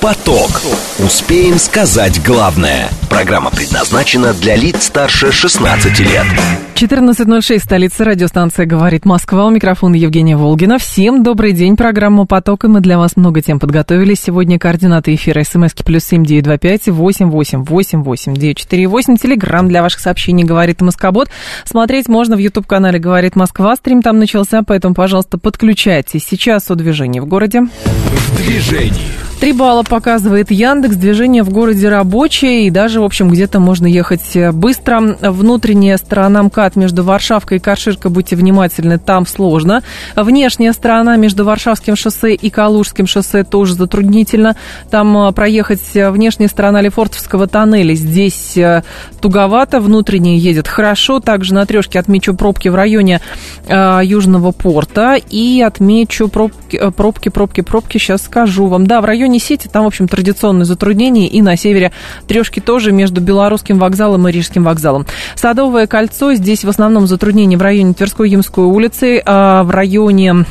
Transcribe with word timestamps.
Поток. 0.00 0.62
Успеем 0.98 1.58
сказать 1.58 2.24
главное. 2.24 2.88
Программа 3.10 3.50
предназначена 3.50 4.32
для 4.32 4.56
лиц 4.56 4.84
старше 4.84 5.30
16 5.30 6.00
лет. 6.00 6.24
14.06, 6.74 7.58
столица 7.58 8.06
радиостанция 8.06 8.64
«Говорит 8.64 9.04
Москва». 9.04 9.44
У 9.44 9.50
микрофона 9.50 9.94
Евгения 9.94 10.38
Волгина. 10.38 10.78
Всем 10.78 11.22
добрый 11.22 11.52
день. 11.52 11.76
Программа 11.76 12.24
«Поток». 12.24 12.64
И 12.64 12.68
мы 12.68 12.80
для 12.80 12.96
вас 12.96 13.16
много 13.16 13.42
тем 13.42 13.60
подготовили. 13.60 14.14
Сегодня 14.14 14.58
координаты 14.58 15.14
эфира. 15.14 15.44
СМСки 15.44 15.84
плюс 15.84 16.04
семь 16.04 16.24
девять 16.24 16.44
два 16.44 16.56
пять 16.56 16.88
восемь 16.88 17.28
восемь 17.28 17.62
восемь 17.62 18.02
восемь 18.02 18.34
девять 18.34 18.56
четыре 18.56 18.86
восемь. 18.86 19.18
Телеграмм 19.18 19.68
для 19.68 19.82
ваших 19.82 20.00
сообщений 20.00 20.44
«Говорит 20.44 20.80
Москобот». 20.80 21.28
Смотреть 21.66 22.08
можно 22.08 22.36
в 22.36 22.38
YouTube-канале 22.38 22.98
«Говорит 22.98 23.36
Москва». 23.36 23.76
Стрим 23.76 24.00
там 24.00 24.18
начался, 24.18 24.62
поэтому, 24.62 24.94
пожалуйста, 24.94 25.36
подключайтесь. 25.36 26.24
Сейчас 26.24 26.70
о 26.70 26.74
движении 26.74 27.20
в 27.20 27.26
городе. 27.26 27.64
В 27.84 28.36
движении. 28.38 29.29
Три 29.40 29.54
балла 29.54 29.82
показывает 29.84 30.50
Яндекс. 30.50 30.96
Движение 30.96 31.42
в 31.42 31.48
городе 31.48 31.88
рабочее. 31.88 32.66
И 32.66 32.70
даже, 32.70 33.00
в 33.00 33.04
общем, 33.04 33.30
где-то 33.30 33.58
можно 33.58 33.86
ехать 33.86 34.36
быстро. 34.52 35.16
Внутренняя 35.22 35.96
сторона 35.96 36.42
МКАД 36.42 36.76
между 36.76 37.04
Варшавкой 37.04 37.56
и 37.56 37.60
Карширкой, 37.60 38.10
будьте 38.10 38.36
внимательны, 38.36 38.98
там 38.98 39.26
сложно. 39.26 39.82
Внешняя 40.14 40.74
сторона 40.74 41.16
между 41.16 41.46
Варшавским 41.46 41.96
шоссе 41.96 42.34
и 42.34 42.50
Калужским 42.50 43.06
шоссе 43.06 43.42
тоже 43.42 43.72
затруднительно. 43.72 44.56
Там 44.90 45.16
а, 45.16 45.32
проехать 45.32 45.80
внешняя 45.94 46.48
сторона 46.48 46.82
Лефортовского 46.82 47.46
тоннеля. 47.46 47.94
Здесь 47.94 48.58
а, 48.58 48.82
туговато. 49.22 49.80
Внутренняя 49.80 50.36
едет 50.36 50.68
хорошо. 50.68 51.18
Также 51.18 51.54
на 51.54 51.64
трешке 51.64 51.98
отмечу 51.98 52.34
пробки 52.34 52.68
в 52.68 52.74
районе 52.74 53.22
э, 53.66 54.00
Южного 54.04 54.52
порта. 54.52 55.14
И 55.14 55.62
отмечу 55.62 56.28
пробки, 56.28 56.78
пробки, 56.94 57.30
пробки, 57.30 57.62
пробки. 57.62 57.96
Сейчас 57.96 58.24
скажу 58.24 58.66
вам. 58.66 58.86
Да, 58.86 59.00
в 59.00 59.06
районе 59.06 59.29
сети 59.38 59.68
там, 59.68 59.84
в 59.84 59.86
общем, 59.86 60.08
традиционные 60.08 60.64
затруднения. 60.64 61.28
И 61.28 61.42
на 61.42 61.56
севере 61.56 61.92
трешки 62.26 62.60
тоже 62.60 62.92
между 62.92 63.20
Белорусским 63.20 63.78
вокзалом 63.78 64.26
и 64.28 64.32
Рижским 64.32 64.64
вокзалом. 64.64 65.06
Садовое 65.34 65.86
кольцо. 65.86 66.34
Здесь 66.34 66.64
в 66.64 66.68
основном 66.68 67.06
затруднения 67.06 67.56
в 67.56 67.62
районе 67.62 67.94
Тверской 67.94 68.30
Ямской 68.30 68.64
улицы, 68.64 69.22
а 69.24 69.62
в 69.62 69.70
районе 69.70 70.44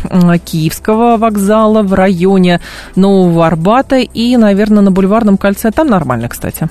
Киевского 0.45 1.17
вокзала, 1.17 1.81
в 1.81 1.93
районе 1.93 2.61
Нового 2.95 3.45
Арбата 3.45 3.97
и, 3.97 4.37
наверное, 4.37 4.81
на 4.81 4.91
Бульварном 4.91 5.37
кольце. 5.37 5.71
Там 5.71 5.87
нормально, 5.87 6.29
кстати. 6.29 6.69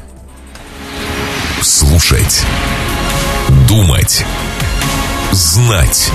Слушать. 1.60 2.44
Думать. 3.68 4.24
Знать. 5.32 6.10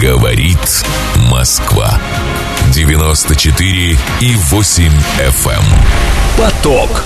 Говорит 0.00 0.84
Москва. 1.30 1.98
94 2.70 3.98
и 4.20 4.36
8 4.36 4.92
FM. 5.18 5.50
Эм. 5.50 5.64
Поток. 6.36 7.04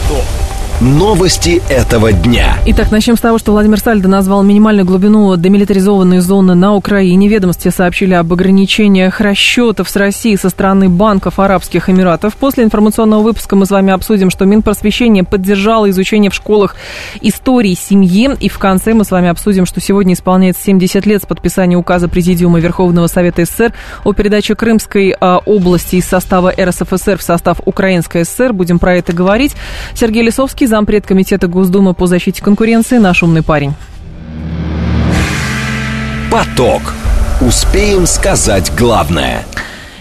Новости 0.83 1.63
этого 1.69 2.13
дня. 2.13 2.57
Итак, 2.67 2.91
начнем 2.91 3.17
с 3.17 3.21
того, 3.21 3.39
что 3.39 3.53
Владимир 3.53 3.79
Сальдо 3.79 4.09
назвал 4.09 4.43
минимальную 4.43 4.85
глубину 4.85 5.37
демилитаризованной 5.37 6.19
зоны 6.19 6.57
на 6.57 6.75
Украине. 6.75 7.29
Ведомости 7.29 7.69
сообщили 7.69 8.15
об 8.15 8.33
ограничениях 8.33 9.21
расчетов 9.21 9.89
с 9.89 9.95
Россией 9.95 10.37
со 10.37 10.49
стороны 10.49 10.89
банков 10.89 11.39
Арабских 11.39 11.89
Эмиратов. 11.89 12.35
После 12.35 12.65
информационного 12.65 13.23
выпуска 13.23 13.55
мы 13.55 13.65
с 13.65 13.71
вами 13.71 13.93
обсудим, 13.93 14.29
что 14.29 14.45
Минпросвещение 14.45 15.23
поддержало 15.23 15.89
изучение 15.89 16.33
в 16.33 16.35
школах 16.35 16.75
истории 17.21 17.75
семьи. 17.75 18.31
И 18.41 18.49
в 18.49 18.59
конце 18.59 18.93
мы 18.93 19.05
с 19.05 19.13
вами 19.13 19.29
обсудим, 19.29 19.67
что 19.67 19.81
сегодня 19.81 20.15
исполняется 20.15 20.65
70 20.65 21.07
лет 21.07 21.23
с 21.23 21.27
подписания 21.27 21.77
указа 21.77 22.09
Президиума 22.09 22.59
Верховного 22.59 23.07
Совета 23.07 23.45
СССР 23.45 23.73
о 24.03 24.15
передаче 24.15 24.57
Крымской 24.57 25.15
а, 25.21 25.39
области 25.47 25.95
из 25.95 26.07
состава 26.07 26.53
РСФСР 26.61 27.19
в 27.19 27.23
состав 27.23 27.61
Украинской 27.67 28.25
ССР. 28.25 28.53
Будем 28.53 28.81
про 28.81 28.97
это 28.97 29.13
говорить. 29.13 29.55
Сергей 29.95 30.25
Лисовский, 30.25 30.72
зампред 30.73 31.07
комитета 31.07 31.49
Госдумы 31.49 31.93
по 31.93 32.07
защите 32.07 32.43
конкуренции, 32.43 32.97
наш 32.97 33.23
умный 33.23 33.43
парень. 33.43 33.75
Поток. 36.31 36.95
Успеем 37.43 38.07
сказать 38.07 38.73
главное. 38.75 39.45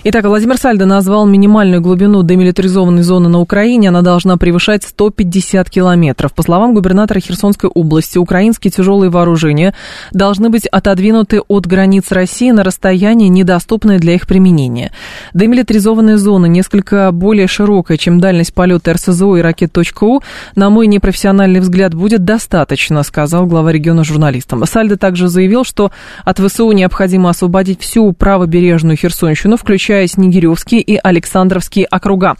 Итак, 0.03 0.25
Владимир 0.25 0.57
Сальдо 0.57 0.88
назвал 0.88 1.28
минимальную 1.28 1.79
глубину 1.79 2.23
демилитаризованной 2.23 3.03
зоны 3.03 3.29
на 3.29 3.39
Украине. 3.39 3.89
Она 3.89 4.01
должна 4.01 4.35
превышать 4.35 4.81
150 4.84 5.69
километров. 5.69 6.34
По 6.34 6.41
словам 6.41 6.73
губернатора 6.73 7.19
Херсонской 7.19 7.69
области, 7.69 8.17
украинские 8.17 8.72
тяжелые 8.72 9.11
вооружения 9.11 9.75
должны 10.11 10.50
быть 10.50 10.66
отодвинуты 10.66 11.41
от 11.41 11.67
границ 11.67 12.11
России 12.11 12.50
на 12.50 12.63
расстояние, 12.63 13.29
недоступное 13.29 14.00
для 14.00 14.16
их 14.16 14.25
применения. 14.25 14.91
Демилитаризованная 15.35 16.17
зона 16.17 16.47
несколько 16.47 17.11
более 17.11 17.45
широкая, 17.45 18.00
чем 18.00 18.19
дальность 18.19 18.56
полета 18.56 18.94
РСЗО 18.94 19.35
и 19.35 19.41
ракет 19.41 19.78
.у. 19.78 20.22
На 20.56 20.72
мой 20.72 20.88
непрофессиональный 20.88 21.59
взгляд, 21.59 21.94
будет 21.94 22.23
достаточно, 22.25 23.03
сказал 23.03 23.45
глава 23.45 23.72
региона 23.72 24.03
журналистам. 24.03 24.66
Сальдо 24.66 24.97
также 24.97 25.28
заявил, 25.28 25.63
что 25.63 25.91
от 26.25 26.40
ВСУ 26.40 26.72
необходимо 26.72 27.29
освободить 27.29 27.79
всю 27.79 28.11
правобережную 28.13 28.97
Херсонщину, 28.97 29.57
включая 29.57 29.91
включая 29.91 30.07
Снегиревский 30.07 30.79
и 30.79 30.97
Александровские 31.03 31.85
округа. 31.85 32.38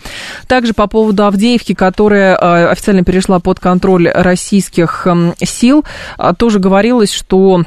Также 0.48 0.74
по 0.74 0.88
поводу 0.88 1.26
Авдеевки, 1.26 1.74
которая 1.74 2.38
э, 2.38 2.68
официально 2.70 3.04
перешла 3.04 3.40
под 3.40 3.60
контроль 3.60 4.08
российских 4.08 5.06
сил, 5.44 5.84
э, 6.18 6.34
тоже 6.38 6.60
говорилось, 6.60 7.12
что 7.12 7.64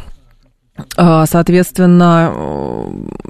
Соответственно, 0.96 2.32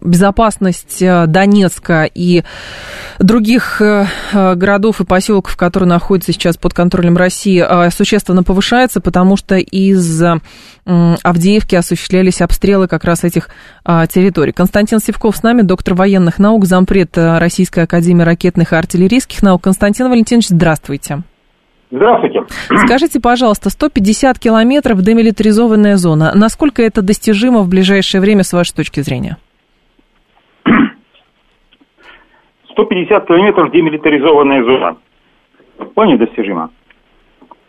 безопасность 0.03 1.00
Донецка 1.00 2.05
и 2.05 2.43
других 3.19 3.82
городов 4.32 5.00
и 5.00 5.05
поселков, 5.05 5.56
которые 5.56 5.88
находятся 5.88 6.33
сейчас 6.33 6.56
под 6.56 6.72
контролем 6.72 7.19
России, 7.19 7.91
существенно 7.91 8.43
повышается, 8.43 9.00
потому 9.03 9.37
что 9.37 9.56
из 9.56 10.22
Авдеевки 10.87 11.75
осуществлялись 11.75 12.41
обстрелы 12.41 12.88
как 12.88 13.04
раз 13.04 13.25
этих 13.25 13.49
а, 13.84 14.06
территорий. 14.06 14.53
Константин 14.53 15.00
Севков 15.00 15.37
с 15.37 15.43
нами, 15.43 15.62
доктор 15.62 15.94
военных 15.94 16.38
наук, 16.38 16.66
зампред 16.66 17.16
э, 17.16 17.38
Российской 17.38 17.84
Академии 17.84 18.22
ракетных 18.22 18.72
и 18.72 18.77
артиллерийских 18.77 19.43
наук. 19.43 19.62
Константин 19.62 20.09
Валентинович, 20.10 20.49
здравствуйте. 20.49 21.22
Здравствуйте. 21.94 22.43
Скажите, 22.75 23.21
пожалуйста, 23.21 23.71
150 23.71 24.41
километров 24.41 25.00
демилитаризованная 25.00 25.97
зона. 25.97 26.32
Насколько 26.34 26.82
это 26.82 27.03
достижимо 27.03 27.60
в 27.60 27.69
ближайшее 27.69 28.21
время, 28.21 28.43
с 28.43 28.53
вашей 28.53 28.75
точки 28.75 28.99
зрения? 28.99 29.37
150 32.72 33.27
километров 33.28 33.71
демилитаризованная 33.71 34.65
зона. 34.65 34.97
Вполне 35.78 36.19
достижимо. 36.19 36.71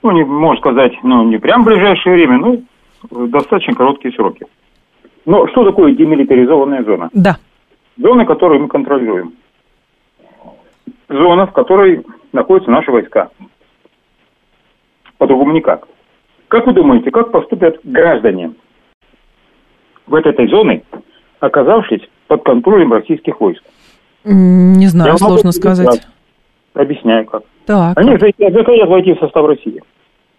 Ну, 0.02 0.12
не, 0.12 0.24
можно 0.24 0.59
сказать, 0.59 0.94
ну, 1.03 1.24
не 1.25 1.38
прям 1.38 1.62
в 1.62 1.68
ближайшее 1.68 2.16
время, 2.16 2.40
но 2.40 3.28
достаточно 3.28 3.75
короткие 3.75 4.12
сроки. 4.16 4.47
Но 5.28 5.47
что 5.50 5.66
такое 5.66 5.94
демилитаризованная 5.94 6.84
зона? 6.84 7.09
Да. 7.14 7.38
Зона, 7.97 8.25
которую 8.25 8.62
мы 8.62 8.69
контролируем. 8.69 9.34
Зона, 11.09 11.46
в 11.46 11.52
которой 11.52 12.03
находятся 12.34 12.72
наши 12.72 12.91
войска. 12.91 13.30
По-другому 15.18 15.53
никак. 15.53 15.88
Как 16.48 16.66
вы 16.68 16.74
думаете, 16.74 17.12
как 17.12 17.31
поступят 17.31 17.80
граждане 17.84 18.53
в 20.08 20.14
этой 20.16 20.48
зоне, 20.48 20.84
оказавшись 21.40 22.02
под 22.28 22.44
контролем 22.44 22.94
российских 22.94 23.40
войск? 23.40 23.64
Не 24.24 24.88
знаю, 24.88 25.12
Я 25.12 25.18
сложно 25.18 25.52
сказать. 25.52 26.08
Объясняю 26.74 27.26
как. 27.26 27.44
Так. 27.66 27.98
Они 27.98 28.12
захотят 28.18 28.90
войти 28.90 29.14
в 29.14 29.20
состав 29.20 29.46
России. 29.48 29.81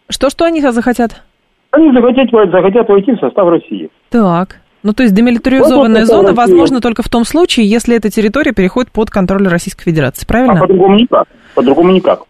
Что-что 0.08 0.44
они 0.44 0.60
захотят? 0.60 1.22
Они 1.70 1.92
захотят, 1.92 2.30
захотят 2.50 2.88
войти 2.88 3.12
в 3.12 3.18
состав 3.18 3.48
России. 3.48 3.90
Так. 4.10 4.60
Ну, 4.82 4.92
то 4.92 5.02
есть 5.02 5.14
демилитаризованная 5.14 6.02
вот 6.02 6.08
зона 6.08 6.32
возможна 6.32 6.80
только 6.80 7.02
в 7.02 7.08
том 7.08 7.24
случае, 7.24 7.66
если 7.66 7.96
эта 7.96 8.08
территория 8.08 8.52
переходит 8.52 8.92
под 8.92 9.10
контроль 9.10 9.48
Российской 9.48 9.82
Федерации, 9.84 10.24
правильно? 10.24 10.58
А 10.58 10.60
по-другому 10.60 10.94
никак. 10.94 11.26
По-другому 11.54 11.90
никак. 11.90 12.20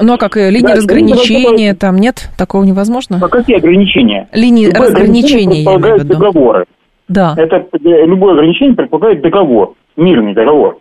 Ну, 0.00 0.14
а 0.14 0.18
как 0.18 0.36
э, 0.36 0.50
линии 0.50 0.68
да, 0.68 0.74
разграничения, 0.74 1.70
это... 1.70 1.80
там 1.80 1.96
нет? 1.96 2.28
Такого 2.36 2.64
невозможно? 2.64 3.20
А 3.22 3.28
какие 3.28 3.56
ограничения? 3.56 4.28
Линии 4.32 4.66
любое 4.66 4.88
разграничения, 4.88 5.62
я 5.62 5.76
имею 5.76 5.96
в 5.96 5.98
виду. 6.00 6.14
договоры. 6.14 6.64
Да. 7.08 7.34
Это 7.36 7.56
э, 7.56 8.06
любое 8.06 8.34
ограничение 8.34 8.74
предполагает 8.74 9.20
договор, 9.20 9.74
мирный 9.96 10.34
договор. 10.34 10.78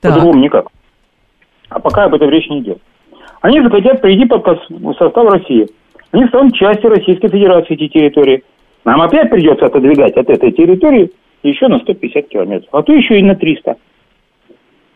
Так. 0.00 0.14
По-другому 0.14 0.40
никак. 0.42 0.66
А 1.68 1.80
пока 1.80 2.04
об 2.04 2.14
этом 2.14 2.30
речь 2.30 2.48
не 2.48 2.60
идет. 2.60 2.78
Они 3.40 3.60
захотят 3.60 4.00
прийти 4.00 4.26
под 4.26 4.44
состав 4.98 5.28
России. 5.28 5.68
Они 6.12 6.26
станут 6.26 6.54
частью 6.54 6.90
Российской 6.90 7.28
Федерации 7.28 7.74
эти 7.74 7.88
территории. 7.88 8.44
Нам 8.84 9.00
опять 9.00 9.30
придется 9.30 9.66
отодвигать 9.66 10.16
от 10.16 10.28
этой 10.28 10.52
территории 10.52 11.10
еще 11.42 11.66
на 11.68 11.80
150 11.80 12.28
километров, 12.28 12.68
а 12.72 12.82
то 12.82 12.92
еще 12.92 13.18
и 13.18 13.22
на 13.22 13.34
300. 13.34 13.70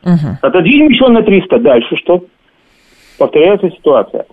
Угу. 0.05 0.13
Отодвинем 0.43 0.89
еще 0.91 1.09
на 1.09 1.23
300. 1.23 1.59
Дальше 1.59 1.97
что? 1.97 2.25
Повторяется 3.19 3.71
ситуация. 3.71 4.27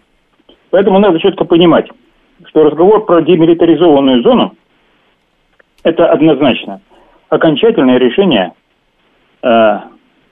Поэтому 0.69 0.99
надо 0.99 1.19
четко 1.19 1.45
понимать, 1.45 1.87
что 2.47 2.63
разговор 2.63 3.05
про 3.05 3.21
демилитаризованную 3.21 4.23
зону 4.23 4.55
это 5.83 6.11
однозначно 6.11 6.81
окончательное 7.29 7.97
решение, 7.97 8.53
э, 9.41 9.79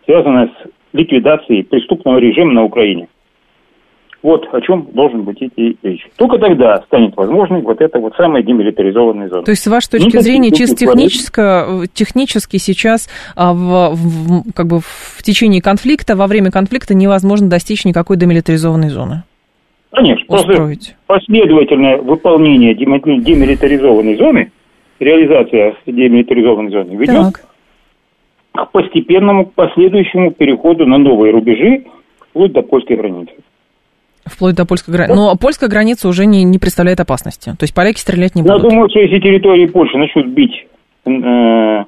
связанное 0.05 0.47
с 0.47 0.69
ликвидацией 0.93 1.63
преступного 1.63 2.17
режима 2.17 2.53
на 2.53 2.63
Украине. 2.63 3.07
Вот 4.23 4.47
о 4.51 4.61
чем 4.61 4.87
должен 4.93 5.23
быть 5.23 5.41
идти 5.41 5.77
речь. 5.81 6.07
Только 6.15 6.37
тогда 6.37 6.77
станет 6.83 7.15
возможной 7.17 7.61
вот 7.61 7.81
эта 7.81 7.97
вот 7.97 8.13
самая 8.15 8.43
демилитаризованная 8.43 9.29
зона. 9.29 9.43
То 9.43 9.51
есть, 9.51 9.63
с 9.63 9.67
вашей 9.67 9.89
точки 9.91 10.05
Никаких 10.05 10.21
зрения, 10.21 10.51
чисто 10.51 10.75
технически, 10.75 11.87
технически 11.93 12.57
сейчас 12.57 13.09
а, 13.35 13.53
в, 13.53 13.95
в, 13.95 14.53
как 14.53 14.67
бы 14.67 14.79
в 14.79 15.23
течение 15.23 15.61
конфликта, 15.61 16.15
во 16.15 16.27
время 16.27 16.51
конфликта 16.51 16.93
невозможно 16.93 17.49
достичь 17.49 17.83
никакой 17.83 18.17
демилитаризованной 18.17 18.89
зоны? 18.89 19.23
Конечно. 19.91 20.35
Устроить. 20.35 20.95
последовательное 21.07 21.97
выполнение 21.97 22.75
демилитаризованной 22.75 24.17
зоны, 24.17 24.51
реализация 24.99 25.75
демилитаризованной 25.87 26.71
зоны 26.71 26.95
ведет 26.95 27.33
так. 28.53 28.67
к 28.67 28.71
постепенному 28.71 29.47
последующему 29.47 30.31
переходу 30.31 30.85
на 30.85 30.97
новые 30.99 31.33
рубежи 31.33 31.85
вплоть 32.29 32.53
до 32.53 32.61
польской 32.61 32.95
границы. 32.95 33.33
Вплоть 34.25 34.55
до 34.55 34.65
польской 34.65 34.93
границы. 34.93 35.15
Но 35.15 35.35
польская 35.35 35.67
граница 35.67 36.07
уже 36.07 36.25
не, 36.25 36.43
не 36.43 36.59
представляет 36.59 36.99
опасности. 36.99 37.51
То 37.51 37.63
есть 37.63 37.73
поляки 37.73 37.99
стрелять 37.99 38.35
не 38.35 38.43
будут. 38.43 38.63
Я 38.63 38.69
думаю, 38.69 38.89
что 38.89 38.99
если 38.99 39.19
территории 39.19 39.65
Польши 39.65 39.97
начнут 39.97 40.27
бить 40.27 40.67
э, 41.05 41.83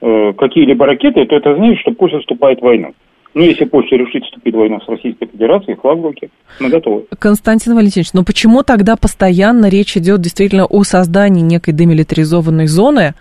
э, 0.00 0.32
какие-либо 0.32 0.86
ракеты, 0.86 1.24
то 1.26 1.36
это 1.36 1.54
значит, 1.54 1.80
что 1.80 1.92
Польша 1.92 2.18
вступает 2.18 2.58
в 2.58 2.62
войну. 2.62 2.92
Ну, 3.32 3.42
если 3.42 3.64
Польша 3.64 3.94
решит 3.94 4.24
вступить 4.24 4.54
в 4.54 4.58
войну 4.58 4.80
с 4.80 4.88
Российской 4.88 5.26
Федерацией, 5.26 5.76
флаг 5.76 5.98
в 5.98 6.02
руке, 6.02 6.30
мы 6.58 6.68
готовы. 6.68 7.04
Константин 7.16 7.76
Валентинович, 7.76 8.12
но 8.12 8.24
почему 8.24 8.64
тогда 8.64 8.96
постоянно 8.96 9.68
речь 9.68 9.96
идет 9.96 10.20
действительно 10.20 10.66
о 10.66 10.82
создании 10.82 11.40
некой 11.40 11.72
демилитаризованной 11.72 12.66
зоны? 12.66 13.14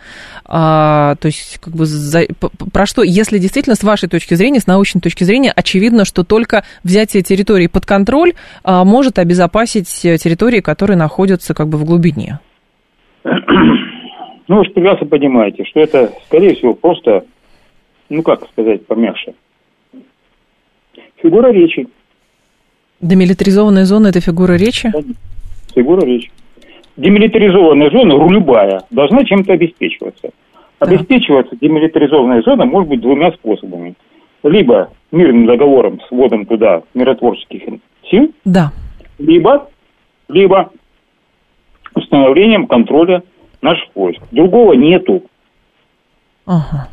А, 0.45 1.13
то 1.15 1.27
есть, 1.27 1.59
как 1.59 1.75
бы, 1.75 1.85
за, 1.85 2.21
про 2.73 2.87
что, 2.87 3.03
если 3.03 3.37
действительно, 3.37 3.75
с 3.75 3.83
вашей 3.83 4.09
точки 4.09 4.33
зрения, 4.33 4.59
с 4.59 4.65
научной 4.65 4.99
точки 4.99 5.23
зрения, 5.23 5.53
очевидно, 5.55 6.05
что 6.05 6.23
только 6.23 6.63
взятие 6.83 7.21
территории 7.21 7.67
под 7.67 7.85
контроль 7.85 8.33
а, 8.63 8.83
может 8.85 9.19
обезопасить 9.19 9.87
территории, 9.87 10.61
которые 10.61 10.97
находятся 10.97 11.53
как 11.53 11.67
бы 11.67 11.77
в 11.77 11.85
глубине? 11.85 12.39
Ну, 13.23 14.57
вы 14.57 14.65
же 14.65 14.71
прекрасно 14.71 15.05
понимаете, 15.05 15.63
что 15.65 15.79
это, 15.79 16.11
скорее 16.25 16.55
всего, 16.55 16.73
просто, 16.73 17.25
ну, 18.09 18.23
как 18.23 18.49
сказать, 18.49 18.87
помягче, 18.87 19.35
Фигура 21.21 21.51
речи. 21.51 21.87
Демилитаризованная 23.01 23.85
зона– 23.85 24.07
это 24.09 24.19
фигура 24.19 24.53
речи? 24.53 24.91
Фигура 25.73 26.05
речи. 26.05 26.31
Демилитаризованная 26.97 27.89
зона, 27.91 28.13
любая, 28.29 28.83
должна 28.89 29.23
чем-то 29.23 29.53
обеспечиваться. 29.53 30.31
Обеспечиваться 30.79 31.55
демилитаризованная 31.59 32.41
зона 32.41 32.65
может 32.65 32.89
быть 32.89 33.01
двумя 33.01 33.31
способами. 33.31 33.95
Либо 34.43 34.89
мирным 35.11 35.45
договором 35.45 35.99
с 36.01 36.11
вводом 36.11 36.45
туда 36.45 36.83
миротворческих 36.93 37.61
сил, 38.09 38.33
да. 38.45 38.71
либо, 39.17 39.69
либо 40.29 40.71
установлением 41.95 42.67
контроля 42.67 43.23
наших 43.61 43.89
войск. 43.95 44.21
Другого 44.31 44.73
нету. 44.73 45.23
Ага. 46.45 46.87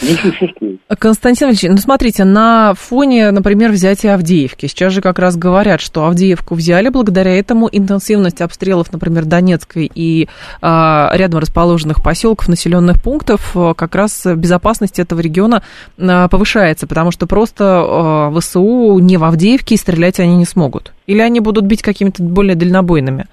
Не 0.00 0.14
существует. 0.14 0.80
Константин 0.98 1.48
Ильич, 1.48 1.62
ну 1.64 1.76
смотрите, 1.76 2.24
на 2.24 2.74
фоне, 2.74 3.30
например, 3.30 3.70
взятия 3.70 4.14
Авдеевки, 4.14 4.66
сейчас 4.66 4.92
же 4.92 5.00
как 5.00 5.18
раз 5.18 5.36
говорят, 5.36 5.80
что 5.80 6.06
Авдеевку 6.06 6.54
взяли, 6.54 6.88
благодаря 6.88 7.38
этому 7.38 7.68
интенсивность 7.70 8.40
обстрелов, 8.40 8.92
например, 8.92 9.24
Донецкой 9.24 9.90
и 9.94 10.28
а, 10.60 11.10
рядом 11.14 11.40
расположенных 11.40 12.02
поселков, 12.02 12.48
населенных 12.48 13.02
пунктов, 13.02 13.52
а, 13.54 13.74
как 13.74 13.94
раз 13.94 14.24
безопасность 14.24 14.98
этого 14.98 15.20
региона 15.20 15.62
а, 15.98 16.28
повышается, 16.28 16.86
потому 16.86 17.10
что 17.10 17.26
просто 17.26 17.64
а, 17.64 18.40
ВСУ 18.40 18.98
не 18.98 19.18
в 19.18 19.24
Авдеевке 19.24 19.74
и 19.74 19.78
стрелять 19.78 20.20
они 20.20 20.36
не 20.36 20.46
смогут. 20.46 20.92
Или 21.06 21.20
они 21.20 21.40
будут 21.40 21.64
бить 21.64 21.82
какими-то 21.82 22.22
более 22.22 22.54
дальнобойными 22.54 23.26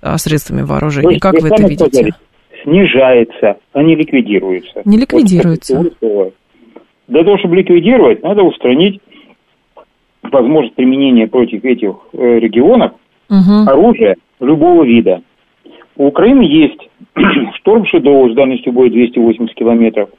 а, 0.00 0.18
средствами 0.18 0.62
вооружения. 0.62 1.20
Как 1.20 1.40
вы 1.40 1.48
это 1.48 1.62
видите? 1.62 1.88
Сказали 1.88 2.14
снижается, 2.62 3.58
а 3.72 3.82
не 3.82 3.94
ликвидируется. 3.96 4.82
Не 4.84 4.98
ликвидируется. 4.98 5.92
Вот, 6.00 6.34
Для 7.08 7.24
того, 7.24 7.38
чтобы 7.38 7.56
ликвидировать, 7.56 8.22
надо 8.22 8.42
устранить 8.42 9.00
возможность 10.22 10.74
применения 10.74 11.26
против 11.26 11.64
этих 11.64 11.94
э, 12.12 12.38
регионов 12.38 12.92
угу. 13.28 13.68
оружия 13.68 14.16
любого 14.40 14.84
вида. 14.84 15.22
У 15.96 16.06
Украины 16.06 16.42
есть 16.42 16.88
шторм 17.56 17.86
Шедоу 17.86 18.30
с 18.30 18.34
дальностью 18.34 18.72
боя 18.72 18.90
280 18.90 19.54
километров, 19.54 20.10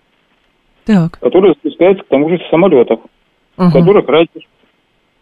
так. 0.86 1.20
который 1.20 1.56
запускается 1.56 2.04
к 2.04 2.08
тому 2.08 2.30
же 2.30 2.38
с 2.38 2.50
самолетов, 2.50 3.00
угу. 3.58 3.72
которых 3.72 4.08
радиус 4.08 4.44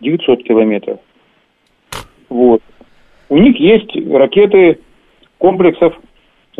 900 0.01 0.43
километров. 0.43 0.99
Вот. 2.29 2.61
У 3.29 3.37
них 3.37 3.57
есть 3.57 3.95
ракеты 4.11 4.79
комплексов 5.37 5.93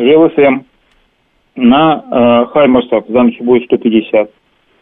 ЖЛСМ 0.02 0.62
на 1.54 2.04
э, 2.10 2.52
Хаймарсах 2.52 3.04
за 3.08 3.22
ночь 3.22 3.38
будет 3.40 3.64
150. 3.64 4.30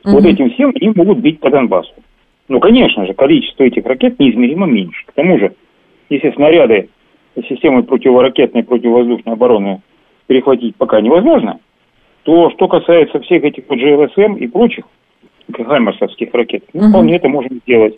Угу. 0.04 0.12
Вот 0.12 0.24
этим 0.24 0.50
всем 0.50 0.72
они 0.74 0.92
могут 0.94 1.18
бить 1.18 1.40
по 1.40 1.50
Донбассу. 1.50 1.92
Ну, 2.48 2.60
конечно 2.60 3.06
же, 3.06 3.14
количество 3.14 3.64
этих 3.64 3.84
ракет 3.86 4.18
неизмеримо 4.18 4.66
меньше. 4.66 5.04
К 5.06 5.12
тому 5.12 5.38
же, 5.38 5.52
если 6.08 6.32
снаряды 6.32 6.88
системы 7.48 7.82
противоракетной, 7.82 8.64
противовоздушной 8.64 9.34
обороны 9.34 9.82
перехватить 10.26 10.76
пока 10.76 11.00
невозможно, 11.00 11.60
то 12.24 12.50
что 12.50 12.68
касается 12.68 13.20
всех 13.20 13.44
этих 13.44 13.64
вот 13.68 13.78
и 14.36 14.46
прочих 14.46 14.84
хаймарсовских 15.52 16.32
ракет, 16.32 16.64
ну, 16.72 16.82
угу. 16.82 16.90
вполне 16.90 17.16
это 17.16 17.28
можем 17.28 17.60
сделать 17.66 17.96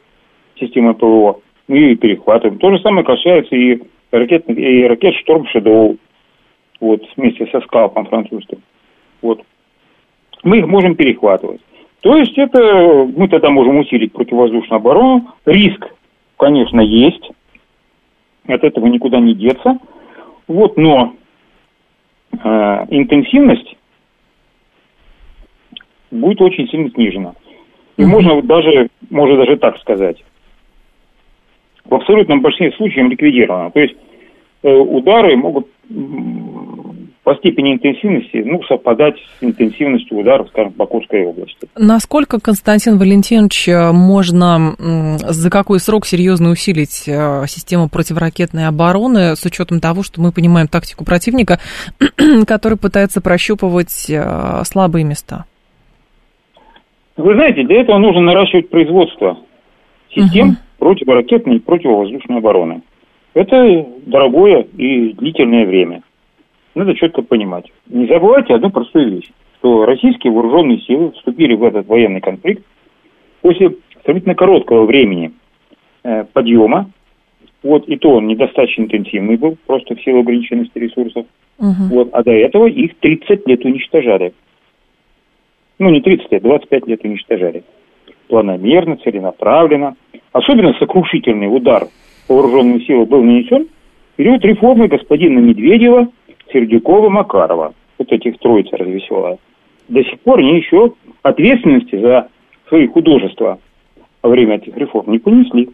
системой 0.58 0.94
ПВО. 0.94 1.40
Мы 1.68 1.76
ее 1.76 1.92
и 1.92 1.96
перехватываем. 1.96 2.58
То 2.58 2.70
же 2.70 2.78
самое 2.80 3.04
касается 3.04 3.54
и 3.54 3.80
ракет, 4.10 4.48
и 4.48 4.84
ракет 4.84 5.14
«Шторм 5.16 5.46
Шедоу», 5.46 5.96
вот, 6.82 7.00
вместе 7.16 7.46
со 7.46 7.60
скалпом 7.60 8.06
французским. 8.06 8.60
Вот. 9.22 9.40
Мы 10.42 10.58
их 10.58 10.66
можем 10.66 10.96
перехватывать. 10.96 11.60
То 12.00 12.16
есть 12.16 12.36
это 12.36 13.08
мы 13.16 13.28
тогда 13.28 13.50
можем 13.50 13.78
усилить 13.78 14.12
противовоздушную 14.12 14.78
оборону. 14.78 15.32
Риск, 15.46 15.86
конечно, 16.36 16.80
есть. 16.80 17.30
От 18.48 18.64
этого 18.64 18.86
никуда 18.86 19.20
не 19.20 19.34
деться. 19.34 19.78
Вот, 20.48 20.76
но 20.76 21.14
э, 22.32 22.86
интенсивность 22.90 23.76
будет 26.10 26.40
очень 26.40 26.68
сильно 26.68 26.90
снижена. 26.90 27.34
И 27.96 28.02
mm-hmm. 28.02 28.06
можно 28.06 28.42
даже, 28.42 28.88
можно 29.08 29.36
даже 29.36 29.56
так 29.56 29.78
сказать, 29.78 30.24
в 31.84 31.94
абсолютном 31.94 32.40
большинстве 32.40 32.76
случаев 32.76 33.08
ликвидировано. 33.08 33.70
То 33.70 33.78
есть 33.78 33.94
э, 34.64 34.74
удары 34.74 35.36
могут 35.36 35.68
по 37.24 37.36
степени 37.36 37.74
интенсивности 37.74 38.42
ну, 38.44 38.62
совпадать 38.64 39.14
с 39.16 39.44
интенсивностью 39.44 40.18
ударов, 40.18 40.48
скажем, 40.48 40.72
по 40.72 40.86
Курской 40.86 41.24
области. 41.24 41.68
Насколько, 41.76 42.40
Константин 42.40 42.98
Валентинович, 42.98 43.68
можно 43.92 44.74
за 45.28 45.50
какой 45.50 45.78
срок 45.78 46.04
серьезно 46.04 46.50
усилить 46.50 47.04
э, 47.06 47.44
систему 47.46 47.88
противоракетной 47.88 48.66
обороны 48.66 49.36
с 49.36 49.44
учетом 49.44 49.80
того, 49.80 50.02
что 50.02 50.20
мы 50.20 50.32
понимаем 50.32 50.66
тактику 50.66 51.04
противника, 51.04 51.58
который 52.46 52.76
пытается 52.76 53.20
прощупывать 53.20 54.10
э, 54.10 54.62
слабые 54.64 55.04
места? 55.04 55.44
Вы 57.16 57.34
знаете, 57.34 57.62
для 57.64 57.82
этого 57.82 57.98
нужно 57.98 58.22
наращивать 58.22 58.68
производство 58.68 59.38
систем 60.12 60.48
угу. 60.48 60.56
противоракетной 60.78 61.56
и 61.56 61.60
противовоздушной 61.60 62.38
обороны. 62.38 62.82
Это 63.34 63.86
дорогое 64.06 64.66
и 64.76 65.12
длительное 65.12 65.66
время. 65.66 66.02
Надо 66.74 66.94
четко 66.94 67.22
понимать. 67.22 67.70
Не 67.86 68.06
забывайте 68.06 68.54
одну 68.54 68.70
простую 68.70 69.10
вещь, 69.10 69.30
что 69.58 69.84
российские 69.84 70.32
вооруженные 70.32 70.78
силы 70.80 71.12
вступили 71.12 71.54
в 71.54 71.64
этот 71.64 71.86
военный 71.86 72.20
конфликт 72.20 72.64
после 73.42 73.76
сравнительно 74.04 74.34
короткого 74.34 74.86
времени 74.86 75.32
э, 76.04 76.24
подъема. 76.32 76.90
Вот, 77.62 77.86
и 77.86 77.96
то 77.96 78.10
он 78.10 78.26
недостаточно 78.26 78.82
интенсивный 78.82 79.36
был, 79.36 79.56
просто 79.66 79.94
в 79.94 80.02
силу 80.02 80.20
ограниченности 80.20 80.76
ресурсов. 80.78 81.26
Угу. 81.58 81.84
Вот, 81.90 82.08
а 82.12 82.24
до 82.24 82.32
этого 82.32 82.66
их 82.66 82.96
30 82.98 83.46
лет 83.46 83.64
уничтожали. 83.64 84.32
Ну, 85.78 85.90
не 85.90 86.00
30 86.00 86.32
лет, 86.32 86.42
25 86.42 86.86
лет 86.88 87.04
уничтожали. 87.04 87.62
Планомерно, 88.28 88.96
целенаправленно. 88.96 89.94
Особенно 90.32 90.74
сокрушительный 90.74 91.54
удар 91.54 91.86
вооруженным 92.28 92.80
силам 92.82 93.04
был 93.04 93.22
нанесен 93.22 93.68
в 94.12 94.16
период 94.16 94.44
реформы 94.44 94.88
господина 94.88 95.38
Медведева, 95.38 96.08
Сердюкова, 96.52 97.08
Макарова. 97.08 97.74
Вот 97.98 98.12
этих 98.12 98.38
троица 98.38 98.76
развеселая. 98.76 99.38
До 99.88 100.02
сих 100.02 100.20
пор 100.20 100.40
они 100.40 100.56
еще 100.56 100.92
ответственности 101.22 101.96
за 102.00 102.28
свои 102.68 102.86
художества 102.86 103.58
во 104.22 104.30
время 104.30 104.56
этих 104.56 104.76
реформ 104.76 105.10
не 105.10 105.18
понесли. 105.18 105.70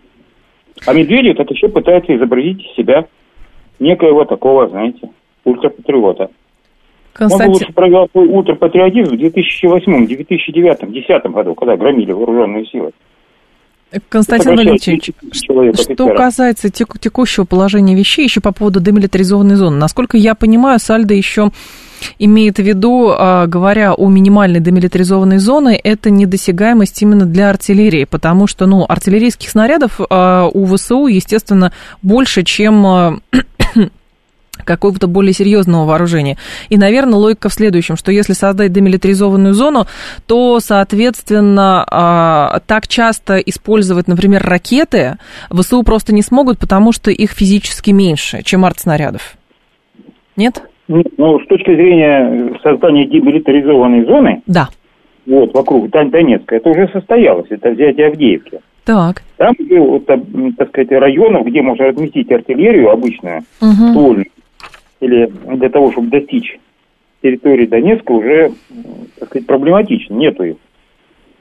А 0.86 0.92
Медведев 0.92 1.36
так 1.36 1.50
еще 1.50 1.68
пытается 1.68 2.16
изобразить 2.16 2.64
из 2.64 2.74
себя 2.74 3.06
некоего 3.78 4.24
такого, 4.24 4.68
знаете, 4.68 5.10
ультрапатриота. 5.44 6.30
Константин... 7.12 7.48
Он 7.48 7.52
лучше 7.54 7.72
провел 7.72 8.08
свой 8.10 8.28
утро 8.28 8.54
патриотизм 8.54 9.14
в 9.14 9.18
2008, 9.18 10.06
2009, 10.06 10.78
2010 10.80 11.26
году, 11.26 11.54
когда 11.54 11.76
громили 11.76 12.12
вооруженные 12.12 12.66
силы. 12.66 12.92
Константин 14.08 14.56
Валентинович, 14.56 15.12
что 15.32 16.14
касается 16.14 16.68
текущего 16.70 17.44
положения 17.44 17.94
вещей, 17.94 18.24
еще 18.24 18.40
по 18.40 18.52
поводу 18.52 18.80
демилитаризованной 18.80 19.56
зоны, 19.56 19.76
насколько 19.78 20.16
я 20.16 20.34
понимаю, 20.34 20.78
Сальдо 20.78 21.14
еще 21.14 21.50
имеет 22.18 22.58
в 22.58 22.62
виду, 22.62 23.10
а, 23.10 23.46
говоря 23.46 23.94
о 23.94 24.08
минимальной 24.08 24.60
демилитаризованной 24.60 25.38
зоне, 25.38 25.76
это 25.76 26.10
недосягаемость 26.10 27.02
именно 27.02 27.24
для 27.24 27.50
артиллерии, 27.50 28.04
потому 28.04 28.46
что, 28.46 28.66
ну, 28.66 28.84
артиллерийских 28.88 29.50
снарядов 29.50 30.00
а, 30.08 30.48
у 30.52 30.66
ВСУ, 30.66 31.06
естественно, 31.06 31.72
больше, 32.02 32.42
чем 32.44 32.86
а, 32.86 33.18
какого-то 34.64 35.06
более 35.06 35.32
серьезного 35.32 35.86
вооружения. 35.86 36.36
И, 36.68 36.76
наверное, 36.76 37.14
логика 37.14 37.48
в 37.48 37.52
следующем, 37.52 37.96
что 37.96 38.12
если 38.12 38.32
создать 38.32 38.72
демилитаризованную 38.72 39.54
зону, 39.54 39.86
то, 40.26 40.60
соответственно, 40.60 42.60
так 42.66 42.88
часто 42.88 43.38
использовать, 43.38 44.08
например, 44.08 44.42
ракеты 44.42 45.16
ВСУ 45.50 45.82
просто 45.82 46.14
не 46.14 46.22
смогут, 46.22 46.58
потому 46.58 46.92
что 46.92 47.10
их 47.10 47.30
физически 47.30 47.90
меньше, 47.90 48.42
чем 48.42 48.64
артснарядов. 48.64 49.36
Нет? 50.36 50.62
Ну, 50.86 51.40
с 51.40 51.46
точки 51.48 51.74
зрения 51.74 52.56
создания 52.62 53.06
демилитаризованной 53.06 54.06
зоны, 54.06 54.42
да. 54.46 54.68
вот, 55.26 55.52
вокруг 55.52 55.90
Донецка, 55.90 56.56
это 56.56 56.70
уже 56.70 56.88
состоялось, 56.88 57.46
это 57.50 57.70
взятие 57.70 58.06
Авдеевки. 58.06 58.60
Так. 58.84 59.22
Там, 59.36 59.52
вот, 59.58 60.06
так 60.06 60.68
сказать, 60.68 60.90
районов, 60.92 61.46
где 61.46 61.60
можно 61.60 61.88
разместить 61.88 62.32
артиллерию 62.32 62.90
обычную, 62.90 63.42
угу. 63.60 63.90
ствольную, 63.90 64.26
или 65.00 65.26
для 65.26 65.68
того, 65.68 65.92
чтобы 65.92 66.08
достичь 66.08 66.58
территории 67.22 67.66
Донецка, 67.66 68.12
уже, 68.12 68.52
так 69.18 69.28
сказать, 69.28 69.46
проблематично, 69.46 70.14
нету 70.14 70.44
их. 70.44 70.56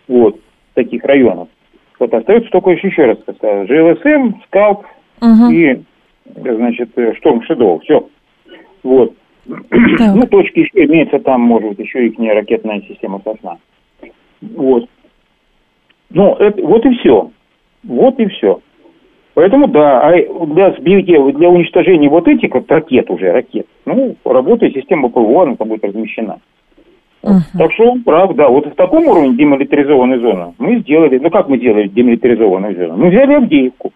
Вот, 0.07 0.39
таких 0.73 1.03
районов. 1.03 1.49
Вот 1.99 2.13
остается 2.13 2.49
только 2.51 2.71
еще 2.71 3.05
раз 3.05 3.19
сказать, 3.21 3.67
ЖЛСМ, 3.67 4.41
Скалп 4.45 4.85
угу. 5.21 5.51
и, 5.51 5.81
значит, 6.35 6.89
Шторм 7.17 7.41
Шедоу. 7.43 7.79
Все. 7.79 8.07
Вот. 8.83 9.13
Так. 9.47 10.15
Ну, 10.15 10.27
точки 10.27 10.59
еще 10.59 10.85
имеются 10.85 11.19
там, 11.19 11.41
может 11.41 11.69
быть, 11.69 11.79
еще 11.79 12.05
их 12.05 12.17
не 12.17 12.31
ракетная 12.31 12.81
система 12.81 13.21
«Сосна». 13.23 13.57
Вот. 14.41 14.89
Ну, 16.09 16.35
это, 16.35 16.61
вот 16.61 16.85
и 16.85 16.95
все. 16.97 17.31
Вот 17.83 18.19
и 18.19 18.27
все. 18.27 18.61
Поэтому, 19.37 19.67
да, 19.67 20.01
а 20.01 20.13
для, 20.47 20.71
для 20.71 21.49
уничтожения 21.49 22.09
вот 22.09 22.27
этих 22.27 22.55
вот 22.55 22.71
ракет 22.71 23.07
уже, 23.11 23.31
ракет, 23.31 23.67
ну, 23.85 24.15
работает 24.25 24.73
система 24.73 25.09
ПВО, 25.09 25.43
она 25.43 25.55
там 25.55 25.67
будет 25.67 25.83
размещена. 25.83 26.39
Uh-huh. 27.21 27.43
Так 27.55 27.71
что 27.73 27.91
он 27.91 28.01
прав, 28.01 28.33
да. 28.33 28.49
Вот 28.49 28.65
в 28.65 28.73
таком 28.73 29.05
уровне 29.05 29.37
демилитаризованной 29.37 30.17
зоны 30.21 30.53
мы 30.57 30.79
сделали, 30.79 31.19
ну 31.19 31.29
как 31.29 31.49
мы 31.49 31.59
делали 31.59 31.87
демилитаризованную 31.87 32.75
зону? 32.77 32.97
Мы 32.97 33.09
взяли 33.11 33.33
Авдеевку. 33.33 33.93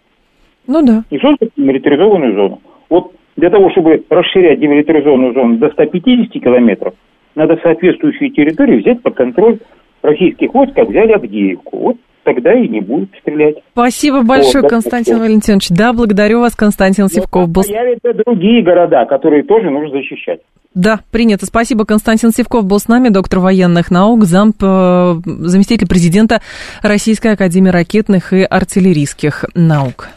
Ну 0.68 0.86
да. 0.86 1.06
И 1.10 1.18
создали 1.18 1.50
демилитаризованную 1.58 2.36
зону. 2.36 2.62
Вот 2.92 3.12
для 3.36 3.50
того, 3.50 3.72
чтобы 3.72 4.04
расширять 4.12 4.60
демилитаризованную 4.60 5.34
зону 5.34 5.58
до 5.58 5.70
150 5.72 6.34
километров, 6.34 6.94
надо 7.34 7.58
соответствующие 7.64 8.30
территории 8.30 8.82
взять 8.82 9.02
под 9.02 9.16
контроль 9.16 9.58
российских 10.04 10.54
войск, 10.54 10.76
как 10.76 10.90
взяли 10.90 11.14
Авдеевку. 11.14 11.78
Вот 11.78 11.98
тогда 12.24 12.54
и 12.54 12.68
не 12.68 12.82
будут 12.82 13.10
стрелять. 13.22 13.56
Спасибо 13.74 14.24
большое, 14.24 14.64
вот, 14.64 14.70
Константин 14.70 15.18
да, 15.18 15.24
Валентинович. 15.24 15.70
Да, 15.70 15.94
благодарю 15.94 16.40
вас, 16.40 16.56
Константин 16.56 17.08
Севков. 17.08 17.50
Был... 17.50 17.64
Появятся 17.64 18.14
другие 18.14 18.64
города, 18.64 19.06
которые 19.06 19.44
тоже 19.44 19.70
нужно 19.70 19.98
защищать. 19.98 20.42
Да, 20.74 21.02
принято. 21.12 21.46
Спасибо. 21.46 21.86
Константин 21.86 22.32
Севков 22.32 22.66
был 22.66 22.80
с 22.80 22.88
нами, 22.88 23.10
доктор 23.10 23.40
военных 23.40 23.92
наук, 23.92 24.24
зам, 24.24 24.52
э, 24.62 25.16
заместитель 25.26 25.88
президента 25.88 26.42
Российской 26.82 27.34
Академии 27.34 27.70
ракетных 27.70 28.32
и 28.34 28.44
артиллерийских 28.44 29.46
наук. 29.54 30.10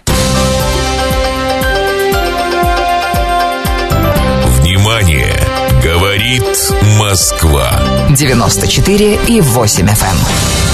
Внимание! 4.60 5.34
Говорит 5.82 6.42
Москва. 6.98 7.70
94 8.16 9.18
и 9.28 9.40
8 9.40 9.86
FM. 9.86 10.73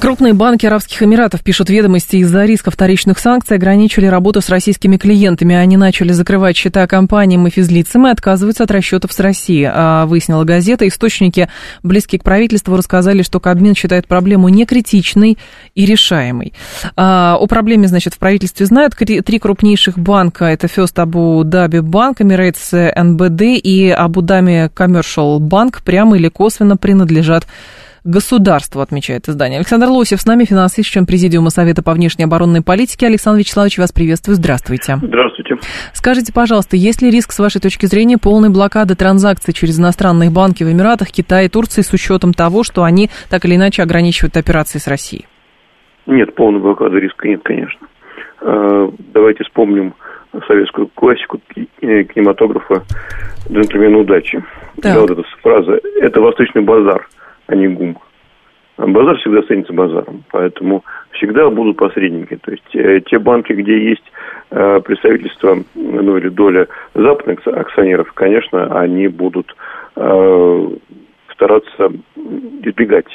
Крупные 0.00 0.34
банки 0.34 0.66
Арабских 0.66 1.02
Эмиратов, 1.02 1.42
пишут 1.42 1.70
ведомости, 1.70 2.16
из-за 2.16 2.44
риска 2.44 2.70
вторичных 2.70 3.18
санкций 3.18 3.56
ограничили 3.56 4.06
работу 4.06 4.40
с 4.40 4.48
российскими 4.48 4.96
клиентами. 4.96 5.54
Они 5.54 5.76
начали 5.76 6.12
закрывать 6.12 6.56
счета 6.56 6.86
компаниям 6.86 7.46
и 7.46 7.50
физлицам 7.50 8.06
и 8.06 8.10
отказываются 8.10 8.64
от 8.64 8.70
расчетов 8.70 9.12
с 9.12 9.20
Россией. 9.20 9.70
А 9.72 10.04
выяснила 10.06 10.44
газета. 10.44 10.86
Источники, 10.86 11.48
близкие 11.82 12.18
к 12.18 12.24
правительству, 12.24 12.76
рассказали, 12.76 13.22
что 13.22 13.40
Кабмин 13.40 13.74
считает 13.74 14.06
проблему 14.06 14.48
не 14.48 14.66
критичной 14.66 15.38
и 15.74 15.86
решаемой. 15.86 16.52
А, 16.96 17.36
о 17.38 17.46
проблеме, 17.46 17.88
значит, 17.88 18.14
в 18.14 18.18
правительстве 18.18 18.66
знают. 18.66 18.94
Три 18.96 19.38
крупнейших 19.38 19.98
банка, 19.98 20.46
это 20.46 20.66
First 20.66 20.96
Abu 20.96 21.42
Dhabi 21.42 21.80
Bank, 21.80 22.16
Emirates 22.18 22.94
NBD 22.94 23.56
и 23.56 23.90
Abu 23.90 24.22
Dhabi 24.22 24.70
Commercial 24.72 25.38
Bank 25.38 25.78
прямо 25.84 26.16
или 26.16 26.28
косвенно 26.28 26.76
принадлежат 26.76 27.46
государству, 28.06 28.80
отмечает 28.80 29.28
издание. 29.28 29.58
Александр 29.58 29.86
Лосев 29.88 30.20
с 30.20 30.26
нами, 30.26 30.44
финансист, 30.44 30.88
член 30.88 31.06
Президиума 31.06 31.50
Совета 31.50 31.82
по 31.82 31.92
внешней 31.92 32.24
оборонной 32.24 32.62
политике. 32.62 33.06
Александр 33.06 33.40
Вячеславович, 33.40 33.78
вас 33.78 33.92
приветствую. 33.92 34.36
Здравствуйте. 34.36 34.96
Здравствуйте. 35.02 35.56
Скажите, 35.92 36.32
пожалуйста, 36.32 36.76
есть 36.76 37.02
ли 37.02 37.10
риск, 37.10 37.32
с 37.32 37.38
вашей 37.38 37.60
точки 37.60 37.86
зрения, 37.86 38.18
полной 38.18 38.50
блокады 38.50 38.94
транзакций 38.94 39.52
через 39.52 39.78
иностранные 39.78 40.30
банки 40.30 40.64
в 40.64 40.70
Эмиратах, 40.70 41.08
Китае 41.08 41.46
и 41.46 41.48
Турции 41.50 41.82
с 41.82 41.92
учетом 41.92 42.32
того, 42.32 42.62
что 42.62 42.84
они 42.84 43.10
так 43.30 43.44
или 43.44 43.56
иначе 43.56 43.82
ограничивают 43.82 44.36
операции 44.36 44.78
с 44.78 44.86
Россией? 44.86 45.26
Нет, 46.06 46.34
полной 46.34 46.60
блокады 46.60 46.98
риска 46.98 47.26
нет, 47.26 47.40
конечно. 47.42 47.86
А, 48.40 48.90
давайте 49.12 49.44
вспомним 49.44 49.94
советскую 50.46 50.88
классику 50.94 51.40
э, 51.56 52.04
кинематографа 52.04 52.84
«Джентльмен 53.50 53.94
удачи». 53.96 54.42
Так. 54.82 54.94
Да, 54.94 55.00
вот 55.00 55.10
эта 55.10 55.22
фраза 55.42 55.80
«это 56.00 56.20
восточный 56.20 56.62
базар» 56.62 57.08
а 57.46 57.54
не 57.54 57.68
ГУМ. 57.68 57.96
Базар 58.78 59.16
всегда 59.16 59.40
останется 59.40 59.72
базаром, 59.72 60.24
поэтому 60.30 60.84
всегда 61.12 61.48
будут 61.48 61.78
посредники. 61.78 62.36
То 62.36 62.50
есть 62.50 62.74
э, 62.74 63.00
те 63.06 63.18
банки, 63.18 63.52
где 63.52 63.88
есть 63.88 64.04
э, 64.50 64.80
представительство, 64.80 65.56
ну 65.74 66.16
или 66.18 66.28
доля 66.28 66.68
западных 66.94 67.46
акционеров, 67.46 68.12
конечно, 68.12 68.78
они 68.78 69.08
будут 69.08 69.56
э, 69.96 70.68
стараться 71.32 71.90
избегать 72.62 73.10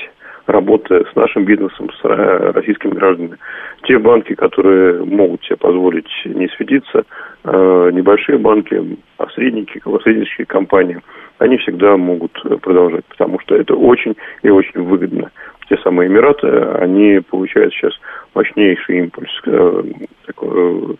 работы 0.48 1.06
с 1.12 1.16
нашим 1.16 1.46
бизнесом, 1.46 1.92
с 1.92 2.04
российскими 2.04 2.92
гражданами. 2.92 3.38
Те 3.84 4.00
банки, 4.00 4.34
которые 4.34 5.06
могут 5.06 5.44
себе 5.44 5.58
позволить 5.58 6.10
не 6.26 6.48
светиться, 6.50 7.06
небольшие 7.46 8.38
банки, 8.40 8.98
посредники, 9.18 9.80
посреднические 9.80 10.48
компании– 10.48 11.00
они 11.42 11.58
всегда 11.58 11.98
могут 11.98 12.40
э, 12.46 12.56
продолжать, 12.58 13.04
потому 13.06 13.40
что 13.40 13.56
это 13.56 13.74
очень 13.74 14.16
и 14.44 14.50
очень 14.50 14.84
выгодно. 14.84 15.32
Те 15.68 15.78
самые 15.78 16.08
Эмираты, 16.08 16.48
они 16.48 17.20
получают 17.20 17.74
сейчас 17.74 17.94
мощнейший 18.36 19.00
импульс 19.00 19.32
э, 19.48 19.84
такой, 20.28 20.98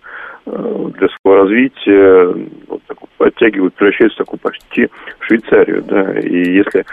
э, 0.48 0.90
для 0.98 1.08
своего 1.10 1.44
развития, 1.44 2.48
вот, 2.68 2.82
так, 2.88 2.98
подтягивают, 3.18 3.76
превращаются 3.76 4.24
в 4.24 4.26
такую 4.26 4.40
почти 4.40 4.90
Швейцарию, 5.20 5.84
да, 5.84 6.20
и 6.20 6.56
если 6.56 6.86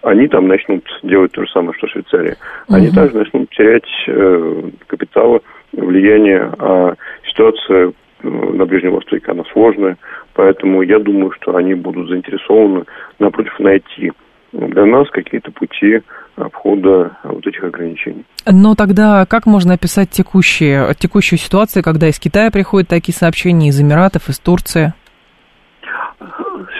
они 0.00 0.26
там 0.28 0.48
начнут 0.48 0.84
делать 1.02 1.32
то 1.32 1.42
же 1.44 1.50
самое, 1.50 1.76
что 1.76 1.88
Швейцария, 1.88 2.36
угу. 2.68 2.76
они 2.76 2.90
также 2.90 3.18
начнут 3.18 3.50
терять 3.50 3.88
э, 4.06 4.62
капиталы, 4.86 5.40
влияние, 5.72 6.50
а 6.58 6.94
ситуация 7.28 7.92
на 8.22 8.64
Ближнем 8.64 8.94
Востоке, 8.94 9.30
она 9.30 9.44
сложная, 9.52 9.98
поэтому 10.34 10.82
я 10.82 10.98
думаю, 10.98 11.32
что 11.32 11.56
они 11.56 11.74
будут 11.74 12.08
заинтересованы, 12.08 12.84
напротив, 13.18 13.58
найти 13.58 14.12
для 14.52 14.84
нас 14.84 15.08
какие-то 15.10 15.50
пути 15.50 16.02
обхода 16.36 17.16
вот 17.24 17.46
этих 17.46 17.64
ограничений. 17.64 18.24
Но 18.46 18.74
тогда 18.74 19.26
как 19.26 19.46
можно 19.46 19.74
описать 19.74 20.10
текущие, 20.10 20.94
текущую 20.98 21.38
ситуацию, 21.38 21.82
когда 21.82 22.08
из 22.08 22.18
Китая 22.18 22.50
приходят 22.50 22.88
такие 22.88 23.14
сообщения, 23.14 23.68
из 23.68 23.80
Эмиратов, 23.80 24.28
из 24.28 24.38
Турции? 24.38 24.94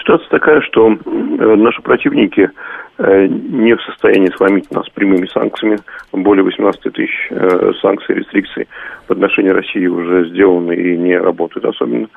Ситуация 0.05 0.29
такая, 0.29 0.61
что 0.61 0.91
э, 0.91 1.55
наши 1.55 1.81
противники 1.81 2.51
Э, 2.97 3.27
не 3.27 3.75
в 3.75 3.81
состоянии 3.81 4.31
сломить 4.37 4.71
нас 4.71 4.87
прямыми 4.89 5.25
санкциями. 5.25 5.79
Более 6.13 6.43
18 6.45 6.93
тысяч 6.93 7.27
э, 7.29 7.73
санкций, 7.81 8.15
рестрикций 8.15 8.69
в 9.09 9.11
отношении 9.11 9.49
России 9.49 9.85
уже 9.85 10.29
сделаны 10.29 10.73
и 10.73 10.97
не 10.97 11.17
работают 11.17 11.65
особенно. 11.65 12.07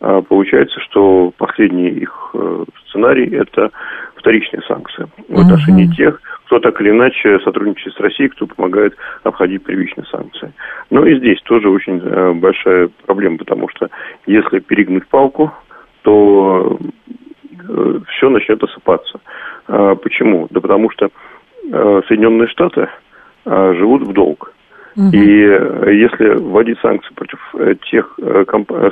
А 0.00 0.20
получается, 0.20 0.78
что 0.80 1.32
последний 1.38 1.88
их 1.88 2.34
сценарий– 2.88 3.30
это 3.34 3.70
вторичные 4.16 4.60
санкции 4.68 5.06
в 5.28 5.40
отношении 5.40 5.88
uh-huh. 5.88 5.96
тех, 5.96 6.20
кто 6.44 6.58
так 6.58 6.78
или 6.82 6.90
иначе 6.90 7.38
сотрудничает 7.40 7.96
с 7.96 8.00
Россией, 8.00 8.28
кто 8.28 8.46
помогает 8.46 8.94
обходить 9.22 9.64
первичные 9.64 10.04
санкции. 10.10 10.52
Но 10.90 11.06
и 11.06 11.16
здесь 11.18 11.40
тоже 11.44 11.70
очень 11.70 11.98
большая 12.40 12.90
проблема, 13.06 13.38
потому 13.38 13.70
что 13.70 13.88
если 14.26 14.58
перегнуть 14.58 15.08
палку, 15.08 15.50
то 16.02 16.78
все 18.08 18.28
начнет 18.28 18.62
осыпаться. 18.62 19.20
А 19.68 19.94
почему? 19.94 20.46
Да 20.50 20.60
потому 20.60 20.90
что 20.90 21.06
э, 21.06 22.02
Соединенные 22.08 22.48
Штаты 22.48 22.88
живут 23.44 24.02
в 24.02 24.12
долг. 24.12 24.52
И 24.96 25.18
если 25.18 26.36
вводить 26.38 26.78
санкции 26.80 27.12
против 27.14 27.38
тех 27.90 28.18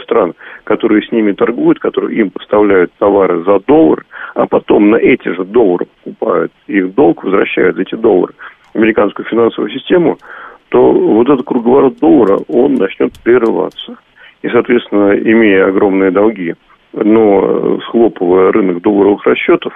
стран, 0.02 0.35
которые 0.64 1.02
с 1.02 1.11
ними 1.11 1.33
торгуют, 1.33 1.78
которые 1.78 2.18
им 2.18 2.30
поставляют 2.30 2.92
товары 2.99 3.42
за 3.42 3.59
доллар, 3.61 4.04
а 4.35 4.47
потом 4.47 4.90
на 4.90 4.97
эти 4.97 5.28
же 5.30 5.44
доллары 5.44 5.87
покупают 6.04 6.52
их 6.66 6.94
долг, 6.94 7.25
возвращают 7.25 7.78
эти 7.78 7.94
доллары 7.94 8.35
в 8.75 8.76
американскую 8.76 9.26
финансовую 9.26 9.71
систему, 9.71 10.18
то 10.68 10.92
вот 10.92 11.28
этот 11.30 11.47
круговорот 11.47 11.99
доллара, 12.00 12.38
он 12.49 12.75
начнет 12.75 13.12
прерываться. 13.23 13.97
И, 14.42 14.49
соответственно, 14.50 15.14
имея 15.16 15.68
огромные 15.68 16.11
долги, 16.11 16.54
но 16.94 17.80
схлопывая 17.80 18.52
рынок 18.52 18.82
долларовых 18.82 19.24
расчетов, 19.26 19.72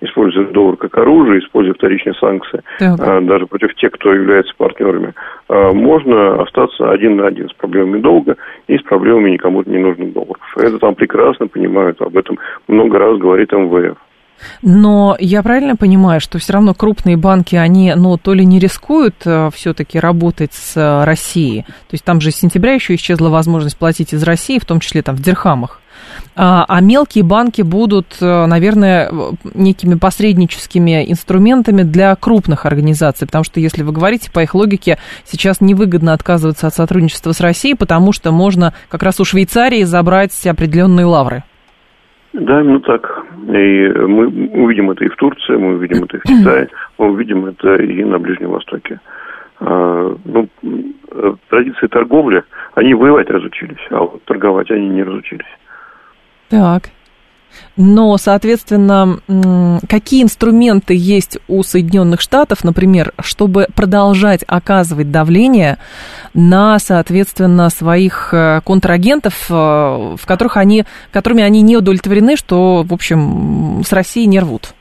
используя 0.00 0.46
доллар 0.46 0.76
как 0.76 0.96
оружие, 0.98 1.40
используя 1.40 1.74
вторичные 1.74 2.14
санкции, 2.14 2.62
а, 2.80 3.20
даже 3.20 3.46
против 3.46 3.74
тех, 3.76 3.92
кто 3.92 4.12
является 4.12 4.52
партнерами, 4.56 5.14
а, 5.48 5.72
можно 5.72 6.42
остаться 6.42 6.90
один 6.90 7.16
на 7.16 7.26
один 7.26 7.48
с 7.48 7.52
проблемами 7.54 8.00
долга 8.00 8.36
и 8.66 8.76
с 8.76 8.82
проблемами 8.82 9.30
никому 9.30 9.62
не 9.62 9.78
нужных 9.78 10.12
долларов. 10.12 10.42
Это 10.56 10.78
там 10.78 10.94
прекрасно 10.94 11.46
понимают, 11.48 12.00
об 12.00 12.16
этом 12.16 12.38
много 12.68 12.98
раз 12.98 13.18
говорит 13.18 13.52
МВФ. 13.52 13.96
Но 14.62 15.16
я 15.20 15.42
правильно 15.42 15.76
понимаю, 15.76 16.20
что 16.20 16.38
все 16.38 16.54
равно 16.54 16.74
крупные 16.74 17.16
банки, 17.16 17.54
они, 17.54 17.92
ну, 17.96 18.18
то 18.18 18.34
ли 18.34 18.44
не 18.44 18.58
рискуют 18.58 19.14
э, 19.24 19.48
все-таки 19.54 19.98
работать 19.98 20.52
с 20.52 20.76
э, 20.76 21.04
Россией, 21.04 21.62
то 21.62 21.92
есть 21.92 22.04
там 22.04 22.20
же 22.20 22.30
с 22.30 22.36
сентября 22.36 22.74
еще 22.74 22.96
исчезла 22.96 23.28
возможность 23.28 23.78
платить 23.78 24.12
из 24.12 24.22
России, 24.24 24.58
в 24.58 24.66
том 24.66 24.80
числе 24.80 25.02
там 25.02 25.14
в 25.14 25.22
дирхамах. 25.22 25.80
А, 26.36 26.64
а 26.68 26.80
мелкие 26.80 27.24
банки 27.24 27.62
будут, 27.62 28.16
э, 28.20 28.46
наверное, 28.46 29.10
некими 29.54 29.94
посредническими 29.94 31.10
инструментами 31.10 31.82
для 31.82 32.14
крупных 32.16 32.66
организаций, 32.66 33.26
потому 33.26 33.44
что, 33.44 33.60
если 33.60 33.82
вы 33.82 33.92
говорите, 33.92 34.30
по 34.32 34.40
их 34.40 34.54
логике, 34.54 34.98
сейчас 35.24 35.60
невыгодно 35.60 36.12
отказываться 36.12 36.66
от 36.66 36.74
сотрудничества 36.74 37.32
с 37.32 37.40
Россией, 37.40 37.76
потому 37.76 38.12
что 38.12 38.32
можно 38.32 38.74
как 38.88 39.02
раз 39.02 39.20
у 39.20 39.24
Швейцарии 39.24 39.84
забрать 39.84 40.46
определенные 40.46 41.06
лавры. 41.06 41.44
Да, 42.34 42.60
именно 42.60 42.80
так. 42.80 43.24
И 43.48 43.88
мы 43.88 44.26
увидим 44.26 44.90
это 44.90 45.04
и 45.04 45.08
в 45.08 45.16
Турции, 45.16 45.54
мы 45.54 45.74
увидим 45.76 46.02
это 46.04 46.16
и 46.16 46.20
в 46.20 46.22
Китае, 46.24 46.68
мы 46.98 47.10
увидим 47.12 47.46
это 47.46 47.76
и 47.76 48.02
на 48.02 48.18
Ближнем 48.18 48.50
Востоке. 48.50 48.98
А, 49.60 50.16
ну, 50.24 50.48
э, 50.62 51.34
традиции 51.48 51.86
торговли, 51.86 52.42
они 52.74 52.94
воевать 52.94 53.30
разучились, 53.30 53.78
а 53.90 54.00
вот 54.00 54.24
торговать 54.24 54.70
они 54.72 54.88
не 54.88 55.04
разучились. 55.04 55.46
Так. 56.58 56.90
Но, 57.76 58.16
соответственно, 58.16 59.18
какие 59.88 60.22
инструменты 60.22 60.94
есть 60.96 61.38
у 61.48 61.62
Соединенных 61.62 62.20
Штатов, 62.20 62.62
например, 62.64 63.12
чтобы 63.20 63.66
продолжать 63.74 64.44
оказывать 64.46 65.10
давление 65.10 65.78
на, 66.34 66.78
соответственно, 66.78 67.70
своих 67.70 68.30
э, 68.32 68.60
контрагентов, 68.64 69.46
э, 69.50 69.54
в 69.54 70.26
которых 70.26 70.56
они, 70.56 70.84
которыми 71.12 71.42
они 71.42 71.62
не 71.62 71.76
удовлетворены, 71.76 72.36
что, 72.36 72.84
в 72.84 72.92
общем, 72.92 73.82
с 73.84 73.92
Россией 73.92 74.26
не 74.26 74.38
рвут? 74.40 74.74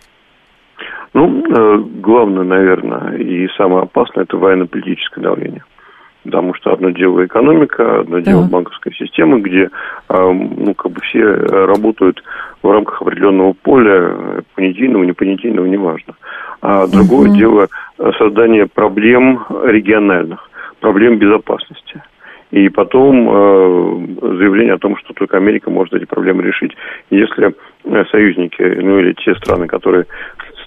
Ну, 1.13 1.43
э, 1.45 1.77
главное, 1.99 2.43
наверное, 2.43 3.17
и 3.17 3.47
самое 3.57 3.83
опасное– 3.83 4.23
это 4.25 4.37
военно-политическое 4.37 5.21
давление 5.21 5.63
потому 6.23 6.53
что 6.55 6.73
одно 6.73 6.89
дело 6.89 7.25
экономика, 7.25 8.01
одно 8.01 8.19
да. 8.19 8.31
дело 8.31 8.43
банковская 8.43 8.91
система, 8.93 9.39
где 9.39 9.69
ну, 10.09 10.73
как 10.75 10.91
бы 10.91 11.01
все 11.01 11.23
работают 11.23 12.23
в 12.61 12.71
рамках 12.71 13.01
определенного 13.01 13.53
поля, 13.53 14.43
понятийного, 14.55 15.03
непонятийного, 15.03 15.65
неважно. 15.65 16.15
А 16.61 16.87
другое 16.87 17.29
угу. 17.29 17.37
дело 17.37 17.67
создание 18.17 18.67
проблем 18.67 19.45
региональных, 19.65 20.49
проблем 20.79 21.17
безопасности. 21.17 22.01
И 22.51 22.69
потом 22.69 23.29
э, 23.29 24.37
заявление 24.37 24.75
о 24.75 24.77
том, 24.77 24.95
что 24.97 25.13
только 25.13 25.37
Америка 25.37 25.71
может 25.71 25.95
эти 25.95 26.05
проблемы 26.05 26.43
решить. 26.43 26.71
Если 27.09 27.55
союзники, 28.11 28.61
ну 28.61 28.99
или 28.99 29.13
те 29.13 29.33
страны, 29.35 29.65
которые 29.65 30.05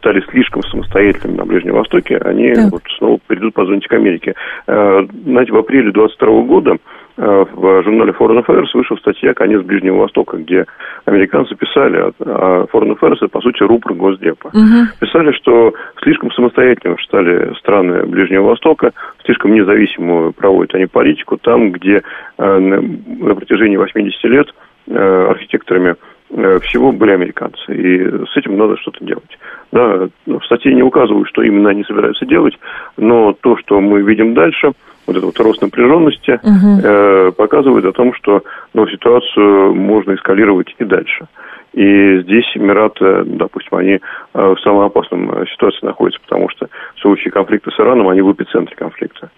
стали 0.07 0.25
слишком 0.31 0.63
самостоятельными 0.63 1.37
на 1.37 1.45
Ближнем 1.45 1.75
Востоке, 1.75 2.17
они 2.19 2.53
да. 2.53 2.69
вот 2.71 2.83
снова 2.97 3.19
придут 3.27 3.55
позвонить 3.55 3.89
к 3.89 3.93
Америке. 3.93 4.35
Э, 4.69 5.05
знаете, 5.25 5.53
в 5.53 5.57
апреле 5.57 5.91
22 5.91 6.43
года 6.43 6.77
э, 7.17 7.45
в 7.53 7.83
журнале 7.83 8.13
Foreign 8.13 8.45
Affairs 8.45 8.69
вышла 8.73 8.95
статья 8.97 9.35
«Конец 9.35 9.63
Ближнего 9.63 9.97
Востока», 9.97 10.37
где 10.37 10.65
американцы 11.07 11.57
писали, 11.57 12.13
а 12.21 12.67
Foreign 12.73 12.97
Affairs 12.97 13.17
это, 13.17 13.29
по 13.29 13.41
сути, 13.41 13.65
рупор 13.65 13.95
Госдепа. 13.95 14.49
Угу. 14.49 15.01
Писали, 15.01 15.33
что 15.33 15.75
слишком 16.05 16.31
самостоятельными 16.31 17.03
стали 17.03 17.53
страны 17.59 18.07
Ближнего 18.07 18.45
Востока, 18.45 18.93
слишком 19.25 19.55
независимую 19.55 20.33
проводят 20.35 20.77
они 20.77 20.87
политику 20.87 21.37
там, 21.37 21.73
где 21.73 22.03
э, 22.39 22.59
на 22.59 23.35
протяжении 23.35 23.77
80 23.77 24.25
лет 24.25 24.55
архитекторами 24.89 25.97
всего 26.31 26.93
были 26.93 27.13
американцы. 27.13 27.75
И 27.75 28.05
с 28.27 28.37
этим 28.37 28.57
надо 28.59 28.77
что-то 28.79 29.05
делать. 29.05 29.39
Да, 29.73 30.09
в 30.27 30.45
статье 30.45 30.75
не 30.75 30.83
указывают, 30.83 31.29
что 31.29 31.43
именно 31.43 31.71
они 31.71 31.85
собираются 31.85 32.27
делать, 32.27 32.59
но 32.97 33.33
то, 33.33 33.57
что 33.59 33.81
мы 33.81 34.03
видим 34.03 34.35
дальше, 34.35 34.73
вот 35.07 35.17
этот 35.17 35.25
вот 35.25 35.41
рост 35.41 35.63
напряженности, 35.63 36.41
угу. 36.43 36.81
э, 36.83 37.33
показывает 37.37 37.85
о 37.85 37.93
том, 37.93 38.13
что 38.15 38.43
ну, 38.75 38.87
ситуацию 38.89 39.75
можно 39.75 40.15
эскалировать 40.15 40.75
и 40.79 40.85
дальше. 40.85 41.27
И 41.73 42.21
здесь 42.23 42.45
Эмираты, 42.55 43.25
допустим, 43.25 43.77
они 43.77 43.93
э, 43.93 43.99
в 44.35 44.59
самой 44.61 44.87
опасном 44.87 45.31
э, 45.31 45.47
ситуации 45.53 45.85
находятся, 45.85 46.21
потому 46.23 46.49
что 46.49 46.69
в 46.97 47.01
случае 47.01 47.31
конфликта 47.31 47.71
с 47.71 47.79
Ираном 47.79 48.09
они 48.09 48.23
в 48.23 48.33
эпицентре 48.33 48.77
конфликта. 48.77 49.31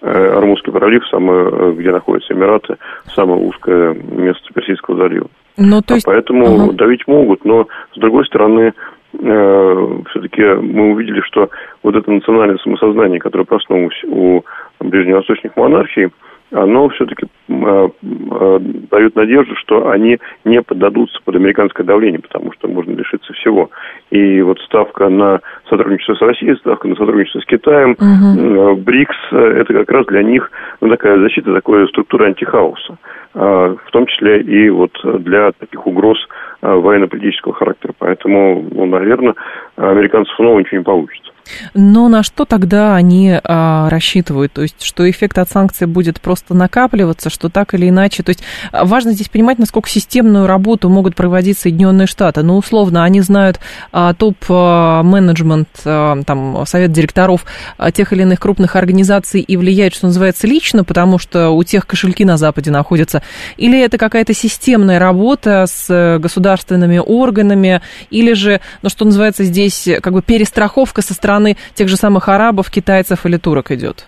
Армузский 0.00 0.72
пролив, 0.72 1.06
самое, 1.06 1.74
где 1.74 1.92
находятся 1.92 2.32
Эмираты, 2.32 2.76
самое 3.14 3.40
узкое 3.40 3.94
место 3.94 4.52
Персидского 4.52 4.96
залива. 4.96 5.28
Ну, 5.56 5.82
то 5.82 5.94
есть... 5.94 6.06
а 6.06 6.10
поэтому 6.10 6.64
ага. 6.64 6.72
давить 6.72 7.06
могут, 7.06 7.44
но 7.44 7.66
с 7.94 7.98
другой 7.98 8.24
стороны, 8.26 8.72
э, 9.18 9.98
все-таки 10.10 10.42
мы 10.42 10.92
увидели, 10.92 11.20
что 11.22 11.50
вот 11.82 11.94
это 11.94 12.10
национальное 12.10 12.58
самосознание, 12.58 13.20
которое 13.20 13.44
проснулось 13.44 14.02
у 14.04 14.42
ближневосточных 14.80 15.56
монархий, 15.56 16.08
оно 16.52 16.88
все-таки 16.90 17.26
э, 17.48 17.88
э, 18.02 18.58
дает 18.90 19.16
надежду, 19.16 19.54
что 19.56 19.88
они 19.90 20.18
не 20.44 20.62
поддадутся 20.62 21.18
под 21.24 21.36
американское 21.36 21.84
давление, 21.84 22.20
потому 22.20 22.52
что 22.52 22.68
можно 22.68 22.92
лишиться 22.92 23.32
всего. 23.34 23.70
И 24.10 24.40
вот 24.42 24.60
ставка 24.60 25.08
на 25.08 25.40
сотрудничество 25.68 26.14
с 26.14 26.20
Россией, 26.20 26.56
ставка 26.56 26.88
на 26.88 26.96
сотрудничество 26.96 27.40
с 27.40 27.46
Китаем, 27.46 27.92
угу. 27.92 28.76
БРИКС, 28.76 29.32
это 29.32 29.72
как 29.72 29.90
раз 29.90 30.06
для 30.06 30.22
них 30.22 30.50
ну, 30.80 30.88
такая 30.88 31.18
защита, 31.18 31.52
такая 31.54 31.86
структура 31.86 32.26
антихаоса. 32.26 32.98
А, 33.34 33.74
в 33.74 33.90
том 33.92 34.06
числе 34.06 34.42
и 34.42 34.68
вот 34.68 34.92
для 35.02 35.52
таких 35.52 35.86
угроз 35.86 36.18
а, 36.60 36.74
военно-политического 36.76 37.54
характера. 37.54 37.94
Поэтому, 37.98 38.66
ну, 38.70 38.84
наверное, 38.86 39.34
американцев 39.76 40.34
снова 40.36 40.58
ничего 40.58 40.78
не 40.78 40.84
получится. 40.84 41.31
Но 41.74 42.08
на 42.08 42.22
что 42.22 42.44
тогда 42.44 42.94
они 42.94 43.38
а, 43.42 43.88
рассчитывают? 43.90 44.52
То 44.52 44.62
есть, 44.62 44.82
что 44.82 45.08
эффект 45.08 45.38
от 45.38 45.50
санкций 45.50 45.86
будет 45.86 46.20
просто 46.20 46.54
накапливаться, 46.54 47.30
что 47.30 47.48
так 47.48 47.74
или 47.74 47.88
иначе. 47.88 48.22
То 48.22 48.30
есть, 48.30 48.42
важно 48.72 49.12
здесь 49.12 49.28
понимать, 49.28 49.58
насколько 49.58 49.88
системную 49.88 50.46
работу 50.46 50.88
могут 50.88 51.14
проводить 51.14 51.58
Соединенные 51.58 52.06
Штаты. 52.06 52.42
Ну, 52.42 52.56
условно, 52.56 53.04
они 53.04 53.20
знают 53.20 53.60
а, 53.92 54.14
топ-менеджмент, 54.14 55.68
а, 55.84 56.22
там, 56.24 56.64
совет 56.66 56.92
директоров 56.92 57.44
а, 57.76 57.90
тех 57.90 58.12
или 58.12 58.22
иных 58.22 58.40
крупных 58.40 58.76
организаций 58.76 59.40
и 59.40 59.56
влияют, 59.56 59.94
что 59.94 60.06
называется, 60.06 60.46
лично, 60.46 60.84
потому 60.84 61.18
что 61.18 61.50
у 61.50 61.62
тех 61.64 61.86
кошельки 61.86 62.24
на 62.24 62.36
Западе 62.36 62.70
находятся. 62.70 63.22
Или 63.56 63.80
это 63.80 63.98
какая-то 63.98 64.34
системная 64.34 64.98
работа 64.98 65.66
с 65.66 66.18
государственными 66.20 66.98
органами, 66.98 67.82
или 68.10 68.32
же, 68.32 68.60
ну, 68.82 68.88
что 68.88 69.04
называется, 69.04 69.44
здесь 69.44 69.88
как 70.00 70.12
бы 70.12 70.22
перестраховка 70.22 71.02
со 71.02 71.14
стороны 71.14 71.31
стороны 71.32 71.56
тех 71.74 71.88
же 71.88 71.96
самых 71.96 72.28
арабов, 72.28 72.70
китайцев 72.70 73.24
или 73.26 73.36
турок 73.36 73.70
идет? 73.70 74.06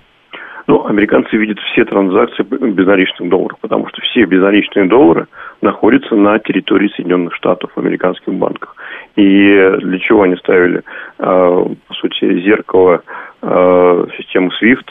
Ну, 0.66 0.87
американцы 0.87 1.37
видят 1.37 1.58
все 1.58 1.84
транзакции 1.84 2.42
безналичных 2.42 3.28
долларов, 3.28 3.58
потому 3.60 3.87
что 3.88 4.00
все 4.00 4.24
безналичные 4.24 4.87
доллары 4.87 5.26
находятся 5.60 6.14
на 6.14 6.38
территории 6.38 6.90
Соединенных 6.96 7.34
Штатов 7.34 7.70
в 7.74 7.78
американских 7.78 8.32
банках. 8.32 8.74
И 9.16 9.70
для 9.82 9.98
чего 9.98 10.22
они 10.22 10.37
ставили, 10.37 10.82
а, 11.18 11.64
по 11.88 11.94
сути, 11.94 12.40
зеркало 12.40 13.02
а, 13.42 14.06
системы 14.16 14.50
SWIFT 14.60 14.88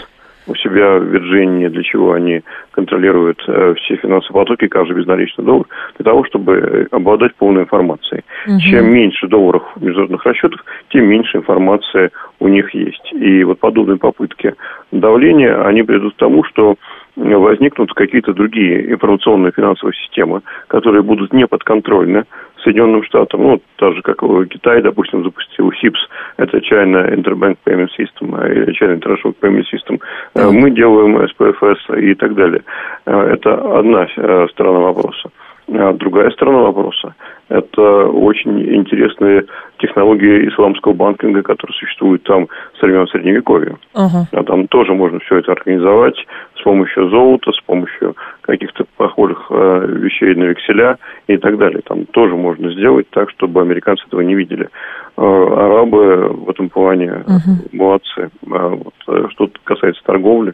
у 0.47 0.55
себя 0.55 0.97
в 0.97 1.03
Вирджинии, 1.03 1.67
для 1.67 1.83
чего 1.83 2.13
они 2.13 2.41
контролируют 2.71 3.43
э, 3.47 3.75
все 3.77 3.95
финансовые 3.95 4.43
потоки, 4.45 4.67
каждый 4.67 4.97
безналичный 4.97 5.45
доллар, 5.45 5.65
для 5.97 6.03
того, 6.03 6.25
чтобы 6.25 6.87
обладать 6.91 7.35
полной 7.35 7.63
информацией. 7.63 8.23
Угу. 8.47 8.59
Чем 8.59 8.93
меньше 8.93 9.27
долларов 9.27 9.63
международных 9.79 10.25
расчетов, 10.25 10.63
тем 10.89 11.05
меньше 11.05 11.37
информации 11.37 12.11
у 12.39 12.47
них 12.47 12.73
есть. 12.73 13.13
И 13.13 13.43
вот 13.43 13.59
подобные 13.59 13.97
попытки 13.97 14.53
давления, 14.91 15.65
они 15.65 15.83
приведут 15.83 16.15
к 16.15 16.17
тому, 16.17 16.43
что 16.43 16.75
возникнут 17.15 17.93
какие-то 17.93 18.33
другие 18.33 18.91
информационные 18.91 19.51
финансовые 19.51 19.93
системы, 19.95 20.41
которые 20.67 21.03
будут 21.03 21.31
не 21.31 21.45
подконтрольны 21.45 22.25
Соединенным 22.63 23.03
Штатам, 23.03 23.43
ну, 23.43 23.61
так 23.77 23.93
же, 23.95 24.01
как 24.01 24.19
Китай, 24.49 24.81
допустим, 24.81 25.23
запустил 25.23 25.71
СИПС, 25.73 25.99
это 26.37 26.57
China 26.59 27.13
Interbank 27.13 27.57
Payment 27.65 27.89
System, 27.97 28.51
или 28.51 28.73
China 28.73 28.95
International 28.97 29.35
Payment 29.41 29.65
System, 29.71 29.99
мы 30.35 30.71
делаем 30.71 31.27
СПФС 31.27 31.97
и 31.97 32.15
так 32.15 32.35
далее. 32.35 32.63
Э, 33.05 33.33
это 33.33 33.79
одна 33.79 34.07
э, 34.15 34.47
сторона 34.51 34.79
вопроса. 34.79 35.29
А 35.71 35.93
другая 35.93 36.29
сторона 36.31 36.59
вопроса– 36.59 37.15
это 37.49 38.07
очень 38.07 38.59
интересные 38.75 39.45
технологии 39.77 40.49
исламского 40.49 40.93
банкинга, 40.93 41.41
которые 41.41 41.73
существуют 41.75 42.23
там 42.23 42.47
с 42.77 42.81
времен 42.81 43.07
Средневековья. 43.07 43.77
Uh-huh. 43.93 44.25
А 44.31 44.43
там 44.43 44.67
тоже 44.67 44.93
можно 44.93 45.19
все 45.19 45.37
это 45.37 45.51
организовать 45.51 46.15
с 46.57 46.61
помощью 46.63 47.09
золота, 47.09 47.51
с 47.51 47.61
помощью 47.61 48.15
каких-то 48.41 48.85
похожих 48.97 49.47
э, 49.49 49.85
вещей 49.99 50.35
на 50.35 50.45
векселя 50.45 50.97
и 51.27 51.37
так 51.37 51.57
далее. 51.57 51.81
Там 51.85 52.05
тоже 52.07 52.35
можно 52.35 52.71
сделать 52.71 53.09
так, 53.11 53.29
чтобы 53.31 53.61
американцы 53.61 54.03
этого 54.07 54.21
не 54.21 54.35
видели. 54.35 54.69
Э, 55.15 55.21
арабы 55.21 56.27
в 56.29 56.49
этом 56.49 56.69
плане 56.69 57.23
uh-huh. 57.25 57.69
молодцы. 57.71 58.29
А 58.51 58.69
вот, 58.69 58.93
э, 59.07 59.27
что 59.31 59.49
касается 59.63 60.03
торговли, 60.03 60.53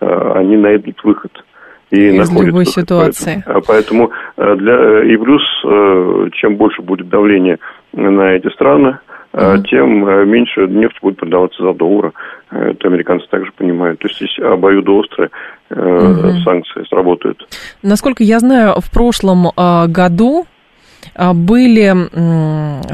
э, 0.00 0.32
они 0.34 0.56
найдут 0.56 1.02
выход– 1.02 1.32
и 1.90 2.08
Из 2.08 2.18
находится. 2.18 2.46
любой 2.46 2.66
ситуации. 2.66 3.42
Поэтому, 3.44 3.64
поэтому 3.66 4.10
э, 4.36 4.56
для, 4.56 4.74
э, 4.74 5.06
и 5.08 5.16
плюс, 5.16 5.42
э, 5.64 6.28
чем 6.34 6.56
больше 6.56 6.82
будет 6.82 7.08
давление 7.08 7.58
на 7.92 8.32
эти 8.34 8.48
страны, 8.52 8.98
угу. 9.32 9.62
тем 9.68 10.30
меньше 10.30 10.66
нефть 10.68 10.98
будет 11.02 11.16
продаваться 11.16 11.62
за 11.62 11.72
доллары. 11.72 12.12
Это 12.50 12.88
американцы 12.88 13.26
также 13.28 13.50
понимают. 13.52 13.98
То 14.00 14.08
есть 14.08 14.18
здесь 14.20 14.38
обоюдоострые 14.38 15.30
угу. 15.70 16.40
санкции 16.44 16.84
сработают. 16.88 17.46
Насколько 17.82 18.22
я 18.22 18.38
знаю, 18.38 18.74
в 18.78 18.90
прошлом 18.92 19.48
году 19.56 20.42
а, 20.42 20.59
были, 21.16 21.94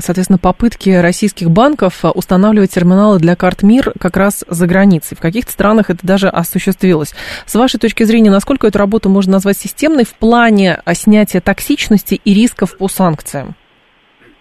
соответственно, 0.00 0.38
попытки 0.38 0.90
российских 0.90 1.50
банков 1.50 2.04
устанавливать 2.14 2.70
терминалы 2.70 3.18
для 3.18 3.36
карт 3.36 3.62
МИР 3.62 3.92
как 3.98 4.16
раз 4.16 4.44
за 4.48 4.66
границей. 4.66 5.16
В 5.16 5.20
каких-то 5.20 5.52
странах 5.52 5.90
это 5.90 6.06
даже 6.06 6.28
осуществилось. 6.28 7.14
С 7.46 7.54
вашей 7.54 7.78
точки 7.78 8.02
зрения, 8.04 8.30
насколько 8.30 8.66
эту 8.66 8.78
работу 8.78 9.08
можно 9.08 9.32
назвать 9.32 9.56
системной 9.56 10.04
в 10.04 10.14
плане 10.14 10.80
снятия 10.92 11.40
токсичности 11.40 12.20
и 12.24 12.34
рисков 12.34 12.76
по 12.76 12.88
санкциям? 12.88 13.54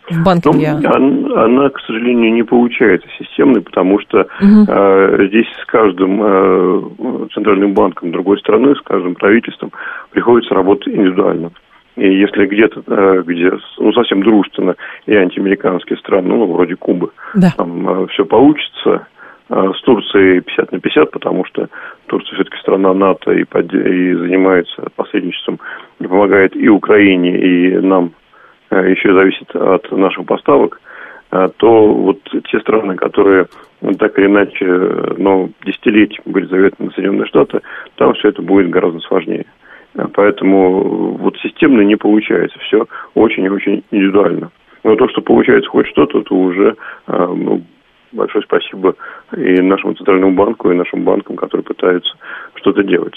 в 0.09 0.23
банкинге? 0.23 0.73
Ну, 0.81 0.93
она, 0.93 1.43
она, 1.45 1.69
к 1.69 1.79
сожалению, 1.81 2.33
не 2.33 2.43
получается 2.43 3.07
системной, 3.17 3.61
потому 3.61 3.99
что 3.99 4.27
угу. 4.41 4.65
э, 4.67 5.27
здесь 5.27 5.47
с 5.61 5.65
каждым 5.65 6.21
э, 6.21 6.81
центральным 7.33 7.73
банком 7.73 8.11
другой 8.11 8.37
страны, 8.39 8.75
с 8.75 8.81
каждым 8.81 9.15
правительством 9.15 9.71
приходится 10.11 10.53
работать 10.53 10.93
индивидуально. 10.93 11.51
И 11.95 12.13
если 12.13 12.45
где-то, 12.45 12.83
э, 12.87 13.23
где 13.25 13.51
ну, 13.77 13.93
совсем 13.93 14.21
дружественно 14.21 14.75
и 15.05 15.15
антиамериканские 15.15 15.97
страны, 15.97 16.27
ну, 16.27 16.45
вроде 16.51 16.75
Кубы, 16.75 17.11
да. 17.33 17.51
там 17.55 18.03
э, 18.03 18.07
все 18.07 18.25
получится, 18.25 19.07
э, 19.49 19.71
с 19.77 19.81
Турцией 19.81 20.41
50 20.41 20.71
на 20.73 20.79
50, 20.79 21.11
потому 21.11 21.45
что 21.45 21.69
Турция 22.07 22.35
все-таки 22.35 22.57
страна 22.57 22.93
НАТО 22.93 23.31
и, 23.31 23.45
под... 23.45 23.73
и 23.73 24.13
занимается 24.13 24.87
посредничеством, 24.95 25.59
и 25.99 26.07
помогает 26.07 26.55
и 26.55 26.67
Украине, 26.67 27.37
и 27.39 27.77
нам 27.79 28.11
еще 28.71 29.13
зависит 29.13 29.55
от 29.55 29.89
наших 29.91 30.25
поставок, 30.25 30.81
то 31.29 31.93
вот 31.93 32.19
те 32.51 32.59
страны, 32.59 32.95
которые 32.95 33.47
так 33.99 34.17
или 34.17 34.25
иначе, 34.25 34.65
но 35.17 35.49
десятилетиями 35.65 36.33
были 36.33 36.45
заветны 36.47 36.87
на 36.87 36.91
Соединенные 36.91 37.27
Штаты, 37.27 37.61
там 37.95 38.13
все 38.15 38.29
это 38.29 38.41
будет 38.41 38.69
гораздо 38.69 38.99
сложнее. 39.01 39.45
Поэтому 40.13 41.17
вот 41.17 41.37
системно 41.37 41.81
не 41.81 41.95
получается. 41.95 42.57
Все 42.59 42.85
очень 43.13 43.45
и 43.45 43.49
очень 43.49 43.83
индивидуально. 43.91 44.51
Но 44.83 44.95
то, 44.95 45.07
что 45.09 45.21
получается 45.21 45.69
хоть 45.69 45.87
что-то, 45.87 46.21
то 46.21 46.35
уже 46.35 46.75
а, 47.07 47.27
ну, 47.27 47.61
большое 48.11 48.43
спасибо 48.43 48.95
и 49.35 49.61
нашему 49.61 49.93
Центральному 49.93 50.35
банку, 50.35 50.71
и 50.71 50.75
нашим 50.75 51.03
банкам, 51.03 51.35
которые 51.35 51.63
пытаются 51.63 52.13
что-то 52.55 52.83
делать. 52.83 53.15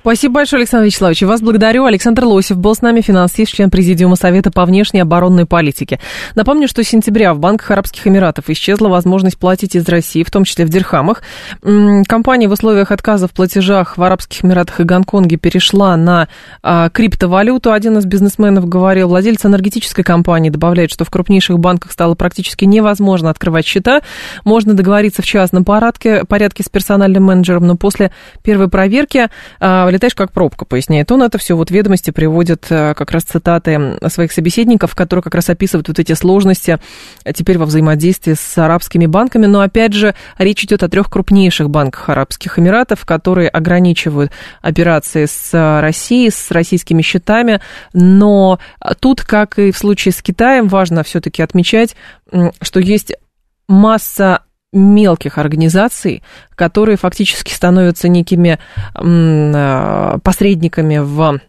Спасибо 0.00 0.34
большое, 0.34 0.60
Александр 0.60 0.86
Вячеславович. 0.86 1.22
Вас 1.22 1.40
благодарю. 1.40 1.84
Александр 1.84 2.24
Лосев 2.24 2.56
был 2.56 2.74
с 2.74 2.82
нами, 2.82 3.00
финансист, 3.00 3.52
член 3.52 3.70
Президиума 3.70 4.16
Совета 4.16 4.50
по 4.50 4.64
внешней 4.64 5.00
оборонной 5.00 5.46
политике. 5.46 6.00
Напомню, 6.34 6.68
что 6.68 6.82
с 6.82 6.88
сентября 6.88 7.34
в 7.34 7.38
Банках 7.38 7.70
Арабских 7.70 8.06
Эмиратов 8.06 8.48
исчезла 8.48 8.88
возможность 8.88 9.38
платить 9.38 9.76
из 9.76 9.88
России, 9.88 10.22
в 10.22 10.30
том 10.30 10.44
числе 10.44 10.64
в 10.64 10.68
дирхамах. 10.68 11.22
Компания 11.62 12.48
в 12.48 12.52
условиях 12.52 12.90
отказа 12.90 13.28
в 13.28 13.32
платежах 13.32 13.98
в 13.98 14.02
Арабских 14.02 14.44
Эмиратах 14.44 14.80
и 14.80 14.84
Гонконге 14.84 15.36
перешла 15.36 15.96
на 15.96 16.28
а, 16.62 16.88
криптовалюту. 16.90 17.72
Один 17.72 17.98
из 17.98 18.06
бизнесменов 18.06 18.68
говорил, 18.68 19.08
владелец 19.08 19.44
энергетической 19.44 20.02
компании 20.02 20.50
добавляет, 20.50 20.90
что 20.90 21.04
в 21.04 21.10
крупнейших 21.10 21.58
банках 21.58 21.92
стало 21.92 22.14
практически 22.14 22.64
невозможно 22.64 23.30
открывать 23.30 23.66
счета. 23.66 24.02
Можно 24.44 24.74
договориться 24.74 25.22
в 25.22 25.26
частном 25.26 25.64
порядке, 25.64 26.24
порядке 26.24 26.62
с 26.62 26.68
персональным 26.68 27.24
менеджером, 27.24 27.66
но 27.66 27.76
после 27.76 28.12
первой 28.42 28.68
проверки 28.68 29.28
летаешь 29.60 30.14
как 30.14 30.32
пробка, 30.32 30.64
поясняет 30.64 31.10
он. 31.10 31.22
Это 31.22 31.38
все 31.38 31.56
вот 31.56 31.70
ведомости 31.70 32.10
приводят 32.10 32.66
э, 32.70 32.94
как 32.94 33.10
раз 33.10 33.24
цитаты 33.24 33.98
своих 34.08 34.32
собеседников, 34.32 34.94
которые 34.94 35.22
как 35.22 35.34
раз 35.34 35.50
описывают 35.50 35.88
вот 35.88 35.98
эти 35.98 36.12
сложности 36.12 36.78
теперь 37.34 37.58
во 37.58 37.66
взаимодействии 37.66 38.34
с 38.34 38.58
арабскими 38.58 39.06
банками. 39.06 39.46
Но 39.46 39.60
опять 39.60 39.92
же, 39.92 40.14
речь 40.38 40.64
идет 40.64 40.82
о 40.82 40.88
трех 40.88 41.10
крупнейших 41.10 41.70
банках 41.70 42.08
Арабских 42.08 42.58
Эмиратов, 42.58 43.04
которые 43.04 43.48
ограничивают 43.48 44.32
операции 44.62 45.26
с 45.26 45.80
Россией, 45.80 46.30
с 46.30 46.50
российскими 46.50 47.02
счетами. 47.02 47.60
Но 47.92 48.58
тут, 49.00 49.22
как 49.22 49.58
и 49.58 49.72
в 49.72 49.78
случае 49.78 50.12
с 50.12 50.22
Китаем, 50.22 50.68
важно 50.68 51.02
все-таки 51.02 51.42
отмечать, 51.42 51.96
что 52.60 52.80
есть 52.80 53.12
масса 53.68 54.42
мелких 54.72 55.38
организаций, 55.38 56.22
которые 56.54 56.96
фактически 56.96 57.52
становятся 57.52 58.08
некими 58.08 58.58
э, 58.94 60.18
посредниками 60.22 60.98
в 60.98 61.40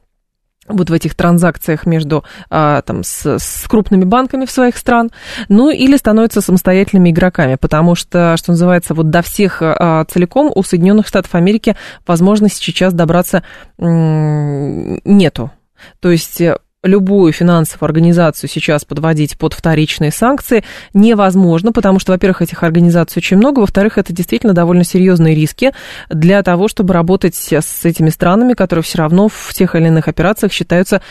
вот 0.69 0.89
в 0.89 0.93
этих 0.93 1.15
транзакциях 1.15 1.85
между 1.85 2.23
а, 2.49 2.81
там, 2.83 3.03
с, 3.03 3.25
с 3.39 3.67
крупными 3.67 4.03
банками 4.03 4.45
в 4.45 4.51
своих 4.51 4.77
стран, 4.77 5.09
ну 5.49 5.71
или 5.71 5.97
становятся 5.97 6.41
самостоятельными 6.41 7.09
игроками, 7.09 7.55
потому 7.55 7.95
что, 7.95 8.37
что 8.37 8.51
называется, 8.51 8.93
вот 8.93 9.09
до 9.09 9.23
всех 9.23 9.61
а, 9.61 10.05
целиком 10.05 10.51
у 10.53 10.63
Соединенных 10.63 11.07
Штатов 11.07 11.33
Америки 11.35 11.75
возможности 12.05 12.63
сейчас 12.63 12.93
добраться 12.93 13.43
нету. 13.79 15.51
То 15.99 16.11
есть 16.11 16.41
любую 16.83 17.33
финансовую 17.33 17.87
организацию 17.87 18.49
сейчас 18.49 18.85
подводить 18.85 19.37
под 19.37 19.53
вторичные 19.53 20.11
санкции 20.11 20.63
невозможно, 20.93 21.73
потому 21.73 21.99
что, 21.99 22.13
во-первых, 22.13 22.41
этих 22.41 22.63
организаций 22.63 23.19
очень 23.19 23.37
много, 23.37 23.59
во-вторых, 23.59 23.97
это 23.97 24.13
действительно 24.13 24.53
довольно 24.53 24.85
серьезные 24.85 25.35
риски 25.35 25.73
для 26.09 26.41
того, 26.41 26.69
чтобы 26.69 26.93
работать 26.93 27.35
с 27.35 27.85
этими 27.85 28.09
странами, 28.09 28.53
которые 28.53 28.83
все 28.83 28.99
равно 28.99 29.27
в 29.27 29.53
тех 29.53 29.75
или 29.75 29.87
иных 29.87 30.07
операциях 30.07 30.53
считаются, 30.53 31.01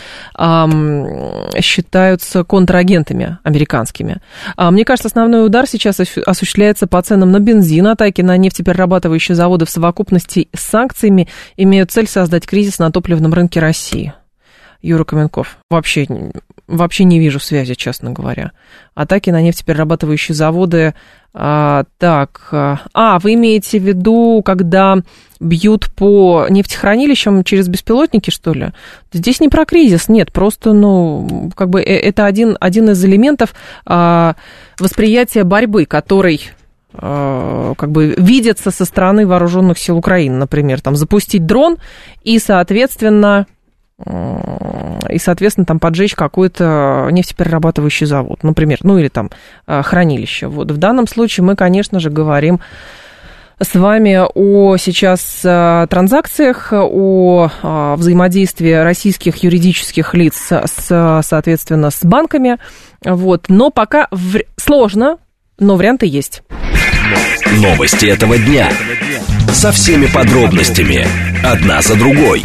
считаются 1.61 2.45
контрагентами 2.45 3.39
американскими. 3.43 4.19
А, 4.57 4.71
мне 4.71 4.85
кажется, 4.87 5.09
основной 5.09 5.45
удар 5.45 5.67
сейчас 5.67 6.01
осуществляется 6.01 6.87
по 6.87 7.03
ценам 7.03 7.31
на 7.31 7.41
бензин. 7.41 7.87
Атаки 7.89 8.23
на 8.23 8.37
нефтеперерабатывающие 8.37 9.35
заводы 9.35 9.67
в 9.67 9.71
совокупности 9.71 10.49
с 10.55 10.61
санкциями 10.61 11.29
имеют 11.57 11.91
цель 11.91 12.09
создать 12.09 12.47
кризис 12.47 12.79
на 12.79 12.91
топливном 12.91 13.35
рынке 13.35 13.61
России. 13.61 14.15
Юра 14.81 15.05
Каменков. 15.05 15.59
Вообще, 15.71 16.07
вообще 16.67 17.05
не 17.05 17.19
вижу 17.19 17.41
связи, 17.41 17.75
честно 17.75 18.13
говоря. 18.13 18.53
Атаки 18.95 19.31
на 19.31 19.43
нефтеперерабатывающие 19.43 20.35
заводы. 20.35 20.95
А, 21.35 21.85
так, 21.99 22.49
а, 22.53 23.19
вы 23.21 23.35
имеете 23.35 23.79
в 23.79 23.83
виду, 23.83 24.43
когда 24.45 24.99
бьют 25.41 25.91
по 25.95 26.47
нефтехранилищам 26.49 27.45
через 27.45 27.69
беспилотники, 27.69 28.31
что 28.31 28.53
ли? 28.53 28.73
Здесь 29.13 29.41
не 29.41 29.49
про 29.49 29.65
кризис, 29.65 30.09
нет, 30.09 30.33
просто, 30.33 30.73
ну, 30.73 31.51
как 31.55 31.71
бы 31.71 31.81
э, 31.81 31.85
это 31.85 32.27
один, 32.27 32.57
один 32.61 32.91
из 32.91 33.05
элементов 33.05 33.55
а, 33.87 34.35
восприятия 34.81 35.45
борьбы, 35.45 35.85
который 35.85 36.51
а, 36.93 37.75
как 37.77 37.91
бы 37.91 38.15
видится 38.17 38.71
со 38.71 38.85
стороны 38.85 39.27
вооруженных 39.27 39.79
сил 39.79 39.99
Украины, 39.99 40.37
например, 40.37 40.81
там 40.81 40.97
запустить 40.97 41.47
дрон 41.47 41.77
и, 42.25 42.39
соответственно, 42.39 43.47
и, 44.05 45.19
соответственно, 45.19 45.67
там 45.67 45.81
поджечь 45.81 46.15
какой-то 46.15 47.09
нефтеперерабатывающий 47.11 48.07
завод, 48.07 48.45
например, 48.45 48.79
ну 48.83 48.99
или 48.99 49.09
там 49.09 49.31
а, 49.67 49.83
хранилище. 49.83 50.47
Вот 50.47 50.71
в 50.71 50.77
данном 50.77 51.09
случае 51.09 51.45
мы, 51.45 51.57
конечно 51.57 51.99
же, 51.99 52.09
говорим 52.09 52.61
с 53.61 53.75
вами 53.75 54.21
о 54.35 54.77
сейчас 54.77 55.41
э, 55.43 55.87
транзакциях, 55.91 56.73
о 56.73 57.51
э, 57.51 57.95
взаимодействии 57.97 58.71
российских 58.71 59.37
юридических 59.43 60.15
лиц 60.15 60.37
с, 60.51 61.23
соответственно, 61.25 61.91
с 61.91 62.05
банками. 62.05 62.59
Вот. 63.05 63.47
Но 63.49 63.71
пока 63.71 64.07
в... 64.13 64.39
сложно, 64.57 65.17
но 65.59 65.75
варианты 65.75 66.07
есть. 66.07 66.43
Новости 67.61 68.07
этого 68.07 68.39
дня. 68.39 68.71
Со 69.53 69.73
всеми 69.73 70.07
подробностями. 70.07 71.05
Одна 71.45 71.83
за 71.83 71.97
другой. 71.97 72.45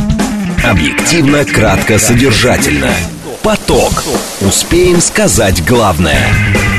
Объективно, 0.64 1.44
кратко, 1.44 2.00
содержательно. 2.00 2.90
Поток. 3.42 4.04
Успеем 4.40 5.02
сказать 5.02 5.64
главное. 5.66 6.73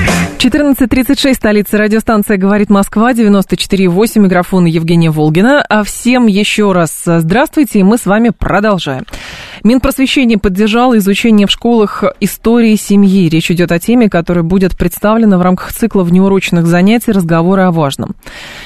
14.36, 0.44 1.32
столица 1.32 1.78
радиостанция 1.78 2.36
«Говорит 2.36 2.68
Москва», 2.68 3.14
94.8, 3.14 4.20
микрофон 4.20 4.66
Евгения 4.66 5.10
Волгина. 5.10 5.62
А 5.62 5.82
всем 5.84 6.26
еще 6.26 6.72
раз 6.72 7.04
здравствуйте, 7.06 7.78
и 7.78 7.82
мы 7.82 7.96
с 7.96 8.04
вами 8.04 8.28
продолжаем. 8.28 9.06
Минпросвещение 9.62 10.36
поддержало 10.36 10.98
изучение 10.98 11.46
в 11.46 11.50
школах 11.50 12.04
истории 12.20 12.76
семьи. 12.76 13.30
Речь 13.30 13.50
идет 13.50 13.72
о 13.72 13.78
теме, 13.78 14.10
которая 14.10 14.44
будет 14.44 14.76
представлена 14.76 15.38
в 15.38 15.40
рамках 15.40 15.72
цикла 15.72 16.02
внеурочных 16.02 16.66
занятий 16.66 17.12
«Разговоры 17.12 17.62
о 17.62 17.72
важном». 17.72 18.14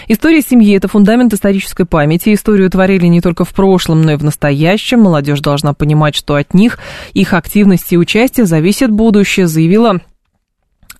История 0.08 0.42
семьи– 0.42 0.76
это 0.76 0.88
фундамент 0.88 1.32
исторической 1.32 1.84
памяти. 1.84 2.34
Историю 2.34 2.68
творили 2.70 3.06
не 3.06 3.20
только 3.20 3.44
в 3.44 3.54
прошлом, 3.54 4.02
но 4.02 4.14
и 4.14 4.16
в 4.16 4.24
настоящем. 4.24 5.02
Молодежь 5.02 5.38
должна 5.38 5.74
понимать, 5.74 6.16
что 6.16 6.34
от 6.34 6.54
них, 6.54 6.80
их 7.12 7.34
активности 7.34 7.94
и 7.94 7.98
участия 7.98 8.46
зависит 8.46 8.90
будущее, 8.90 9.46
заявила 9.46 10.00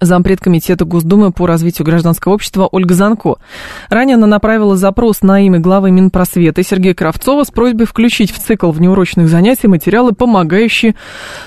зампред 0.01 0.41
комитета 0.41 0.85
Госдумы 0.85 1.33
по 1.33 1.47
развитию 1.47 1.85
гражданского 1.85 2.35
общества 2.35 2.69
Ольга 2.71 2.95
Занко. 2.95 3.37
Ранее 3.89 4.15
она 4.15 4.27
направила 4.27 4.77
запрос 4.77 5.23
на 5.23 5.41
имя 5.45 5.59
главы 5.59 5.91
Минпросвета 5.91 6.63
Сергея 6.63 6.95
Кравцова 6.95 7.45
с 7.45 7.51
просьбой 7.51 7.87
включить 7.87 8.31
в 8.31 8.39
цикл 8.39 8.71
внеурочных 8.71 9.29
занятий 9.29 9.67
материалы, 9.67 10.13
помогающие 10.13 10.95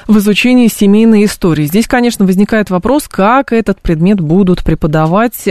в 0.08 0.18
изучении 0.18 0.68
семейной 0.68 1.26
истории. 1.26 1.66
Здесь, 1.66 1.88
конечно, 1.88 2.26
возникает 2.26 2.70
вопрос, 2.70 3.08
как 3.08 3.54
этот 3.54 3.82
предмет 3.82 4.20
будут 4.20 4.64
преподавать, 4.64 5.50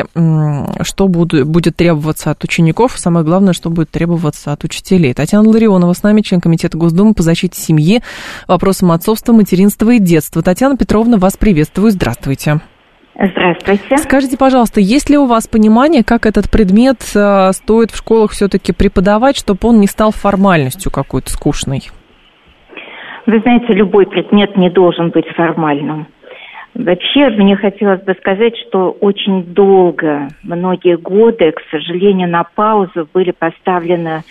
что 0.82 1.08
будет 1.08 1.76
требоваться 1.76 2.30
от 2.30 2.44
учеников, 2.44 2.98
самое 2.98 3.24
главное, 3.24 3.52
что 3.52 3.70
будет 3.70 3.90
требоваться 3.90 4.52
от 4.52 4.64
учителей. 4.64 5.14
Татьяна 5.14 5.48
Ларионова 5.48 5.92
с 5.92 6.02
нами, 6.02 6.22
член 6.22 6.40
комитета 6.40 6.76
Госдумы 6.76 7.14
по 7.14 7.22
защите 7.22 7.60
семьи, 7.60 8.02
вопросам 8.46 8.92
отцовства, 8.92 9.32
материнства 9.32 9.90
и 9.90 9.98
детства. 9.98 10.42
Татьяна 10.42 10.76
Петровна, 10.76 11.16
вас 11.16 11.36
приветствую. 11.36 11.90
Здравствуйте. 11.92 12.60
Здравствуйте. 13.20 13.98
Скажите, 13.98 14.38
пожалуйста, 14.38 14.80
есть 14.80 15.11
ли 15.11 15.18
у 15.18 15.26
вас 15.26 15.46
понимание, 15.46 16.02
как 16.02 16.24
этот 16.24 16.50
предмет 16.50 16.96
э, 17.14 17.52
стоит 17.52 17.90
в 17.90 17.96
школах 17.98 18.30
все-таки 18.30 18.72
преподавать, 18.72 19.37
чтобы 19.37 19.59
он 19.62 19.78
не 19.78 19.87
стал 19.87 20.11
формальностью 20.11 20.90
какой-то 20.90 21.30
скучной? 21.30 21.83
Вы 23.26 23.40
знаете, 23.40 23.74
любой 23.74 24.06
предмет 24.06 24.56
не 24.56 24.70
должен 24.70 25.11
быть 25.11 25.26
формальным. 25.37 26.06
Вообще, 26.72 27.28
мне 27.30 27.56
хотелось 27.56 28.00
бы 28.02 28.14
сказать, 28.14 28.54
что 28.66 28.96
очень 29.00 29.42
долго, 29.42 30.28
многие 30.42 30.96
годы, 30.96 31.52
к 31.52 31.61
сожалению, 31.70 32.28
на 32.28 32.44
паузу 32.44 33.06
были 33.12 33.33
поставлены 33.33 34.22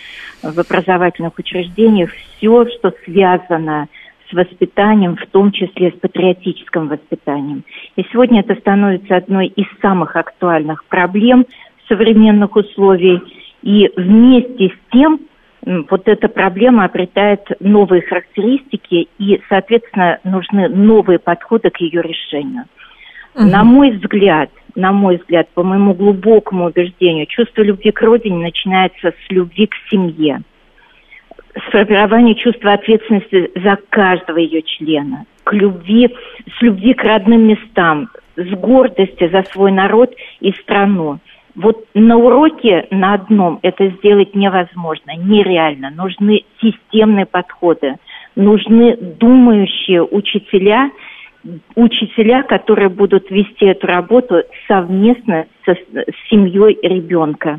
в 0.42 0.58
образовательных 0.58 1.38
учреждениях 1.38 2.10
все, 2.10 2.66
что 2.66 2.92
связано 3.04 3.86
с 3.92 3.99
с 4.30 4.34
воспитанием, 4.34 5.16
в 5.16 5.26
том 5.26 5.52
числе 5.52 5.90
с 5.90 6.00
патриотическим 6.00 6.88
воспитанием. 6.88 7.64
И 7.96 8.04
сегодня 8.12 8.40
это 8.40 8.54
становится 8.56 9.16
одной 9.16 9.48
из 9.48 9.66
самых 9.80 10.16
актуальных 10.16 10.84
проблем 10.84 11.46
современных 11.88 12.56
условий. 12.56 13.20
И 13.62 13.90
вместе 13.96 14.68
с 14.68 14.92
тем 14.92 15.20
вот 15.90 16.08
эта 16.08 16.28
проблема 16.28 16.84
обретает 16.84 17.40
новые 17.60 18.02
характеристики 18.02 19.08
и, 19.18 19.40
соответственно, 19.48 20.18
нужны 20.24 20.68
новые 20.68 21.18
подходы 21.18 21.70
к 21.70 21.78
ее 21.78 22.00
решению. 22.02 22.64
Угу. 23.34 23.44
На 23.44 23.64
мой 23.64 23.90
взгляд, 23.90 24.50
на 24.74 24.92
мой 24.92 25.18
взгляд, 25.18 25.48
по 25.54 25.62
моему 25.62 25.94
глубокому 25.94 26.66
убеждению, 26.66 27.26
чувство 27.26 27.62
любви 27.62 27.90
к 27.90 28.00
родине 28.00 28.38
начинается 28.38 29.08
с 29.10 29.30
любви 29.30 29.66
к 29.66 29.74
семье 29.90 30.42
сформирование 31.68 32.34
чувства 32.34 32.74
ответственности 32.74 33.50
за 33.56 33.78
каждого 33.90 34.38
ее 34.38 34.62
члена, 34.62 35.26
к 35.44 35.52
любви, 35.52 36.08
с 36.58 36.62
любви 36.62 36.94
к 36.94 37.02
родным 37.02 37.48
местам, 37.48 38.08
с 38.36 38.48
гордости 38.50 39.28
за 39.28 39.42
свой 39.44 39.72
народ 39.72 40.14
и 40.40 40.52
страну. 40.52 41.18
Вот 41.56 41.84
на 41.94 42.16
уроке 42.16 42.86
на 42.90 43.14
одном 43.14 43.58
это 43.62 43.88
сделать 43.88 44.34
невозможно, 44.34 45.16
нереально. 45.16 45.90
Нужны 45.90 46.44
системные 46.62 47.26
подходы, 47.26 47.96
нужны 48.36 48.96
думающие 48.96 50.02
учителя, 50.02 50.90
учителя, 51.74 52.44
которые 52.44 52.88
будут 52.88 53.30
вести 53.30 53.66
эту 53.66 53.86
работу 53.88 54.42
совместно 54.68 55.46
со, 55.64 55.74
с 55.74 56.30
семьей 56.30 56.78
ребенка. 56.82 57.58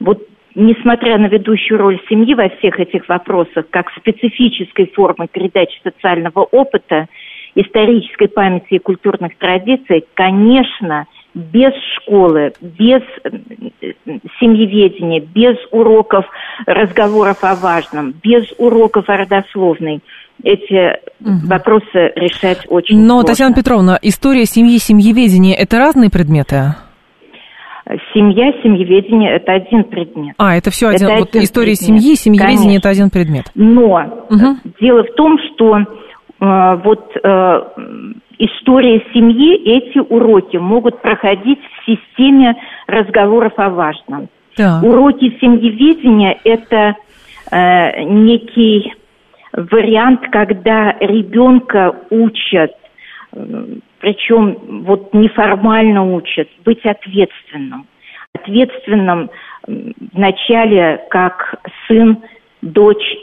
Вот 0.00 0.26
несмотря 0.58 1.18
на 1.18 1.26
ведущую 1.26 1.78
роль 1.78 2.00
семьи 2.08 2.34
во 2.34 2.48
всех 2.48 2.80
этих 2.80 3.08
вопросах, 3.08 3.66
как 3.70 3.90
специфической 3.96 4.90
формы 4.94 5.28
передачи 5.28 5.80
социального 5.82 6.40
опыта, 6.40 7.06
исторической 7.54 8.26
памяти 8.26 8.74
и 8.74 8.78
культурных 8.78 9.36
традиций, 9.38 10.04
конечно, 10.14 11.06
без 11.34 11.72
школы, 11.96 12.52
без 12.60 13.02
семьеведения, 14.40 15.20
без 15.20 15.56
уроков 15.70 16.26
разговоров 16.66 17.38
о 17.42 17.54
важном, 17.54 18.12
без 18.22 18.52
уроков 18.58 19.08
о 19.08 19.16
родословной, 19.16 20.00
эти 20.42 20.98
угу. 21.20 21.46
вопросы 21.46 22.12
решать 22.16 22.64
очень 22.68 23.00
Но, 23.00 23.20
сложно. 23.20 23.28
Татьяна 23.28 23.54
Петровна, 23.54 23.98
история 24.02 24.44
семьи, 24.44 24.78
семьеведение– 24.78 25.56
это 25.56 25.78
разные 25.78 26.10
предметы? 26.10 26.74
Семья, 28.12 28.52
семьеведение– 28.62 29.32
это 29.36 29.52
один 29.52 29.84
предмет. 29.84 30.34
А, 30.36 30.56
это 30.56 30.70
все 30.70 30.88
один, 30.88 31.08
это 31.08 31.20
вот 31.20 31.28
один 31.30 31.42
история 31.44 31.74
предмет. 31.74 32.02
семьи, 32.02 32.14
семьеведение 32.16 32.58
Конечно.– 32.58 32.78
это 32.80 32.88
один 32.90 33.10
предмет. 33.10 33.46
Но 33.54 34.26
угу. 34.28 34.72
дело 34.78 35.04
в 35.04 35.14
том, 35.14 35.38
что 35.38 35.78
э, 35.78 36.80
вот 36.84 37.16
э, 37.16 37.60
история 38.38 39.02
семьи, 39.14 39.56
эти 39.64 40.00
уроки 40.00 40.58
могут 40.58 41.00
проходить 41.00 41.60
в 41.60 41.86
системе 41.86 42.56
разговоров 42.86 43.54
о 43.56 43.70
важном. 43.70 44.28
Да. 44.58 44.80
Уроки 44.82 45.38
семьеведения– 45.40 46.38
это 46.44 46.94
э, 47.50 48.02
некий 48.02 48.92
вариант, 49.54 50.20
когда 50.30 50.94
ребенка 51.00 51.96
учат 52.10 52.72
причем 54.00 54.56
вот 54.84 55.12
неформально 55.14 56.04
учат 56.14 56.48
быть 56.64 56.84
ответственным. 56.84 57.86
Ответственным 58.34 59.30
вначале 59.66 61.00
как 61.10 61.56
сын, 61.86 62.18
дочь 62.62 63.16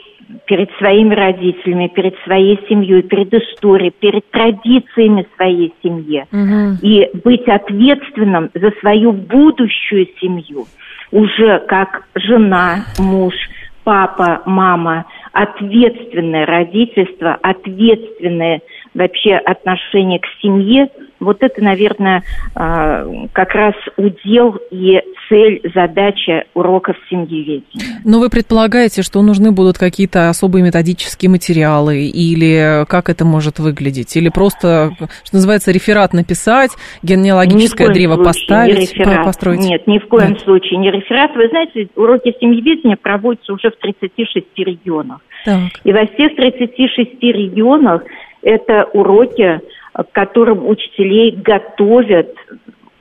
перед 0.48 0.72
своими 0.78 1.14
родителями, 1.14 1.88
перед 1.88 2.16
своей 2.24 2.60
семьей, 2.68 3.04
перед 3.04 3.34
историей, 3.34 3.92
перед 3.92 4.30
традициями 4.32 5.28
своей 5.36 5.74
семьи. 5.84 6.26
Угу. 6.32 6.80
И 6.82 7.10
быть 7.24 7.48
ответственным 7.48 8.50
за 8.54 8.72
свою 8.80 9.12
будущую 9.12 10.08
семью 10.20 10.66
уже 11.12 11.60
как 11.68 12.08
жена, 12.16 12.86
муж, 12.98 13.36
папа, 13.84 14.42
мама, 14.46 15.06
ответственное 15.32 16.46
родительство, 16.46 17.38
ответственное 17.42 18.62
вообще 18.96 19.36
отношение 19.36 20.20
к 20.20 20.26
семье, 20.42 20.88
вот 21.20 21.38
это, 21.42 21.62
наверное, 21.62 22.24
а, 22.56 23.06
как 23.34 23.54
раз 23.54 23.74
удел 23.98 24.58
и 24.72 25.02
цель, 25.30 25.62
задача 25.74 26.44
уроков 26.54 26.96
семьеведения. 27.10 28.00
Но 28.04 28.20
вы 28.20 28.30
предполагаете, 28.30 29.02
что 29.02 29.22
нужны 29.22 29.52
будут 29.52 29.78
какие-то 29.78 30.30
особые 30.30 30.64
методические 30.64 31.30
материалы, 31.30 32.06
или 32.06 32.86
как 32.88 33.10
это 33.10 33.26
может 33.26 33.60
выглядеть? 33.60 34.16
Или 34.16 34.30
просто, 34.30 34.92
что 35.24 35.36
называется, 35.36 35.72
реферат 35.72 36.14
написать, 36.14 36.72
генеалогическое 37.02 37.90
древо 37.90 38.24
поставить, 38.24 38.96
не 38.98 39.24
построить? 39.24 39.60
Нет, 39.60 39.88
ни 39.88 40.00
в 40.00 40.08
коем 40.08 40.32
Нет. 40.32 40.42
случае 40.42 40.80
не 40.80 40.92
реферат. 40.92 41.36
Вы 41.36 41.50
знаете, 41.50 41.88
уроки 41.96 42.34
семьеведения 42.40 42.98
проводятся 43.02 43.54
уже 43.54 43.72
в 43.72 43.78
36 43.78 44.46
регионах. 44.58 45.20
Так. 45.44 45.60
И 45.84 45.92
во 45.92 46.06
всех 46.08 46.36
36 46.36 47.22
регионах 47.22 48.04
это 48.46 48.86
уроки, 48.94 49.60
к 49.94 50.06
которым 50.14 50.70
учителей 50.70 51.32
готовят. 51.32 52.34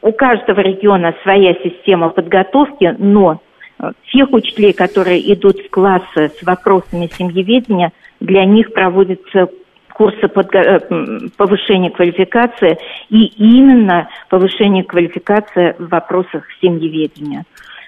У 0.02 0.12
каждого 0.12 0.60
региона 0.60 1.14
своя 1.22 1.54
система 1.62 2.08
подготовки, 2.08 2.94
но 2.98 3.40
тех 4.12 4.32
учителей, 4.32 4.72
которые 4.72 5.32
идут 5.32 5.58
в 5.58 5.70
классы 5.70 6.30
с 6.36 6.42
вопросами 6.42 7.08
семьеведения, 7.12 7.92
для 8.20 8.44
них 8.44 8.72
проводятся 8.72 9.48
курсы 9.92 10.28
подго... 10.28 10.58
Э, 10.58 10.80
повышения 11.36 11.90
квалификации 11.90 12.78
и 13.10 13.26
именно 13.36 14.08
повышение 14.28 14.84
квалификации 14.84 15.74
в 15.78 15.88
вопросах 15.88 16.44
семьеведения. 16.60 17.44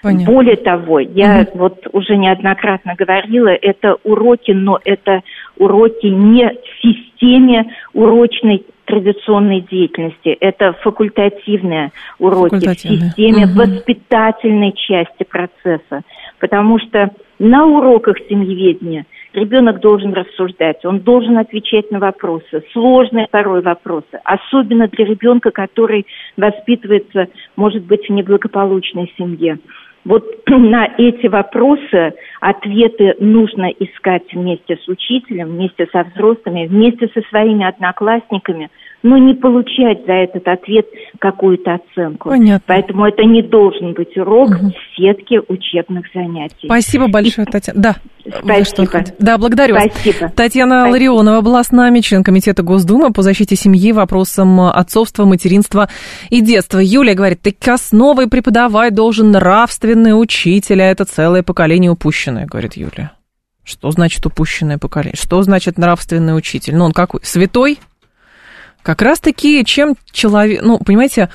Понятно. 0.07 0.33
Более 0.33 0.57
того, 0.57 1.01
я 1.01 1.41
угу. 1.41 1.59
вот 1.59 1.87
уже 1.93 2.17
неоднократно 2.17 2.95
говорила, 2.97 3.49
это 3.49 3.97
уроки, 4.05 4.53
но 4.53 4.79
это 4.85 5.23
уроки 5.59 6.07
не 6.07 6.49
в 6.49 6.81
системе 6.81 7.75
урочной 7.93 8.65
традиционной 8.85 9.63
деятельности. 9.63 10.29
Это 10.39 10.75
факультативные 10.75 11.91
уроки 12.21 12.55
факультативные. 12.55 12.99
в 12.99 13.03
системе 13.03 13.47
угу. 13.47 13.59
воспитательной 13.59 14.75
части 14.77 15.25
процесса. 15.25 16.03
Потому 16.39 16.79
что 16.79 17.11
на 17.41 17.67
уроках 17.67 18.17
семьеведения 18.29 19.07
ребенок 19.35 19.81
должен 19.81 20.15
рассуждать, 20.15 20.85
он 20.85 21.01
должен 21.01 21.37
отвечать 21.37 21.91
на 21.91 21.99
вопросы, 21.99 22.63
сложные 22.73 23.27
порой 23.29 23.61
вопросы, 23.61 24.21
особенно 24.23 24.87
для 24.87 25.05
ребенка, 25.05 25.51
который 25.51 26.07
воспитывается, 26.37 27.27
может 27.57 27.83
быть, 27.85 28.09
в 28.09 28.13
неблагополучной 28.13 29.13
семье. 29.19 29.59
Вот 30.07 30.25
на 30.47 30.89
эти 30.99 31.27
вопросы 31.27 32.15
ответы 32.41 33.17
нужно 33.19 33.67
искать 33.67 34.33
вместе 34.33 34.77
с 34.77 34.89
учителем, 34.89 35.49
вместе 35.49 35.87
со 35.93 36.05
взрослыми, 36.05 36.67
вместе 36.67 37.09
со 37.13 37.21
своими 37.29 37.67
одноклассниками– 37.67 38.71
но 39.07 39.19
не 39.19 39.35
получать 39.35 40.05
за 40.05 40.13
этот 40.13 40.49
ответ 40.49 40.87
какую-то 41.21 41.75
оценку. 41.75 42.29
Понятно. 42.29 42.65
Поэтому 42.67 43.07
это 43.07 43.23
не 43.25 43.43
должен 43.43 43.93
быть 43.93 44.17
урок 44.17 44.51
угу. 44.51 44.71
в 44.71 44.97
сетке 44.97 45.41
учебных 45.47 46.07
занятий. 46.13 46.65
Спасибо 46.67 47.07
большое, 47.09 47.47
И... 47.47 47.51
Татьяна. 47.51 47.81
Да. 47.81 47.97
Спасибо. 48.43 49.05
Да, 49.21 49.39
благодарю 49.39 49.77
Спасибо. 49.77 50.25
вас. 50.25 50.33
Татьяна 50.35 50.81
Спасибо. 50.81 50.93
Ларионова 50.93 51.41
была 51.41 51.63
с 51.63 51.71
нами, 51.71 52.01
член 52.01 52.25
Комитета 52.25 52.65
Госдумы 52.65 53.13
по 53.13 53.23
защите 53.23 53.55
семьи, 53.55 53.93
вопросам 53.93 54.61
отцовства, 54.61 55.25
материнства 55.25 55.89
и 56.29 56.41
детства. 56.41 56.81
Юлия 56.81 57.15
говорит, 57.15 57.41
ты 57.43 57.55
основой 57.71 58.29
преподавать 58.29 58.95
должен 58.95 59.31
нравственный 59.31 60.21
учитель, 60.21 60.83
а 60.83 60.87
это 60.87 61.05
целое 61.05 61.45
поколение 61.45 61.93
упущенное, 61.93 62.47
говорит 62.47 62.77
Юлия. 62.77 63.13
Что 63.63 63.91
значит 63.91 64.25
упущенное 64.27 64.79
поколение? 64.79 65.17
Что 65.17 65.43
значит 65.43 65.79
нравственный 65.79 66.37
учитель? 66.37 66.77
Ну, 66.77 66.87
он 66.87 66.93
какой? 66.93 67.21
Святой? 67.23 67.79
Как 68.87 69.03
раз-таки, 69.03 69.65
чем 69.65 69.97
человек, 70.13 70.63
ну, 70.63 70.79
понимаете, 70.79 71.29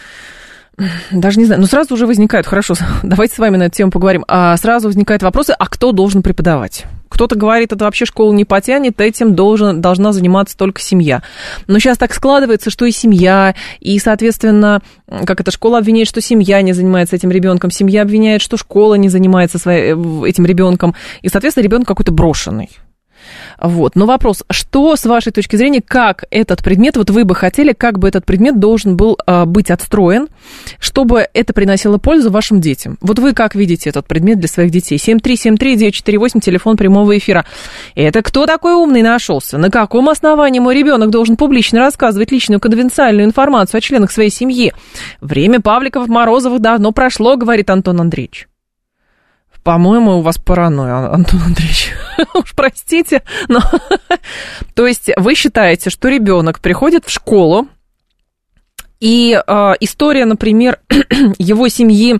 даже 1.11 1.37
не 1.37 1.43
знаю, 1.43 1.59
но 1.59 1.67
сразу 1.67 1.93
уже 1.95 2.07
возникают, 2.07 2.47
хорошо, 2.47 2.75
давайте 3.03 3.35
с 3.35 3.39
вами 3.39 3.57
на 3.57 3.63
эту 3.63 3.75
тему 3.75 3.91
поговорим, 3.91 4.23
а 4.29 4.55
сразу 4.55 4.87
возникают 4.87 5.21
вопросы, 5.21 5.53
а 5.59 5.65
кто 5.67 5.91
должен 5.91 6.23
преподавать? 6.23 6.85
Кто-то 7.09 7.35
говорит, 7.35 7.73
это 7.73 7.83
вообще 7.83 8.05
школа 8.05 8.31
не 8.31 8.45
потянет, 8.45 9.01
этим 9.01 9.35
должен, 9.35 9.81
должна 9.81 10.13
заниматься 10.13 10.55
только 10.55 10.79
семья. 10.79 11.23
Но 11.67 11.77
сейчас 11.79 11.97
так 11.97 12.13
складывается, 12.13 12.69
что 12.69 12.85
и 12.85 12.91
семья, 12.91 13.53
и, 13.81 13.99
соответственно, 13.99 14.81
как 15.25 15.41
эта 15.41 15.51
школа 15.51 15.79
обвиняет, 15.79 16.07
что 16.07 16.21
семья 16.21 16.61
не 16.61 16.71
занимается 16.71 17.17
этим 17.17 17.31
ребенком, 17.31 17.69
семья 17.69 18.03
обвиняет, 18.03 18.41
что 18.41 18.55
школа 18.55 18.95
не 18.95 19.09
занимается 19.09 19.57
своим, 19.57 20.23
этим 20.23 20.45
ребенком, 20.45 20.95
и, 21.21 21.27
соответственно, 21.27 21.65
ребенок 21.65 21.85
какой-то 21.85 22.13
брошенный. 22.13 22.69
Вот. 23.59 23.95
Но 23.95 24.05
вопрос, 24.05 24.43
что 24.49 24.95
с 24.95 25.05
вашей 25.05 25.31
точки 25.31 25.55
зрения, 25.55 25.81
как 25.85 26.25
этот 26.31 26.63
предмет, 26.63 26.97
вот 26.97 27.09
вы 27.09 27.25
бы 27.25 27.35
хотели, 27.35 27.73
как 27.73 27.99
бы 27.99 28.07
этот 28.07 28.25
предмет 28.25 28.59
должен 28.59 28.95
был 28.95 29.17
а, 29.25 29.45
быть 29.45 29.69
отстроен, 29.71 30.27
чтобы 30.79 31.27
это 31.33 31.53
приносило 31.53 31.97
пользу 31.97 32.31
вашим 32.31 32.61
детям? 32.61 32.97
Вот 33.01 33.19
вы 33.19 33.33
как 33.33 33.55
видите 33.55 33.89
этот 33.89 34.07
предмет 34.07 34.39
для 34.39 34.47
своих 34.47 34.71
детей? 34.71 34.97
7373948, 34.97 36.39
телефон 36.39 36.77
прямого 36.77 37.17
эфира. 37.17 37.45
Это 37.95 38.21
кто 38.21 38.45
такой 38.45 38.73
умный 38.73 39.01
нашелся? 39.01 39.57
На 39.57 39.69
каком 39.69 40.09
основании 40.09 40.59
мой 40.59 40.75
ребенок 40.75 41.09
должен 41.09 41.37
публично 41.37 41.79
рассказывать 41.79 42.31
личную 42.31 42.59
конфиденциальную 42.59 43.25
информацию 43.25 43.79
о 43.79 43.81
членах 43.81 44.11
своей 44.11 44.29
семьи? 44.29 44.73
Время 45.21 45.61
Павликов, 45.61 46.07
Морозовых 46.07 46.59
давно 46.59 46.91
прошло, 46.91 47.37
говорит 47.37 47.69
Антон 47.69 48.01
Андреевич. 48.01 48.47
По-моему, 49.63 50.17
у 50.17 50.21
вас 50.21 50.37
паранойя, 50.39 51.13
Антон 51.13 51.41
Андреевич. 51.43 51.91
Уж 52.33 52.53
простите, 52.55 53.21
но... 53.47 53.61
То 54.73 54.87
есть 54.87 55.11
вы 55.17 55.35
считаете, 55.35 55.89
что 55.89 56.07
ребенок 56.07 56.59
приходит 56.59 57.05
в 57.05 57.11
школу, 57.11 57.67
и 58.99 59.35
э, 59.35 59.73
история, 59.79 60.25
например, 60.25 60.79
его 61.39 61.67
семьи, 61.67 62.19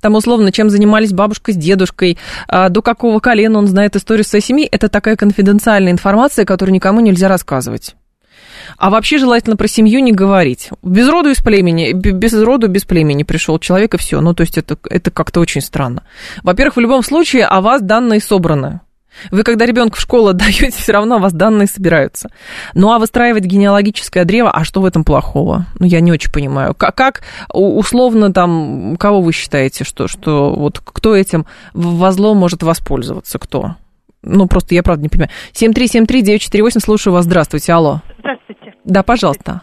там 0.00 0.14
условно, 0.14 0.50
чем 0.50 0.70
занимались 0.70 1.12
бабушка 1.12 1.52
с 1.52 1.56
дедушкой, 1.56 2.18
э, 2.48 2.68
до 2.68 2.82
какого 2.82 3.20
колена 3.20 3.58
он 3.58 3.66
знает 3.68 3.96
историю 3.96 4.24
своей 4.24 4.42
семьи, 4.42 4.66
это 4.66 4.88
такая 4.88 5.16
конфиденциальная 5.16 5.92
информация, 5.92 6.44
которую 6.44 6.74
никому 6.74 7.00
нельзя 7.00 7.28
рассказывать. 7.28 7.94
А 8.76 8.90
вообще 8.90 9.18
желательно 9.18 9.56
про 9.56 9.68
семью 9.68 10.00
не 10.00 10.12
говорить. 10.12 10.70
Без 10.82 11.08
роду 11.08 11.30
из 11.30 11.38
племени, 11.38 11.92
без 11.92 12.34
роду 12.34 12.68
без 12.68 12.84
племени 12.84 13.22
пришел 13.22 13.58
человек 13.58 13.94
и 13.94 13.98
все. 13.98 14.20
Ну, 14.20 14.34
то 14.34 14.42
есть 14.42 14.58
это, 14.58 14.78
это 14.88 15.10
как-то 15.10 15.40
очень 15.40 15.60
странно. 15.60 16.02
Во-первых, 16.42 16.76
в 16.76 16.80
любом 16.80 17.02
случае 17.02 17.46
о 17.46 17.60
вас 17.60 17.82
данные 17.82 18.20
собраны. 18.20 18.80
Вы, 19.30 19.42
когда 19.44 19.66
ребенка 19.66 19.96
в 19.96 20.00
школу 20.00 20.28
отдаете, 20.30 20.70
все 20.70 20.92
равно 20.92 21.16
у 21.16 21.20
вас 21.20 21.32
данные 21.32 21.66
собираются. 21.66 22.30
Ну 22.74 22.92
а 22.92 22.98
выстраивать 22.98 23.44
генеалогическое 23.44 24.24
древо, 24.24 24.50
а 24.50 24.64
что 24.64 24.80
в 24.80 24.84
этом 24.84 25.04
плохого? 25.04 25.66
Ну, 25.78 25.86
я 25.86 26.00
не 26.00 26.12
очень 26.12 26.32
понимаю. 26.32 26.74
Как, 26.74 26.94
как 26.94 27.22
условно 27.52 28.32
там, 28.32 28.96
кого 28.98 29.20
вы 29.20 29.32
считаете, 29.32 29.84
что, 29.84 30.08
что 30.08 30.54
вот 30.54 30.80
кто 30.82 31.14
этим 31.14 31.46
во 31.72 32.12
зло 32.12 32.34
может 32.34 32.62
воспользоваться? 32.62 33.38
Кто? 33.38 33.76
Ну, 34.22 34.46
просто 34.46 34.74
я 34.74 34.82
правда 34.82 35.02
не 35.02 35.08
понимаю. 35.08 35.30
7373948, 35.52 36.80
слушаю 36.80 37.12
вас. 37.12 37.24
Здравствуйте, 37.24 37.72
алло. 37.72 38.00
Здравствуйте. 38.18 38.74
Да, 38.84 39.02
пожалуйста. 39.02 39.62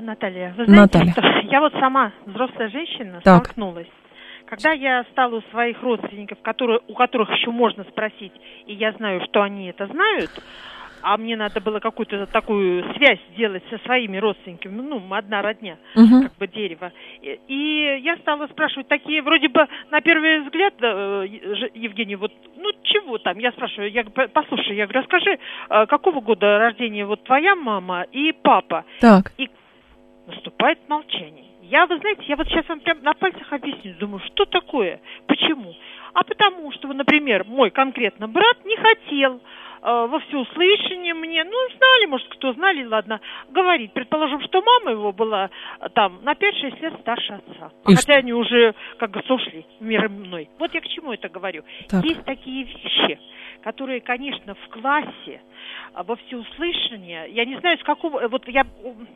Наталья, 0.00 0.54
вы 0.56 0.66
знаете, 0.66 0.98
Наталья. 0.98 1.12
Что 1.12 1.22
я 1.50 1.60
вот 1.60 1.72
сама 1.74 2.12
взрослая 2.26 2.68
женщина 2.68 3.20
так. 3.22 3.44
столкнулась. 3.44 3.88
Когда 4.46 4.72
я 4.72 5.04
стала 5.12 5.36
у 5.36 5.42
своих 5.50 5.82
родственников, 5.82 6.38
которые, 6.40 6.80
у 6.88 6.94
которых 6.94 7.30
еще 7.30 7.50
можно 7.50 7.84
спросить, 7.84 8.32
и 8.66 8.74
я 8.74 8.92
знаю, 8.92 9.20
что 9.28 9.42
они 9.42 9.68
это 9.68 9.86
знают, 9.86 10.30
а 11.02 11.16
мне 11.16 11.36
надо 11.36 11.60
было 11.60 11.80
какую-то 11.80 12.26
такую 12.26 12.82
связь 12.94 13.18
сделать 13.32 13.62
со 13.70 13.78
своими 13.78 14.18
родственниками, 14.18 14.80
ну, 14.80 15.02
одна 15.14 15.42
родня, 15.42 15.76
угу. 15.94 16.22
как 16.22 16.36
бы 16.36 16.46
дерево. 16.48 16.92
И, 17.22 17.40
и 17.48 18.00
я 18.02 18.16
стала 18.18 18.46
спрашивать 18.48 18.88
такие, 18.88 19.22
вроде 19.22 19.48
бы, 19.48 19.66
на 19.90 20.00
первый 20.00 20.42
взгляд, 20.42 20.74
э, 20.80 21.26
Евгений, 21.74 22.16
вот, 22.16 22.32
ну, 22.56 22.70
чего 22.82 23.18
там? 23.18 23.38
Я 23.38 23.52
спрашиваю, 23.52 23.90
я 23.90 24.04
послушай, 24.04 24.76
я 24.76 24.86
говорю, 24.86 25.00
расскажи, 25.00 25.38
э, 25.70 25.86
какого 25.86 26.20
года 26.20 26.58
рождения 26.58 27.04
вот 27.04 27.24
твоя 27.24 27.54
мама 27.54 28.02
и 28.12 28.32
папа? 28.32 28.84
Так. 29.00 29.32
И 29.38 29.50
наступает 30.26 30.78
молчание. 30.88 31.44
Я, 31.62 31.86
вы 31.86 31.98
знаете, 31.98 32.22
я 32.26 32.36
вот 32.36 32.48
сейчас 32.48 32.66
вам 32.68 32.80
прям 32.80 33.02
на 33.02 33.12
пальцах 33.12 33.52
объясню, 33.52 33.94
думаю, 33.98 34.20
что 34.32 34.46
такое, 34.46 35.00
почему? 35.26 35.74
А 36.14 36.24
потому 36.24 36.72
что, 36.72 36.88
например, 36.88 37.44
мой 37.44 37.70
конкретно 37.70 38.26
брат 38.26 38.64
не 38.64 38.76
хотел 38.76 39.40
во 39.82 40.20
всеуслышание 40.20 41.14
мне, 41.14 41.44
ну, 41.44 41.56
знали, 41.76 42.06
может, 42.06 42.28
кто 42.28 42.52
знали, 42.52 42.84
ладно, 42.84 43.20
говорить. 43.50 43.92
Предположим, 43.92 44.40
что 44.42 44.62
мама 44.62 44.92
его 44.92 45.12
была 45.12 45.50
э, 45.80 45.88
там 45.94 46.20
на 46.22 46.32
5-6 46.32 46.80
лет 46.80 46.94
старше 47.00 47.34
отца. 47.34 47.70
И 47.86 47.94
хотя 47.94 48.00
что? 48.00 48.14
они 48.14 48.32
уже 48.32 48.74
как 48.98 49.10
бы 49.10 49.22
сошли 49.26 49.66
мир 49.80 50.08
мной. 50.08 50.48
Вот 50.58 50.74
я 50.74 50.80
к 50.80 50.88
чему 50.88 51.12
это 51.12 51.28
говорю. 51.28 51.62
Так. 51.88 52.04
Есть 52.04 52.24
такие 52.24 52.64
вещи, 52.64 53.18
которые, 53.62 54.00
конечно, 54.00 54.54
в 54.54 54.68
классе 54.70 55.40
э, 55.94 56.02
во 56.02 56.16
всеуслышание, 56.16 57.30
я 57.30 57.44
не 57.44 57.58
знаю, 57.60 57.78
с 57.78 57.82
какого, 57.82 58.28
вот 58.28 58.46
я 58.48 58.64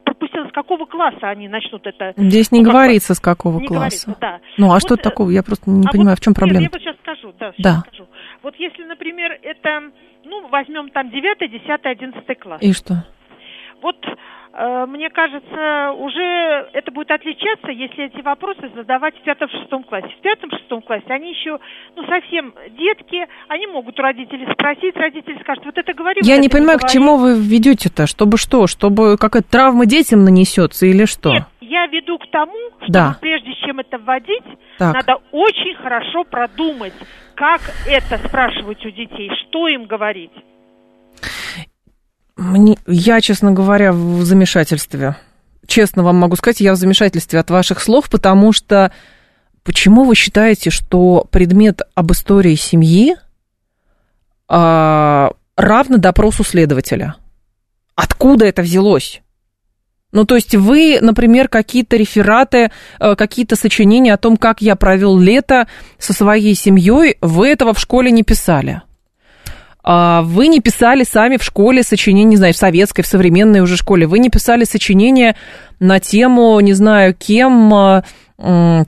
пропустила, 0.05 0.49
с 0.49 0.53
какого 0.53 0.87
класса 0.87 1.29
они 1.29 1.49
начнут 1.49 1.87
это... 1.87 2.13
Здесь 2.17 2.53
не 2.53 2.63
ну, 2.63 2.71
говорится, 2.71 3.15
с 3.15 3.21
какого 3.21 3.61
не 3.61 3.67
класса. 3.67 4.17
да. 4.21 4.41
Ну, 4.59 4.67
а 4.71 4.75
вот, 4.75 4.83
что 4.83 4.97
такого? 4.97 5.31
Я 5.31 5.43
просто 5.43 5.71
не 5.71 5.87
а 5.87 5.91
понимаю, 5.91 6.17
вот, 6.17 6.21
в 6.21 6.23
чем 6.23 6.35
проблема. 6.35 6.63
Я 6.63 6.69
вот 6.71 6.81
сейчас 6.81 6.97
скажу, 7.03 7.33
да, 7.39 7.53
сейчас 7.53 7.65
да. 7.65 7.81
скажу. 7.89 8.07
Вот 8.43 8.57
если, 8.57 8.85
например, 8.85 9.39
это 9.43 9.93
ну, 10.25 10.49
возьмем 10.49 10.89
там 10.91 11.11
9, 11.11 11.51
10, 11.51 11.69
11 11.83 12.39
класс. 12.39 12.63
И 12.63 12.73
что? 12.73 13.05
Вот 13.83 13.97
э, 14.55 14.87
мне 14.87 15.11
кажется, 15.11 15.93
уже 15.99 16.69
это 16.73 16.93
будет 16.93 17.11
отличаться, 17.11 17.73
если 17.73 18.05
эти 18.05 18.21
вопросы 18.23 18.71
задавать 18.77 19.17
в 19.17 19.23
пятом-шестом 19.23 19.83
классе. 19.83 20.09
В 20.19 20.23
пятом-шестом 20.23 20.83
классе 20.83 21.07
они 21.09 21.31
еще, 21.31 21.59
ну, 21.97 22.07
совсем 22.07 22.55
детки, 22.79 23.27
они 23.49 23.67
могут 23.67 23.99
у 23.99 24.03
родителей 24.03 24.47
спросить, 24.53 24.97
родители 24.97 25.41
скажут, 25.41 25.65
вот 25.65 25.79
это 25.79 25.93
говорю. 25.95 26.21
Я 26.23 26.37
вот 26.37 26.43
не 26.43 26.49
понимаю, 26.49 26.79
не 26.81 26.87
к 26.87 26.91
чему 26.91 27.17
вы 27.17 27.35
ведете-то, 27.41 28.07
чтобы 28.07 28.39
что, 28.39 28.69
чтобы 28.69 29.17
какая-то 29.19 29.51
травма 29.51 29.87
детям 29.87 30.25
нанесется 30.25 30.87
или 30.87 31.05
что? 31.07 31.33
Нет, 31.33 31.45
я 31.61 31.87
веду 31.87 32.19
к 32.19 32.31
тому, 32.31 32.71
что 32.83 32.93
да. 32.93 33.19
прежде 33.21 33.55
чем 33.55 33.81
это 33.81 33.99
вводить, 33.99 34.45
так. 34.79 34.95
надо 34.95 35.21
очень 35.33 35.75
хорошо 35.75 36.23
продумать, 36.23 36.93
как 37.43 37.61
это 37.87 38.19
спрашивать 38.29 38.87
у 38.87 38.91
детей, 38.93 39.29
что 39.41 39.67
им 39.67 39.87
говорить. 39.87 40.31
Мне, 42.37 42.77
я, 42.87 43.21
честно 43.21 43.51
говоря, 43.51 43.93
в 43.93 44.23
замешательстве. 44.23 45.17
Честно 45.67 46.05
вам 46.05 46.19
могу 46.19 46.37
сказать, 46.37 46.61
я 46.61 46.73
в 46.73 46.77
замешательстве 46.77 47.41
от 47.41 47.51
ваших 47.51 47.81
слов, 47.81 48.09
потому 48.11 48.53
что 48.53 48.93
почему 49.65 50.05
вы 50.05 50.15
считаете, 50.15 50.71
что 50.71 51.27
предмет 51.33 51.81
об 51.97 52.13
истории 52.13 52.55
семьи 52.55 53.17
а, 54.47 55.33
равно 55.57 55.97
допросу 55.99 56.45
следователя? 56.45 57.17
Откуда 57.97 58.45
это 58.45 58.63
взялось? 58.63 59.21
Ну, 60.13 60.27
то 60.27 60.35
есть 60.35 60.55
вы, 60.55 60.99
например, 61.01 61.49
какие-то 61.49 61.97
рефераты, 61.97 62.71
э, 63.01 63.15
какие-то 63.17 63.57
сочинения 63.57 64.13
о 64.13 64.19
том, 64.19 64.37
как 64.37 64.61
я 64.61 64.77
провел 64.77 65.19
лето 65.19 65.67
со 65.99 66.13
своей 66.13 66.55
семьей, 66.55 67.17
вы 67.23 67.49
этого 67.49 67.73
в 67.73 67.81
школе 67.81 68.11
не 68.11 68.23
писали. 68.23 68.83
А 69.83 70.23
вы 70.23 70.47
не 70.47 70.61
писали 70.61 71.03
сами 71.03 71.39
в 71.39 71.43
школе 71.43 71.83
сочинения, 71.83 72.25
не 72.25 72.37
знаю, 72.37 72.53
в 72.55 72.59
советской, 72.59 73.03
в 73.03 73.07
современной 73.07 73.61
уже 73.61 73.77
школе, 73.77 74.07
вы 74.07 74.19
не 74.19 74.29
писали 74.29 74.65
сочинения 74.65 75.35
на 75.81 75.99
тему, 75.99 76.61
не 76.61 76.75
знаю, 76.75 77.17
кем 77.19 77.75
э, 77.75 78.03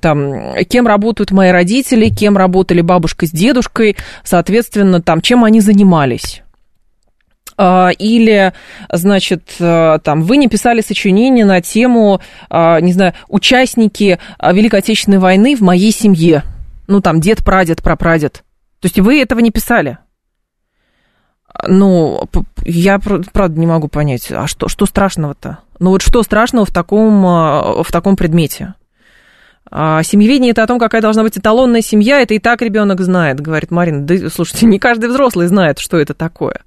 там, 0.00 0.54
кем 0.68 0.86
работают 0.86 1.30
мои 1.32 1.50
родители, 1.50 2.10
кем 2.10 2.36
работали 2.36 2.82
бабушка 2.82 3.26
с 3.26 3.30
дедушкой, 3.30 3.96
соответственно, 4.22 5.00
там, 5.00 5.20
чем 5.20 5.42
они 5.42 5.60
занимались. 5.60 6.43
А, 7.56 7.90
или, 7.90 8.52
значит, 8.90 9.56
э, 9.60 9.98
там, 10.02 10.22
вы 10.22 10.36
не 10.38 10.48
писали 10.48 10.80
сочинение 10.80 11.44
на 11.44 11.60
тему, 11.60 12.20
а, 12.50 12.80
не 12.80 12.92
знаю, 12.92 13.14
участники 13.28 14.18
а, 14.38 14.52
Великой 14.52 14.80
Отечественной 14.80 15.18
войны 15.18 15.54
в 15.56 15.60
моей 15.60 15.92
семье. 15.92 16.42
Ну, 16.88 17.00
там, 17.00 17.20
дед, 17.20 17.44
прадед, 17.44 17.82
прапрадед. 17.82 18.44
То 18.80 18.86
есть 18.86 18.98
вы 18.98 19.20
этого 19.22 19.38
не 19.38 19.50
писали. 19.50 19.98
Ну, 21.66 22.28
я 22.64 22.98
правда 22.98 23.58
не 23.58 23.66
могу 23.66 23.86
понять, 23.86 24.30
а 24.32 24.48
что, 24.48 24.68
что 24.68 24.86
страшного-то? 24.86 25.58
Ну 25.78 25.90
вот 25.90 26.02
что 26.02 26.22
страшного 26.24 26.66
в 26.66 26.72
таком, 26.72 27.22
в 27.22 27.86
таком 27.92 28.16
предмете? 28.16 28.74
Семьеведение 29.70 30.50
это 30.50 30.64
о 30.64 30.66
том, 30.66 30.80
какая 30.80 31.00
должна 31.00 31.22
быть 31.22 31.38
эталонная 31.38 31.80
семья, 31.80 32.20
это 32.20 32.34
и 32.34 32.40
так 32.40 32.60
ребенок 32.60 33.00
знает, 33.00 33.40
говорит 33.40 33.70
Марина. 33.70 34.02
Да, 34.02 34.28
слушайте, 34.30 34.66
не 34.66 34.80
каждый 34.80 35.08
взрослый 35.08 35.46
знает, 35.46 35.78
что 35.78 35.96
это 35.96 36.12
такое. 36.12 36.62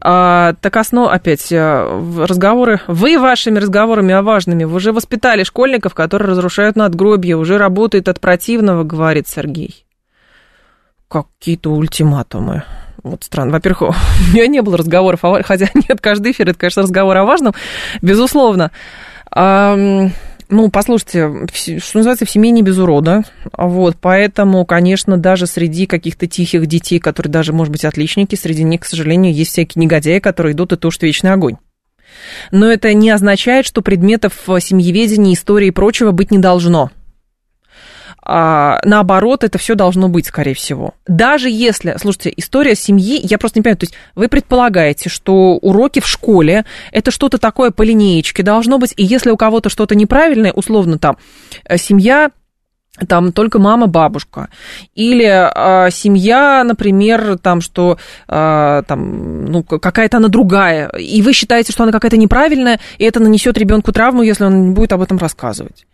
А, 0.00 0.54
так 0.60 0.76
основ, 0.76 1.10
опять, 1.10 1.50
э, 1.50 2.24
разговоры, 2.24 2.80
вы 2.86 3.18
вашими 3.18 3.58
разговорами 3.58 4.14
о 4.14 4.22
важными, 4.22 4.64
вы 4.64 4.76
уже 4.76 4.92
воспитали 4.92 5.42
школьников, 5.42 5.94
которые 5.94 6.30
разрушают 6.30 6.76
надгробье, 6.76 7.36
уже 7.36 7.58
работает 7.58 8.08
от 8.08 8.20
противного, 8.20 8.84
говорит 8.84 9.26
Сергей. 9.26 9.84
Какие-то 11.08 11.70
ультиматумы. 11.70 12.62
Вот 13.02 13.24
странно. 13.24 13.52
Во-первых, 13.52 13.82
у 13.82 14.32
меня 14.32 14.46
не 14.46 14.62
было 14.62 14.76
разговоров, 14.76 15.24
о... 15.24 15.42
хотя 15.44 15.66
нет, 15.74 16.00
каждый 16.00 16.32
эфир, 16.32 16.48
это, 16.48 16.58
конечно, 16.58 16.82
разговор 16.82 17.16
о 17.16 17.24
важном, 17.24 17.54
безусловно. 18.00 18.70
Ну, 20.50 20.70
послушайте, 20.70 21.46
что 21.52 21.98
называется, 21.98 22.24
в 22.24 22.30
семье 22.30 22.50
не 22.50 22.62
без 22.62 22.78
урода. 22.78 23.22
Вот, 23.52 23.96
поэтому, 24.00 24.64
конечно, 24.64 25.18
даже 25.18 25.46
среди 25.46 25.86
каких-то 25.86 26.26
тихих 26.26 26.66
детей, 26.66 26.98
которые 26.98 27.30
даже, 27.30 27.52
может 27.52 27.70
быть, 27.70 27.84
отличники, 27.84 28.34
среди 28.34 28.62
них, 28.62 28.80
к 28.80 28.86
сожалению, 28.86 29.34
есть 29.34 29.52
всякие 29.52 29.82
негодяи, 29.82 30.20
которые 30.20 30.54
идут 30.54 30.72
и 30.72 30.76
тушат 30.76 31.02
вечный 31.02 31.32
огонь. 31.32 31.56
Но 32.50 32.66
это 32.66 32.94
не 32.94 33.10
означает, 33.10 33.66
что 33.66 33.82
предметов 33.82 34.32
семьеведения, 34.60 35.34
истории 35.34 35.68
и 35.68 35.72
прочего 35.72 36.12
быть 36.12 36.30
не 36.30 36.38
должно 36.38 36.90
а, 38.22 38.80
наоборот, 38.84 39.44
это 39.44 39.58
все 39.58 39.74
должно 39.74 40.08
быть, 40.08 40.26
скорее 40.26 40.54
всего. 40.54 40.94
Даже 41.06 41.48
если, 41.48 41.96
слушайте, 41.98 42.32
история 42.36 42.74
семьи, 42.74 43.20
я 43.22 43.38
просто 43.38 43.58
не 43.58 43.62
понимаю, 43.62 43.78
то 43.78 43.84
есть 43.84 43.94
вы 44.14 44.28
предполагаете, 44.28 45.08
что 45.08 45.56
уроки 45.56 46.00
в 46.00 46.06
школе 46.06 46.64
это 46.92 47.10
что-то 47.10 47.38
такое 47.38 47.70
по 47.70 47.82
линеечке 47.82 48.42
должно 48.42 48.78
быть, 48.78 48.92
и 48.96 49.04
если 49.04 49.30
у 49.30 49.36
кого-то 49.36 49.70
что-то 49.70 49.94
неправильное, 49.94 50.52
условно 50.52 50.98
там, 50.98 51.16
э, 51.64 51.78
семья 51.78 52.30
там 53.06 53.32
только 53.32 53.58
мама, 53.58 53.86
бабушка. 53.86 54.48
Или 54.94 55.24
э, 55.26 55.90
семья, 55.90 56.64
например, 56.64 57.38
там, 57.38 57.60
что 57.60 57.98
э, 58.28 58.82
там, 58.86 59.44
ну, 59.46 59.62
какая-то 59.62 60.16
она 60.16 60.28
другая, 60.28 60.88
и 60.88 61.22
вы 61.22 61.32
считаете, 61.32 61.72
что 61.72 61.84
она 61.84 61.92
какая-то 61.92 62.16
неправильная, 62.16 62.80
и 62.98 63.04
это 63.04 63.20
нанесет 63.20 63.58
ребенку 63.58 63.92
травму, 63.92 64.22
если 64.22 64.44
он 64.44 64.68
не 64.68 64.70
будет 64.72 64.92
об 64.92 65.02
этом 65.02 65.18
рассказывать. 65.18 65.86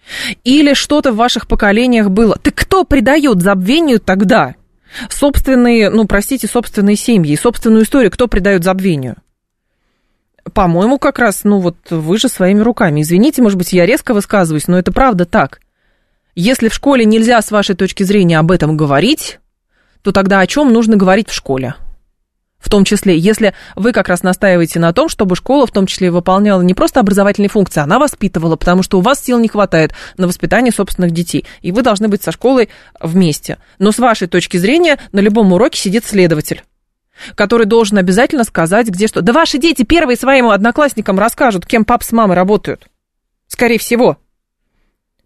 Или 0.45 0.75
что-то 0.75 1.13
в 1.13 1.17
ваших 1.17 1.47
поколениях 1.47 2.11
было. 2.11 2.37
Ты 2.37 2.51
кто 2.51 2.85
придает 2.85 3.43
забвению 3.43 4.01
тогда? 4.01 4.55
Собственные, 5.09 5.91
ну, 5.91 6.07
простите, 6.07 6.47
собственные 6.47 6.97
семьи, 6.97 7.37
собственную 7.37 7.85
историю 7.85 8.11
кто 8.11 8.29
придает 8.29 8.65
забвению? 8.65 9.17
По-моему, 10.53 10.99
как 10.99 11.19
раз, 11.19 11.43
ну 11.45 11.59
вот 11.59 11.77
вы 11.91 12.19
же 12.19 12.29
своими 12.29 12.61
руками. 12.61 13.01
Извините, 13.01 13.41
может 13.43 13.57
быть, 13.57 13.73
я 13.73 13.87
резко 13.87 14.13
высказываюсь, 14.13 14.69
но 14.69 14.79
это 14.79 14.93
правда 14.93 15.25
так. 15.25 15.61
Если 16.35 16.69
в 16.69 16.75
школе 16.75 17.05
нельзя, 17.05 17.41
с 17.41 17.51
вашей 17.51 17.77
точки 17.77 18.03
зрения, 18.03 18.39
об 18.39 18.51
этом 18.51 18.77
говорить, 18.77 19.39
то 20.03 20.11
тогда 20.11 20.41
о 20.41 20.47
чем 20.47 20.73
нужно 20.73 20.97
говорить 20.97 21.29
в 21.29 21.35
школе? 21.35 21.77
В 22.59 22.71
том 22.71 22.85
числе, 22.85 23.19
если 23.19 23.55
вы 23.77 23.93
как 23.93 24.09
раз 24.09 24.23
настаиваете 24.23 24.81
на 24.81 24.93
том, 24.93 25.09
чтобы 25.09 25.37
школа 25.37 25.67
в 25.67 25.71
том 25.71 25.87
числе 25.87 26.11
выполняла 26.11 26.63
не 26.63 26.73
просто 26.73 26.99
образовательные 26.99 27.51
функции, 27.51 27.81
она 27.81 27.99
воспитывала, 27.99 28.57
потому 28.57 28.83
что 28.83 28.99
у 28.99 29.01
вас 29.03 29.23
сил 29.23 29.39
не 29.39 29.49
хватает 29.49 29.93
на 30.17 30.27
воспитание 30.27 30.73
собственных 30.73 31.11
детей, 31.11 31.45
и 31.61 31.73
вы 31.73 31.83
должны 31.83 32.09
быть 32.09 32.23
со 32.23 32.33
школой 32.33 32.71
вместе. 32.99 33.59
Но 33.79 33.93
с 33.93 33.99
вашей 33.99 34.29
точки 34.29 34.57
зрения 34.57 34.99
на 35.13 35.21
любом 35.21 35.53
уроке 35.53 35.79
сидит 35.79 36.07
следователь 36.07 36.63
который 37.37 37.65
должен 37.65 37.97
обязательно 37.99 38.43
сказать, 38.43 38.89
где 38.89 39.07
что. 39.07 39.23
Да 39.23 39.33
ваши 39.33 39.59
дети 39.59 39.85
первые 39.85 40.17
своим 40.17 40.49
одноклассникам 40.49 41.17
расскажут, 41.17 41.65
кем 41.65 41.85
пап 41.85 42.03
с 42.03 42.11
мамой 42.11 42.35
работают. 42.35 42.89
Скорее 43.47 43.79
всего. 43.79 44.19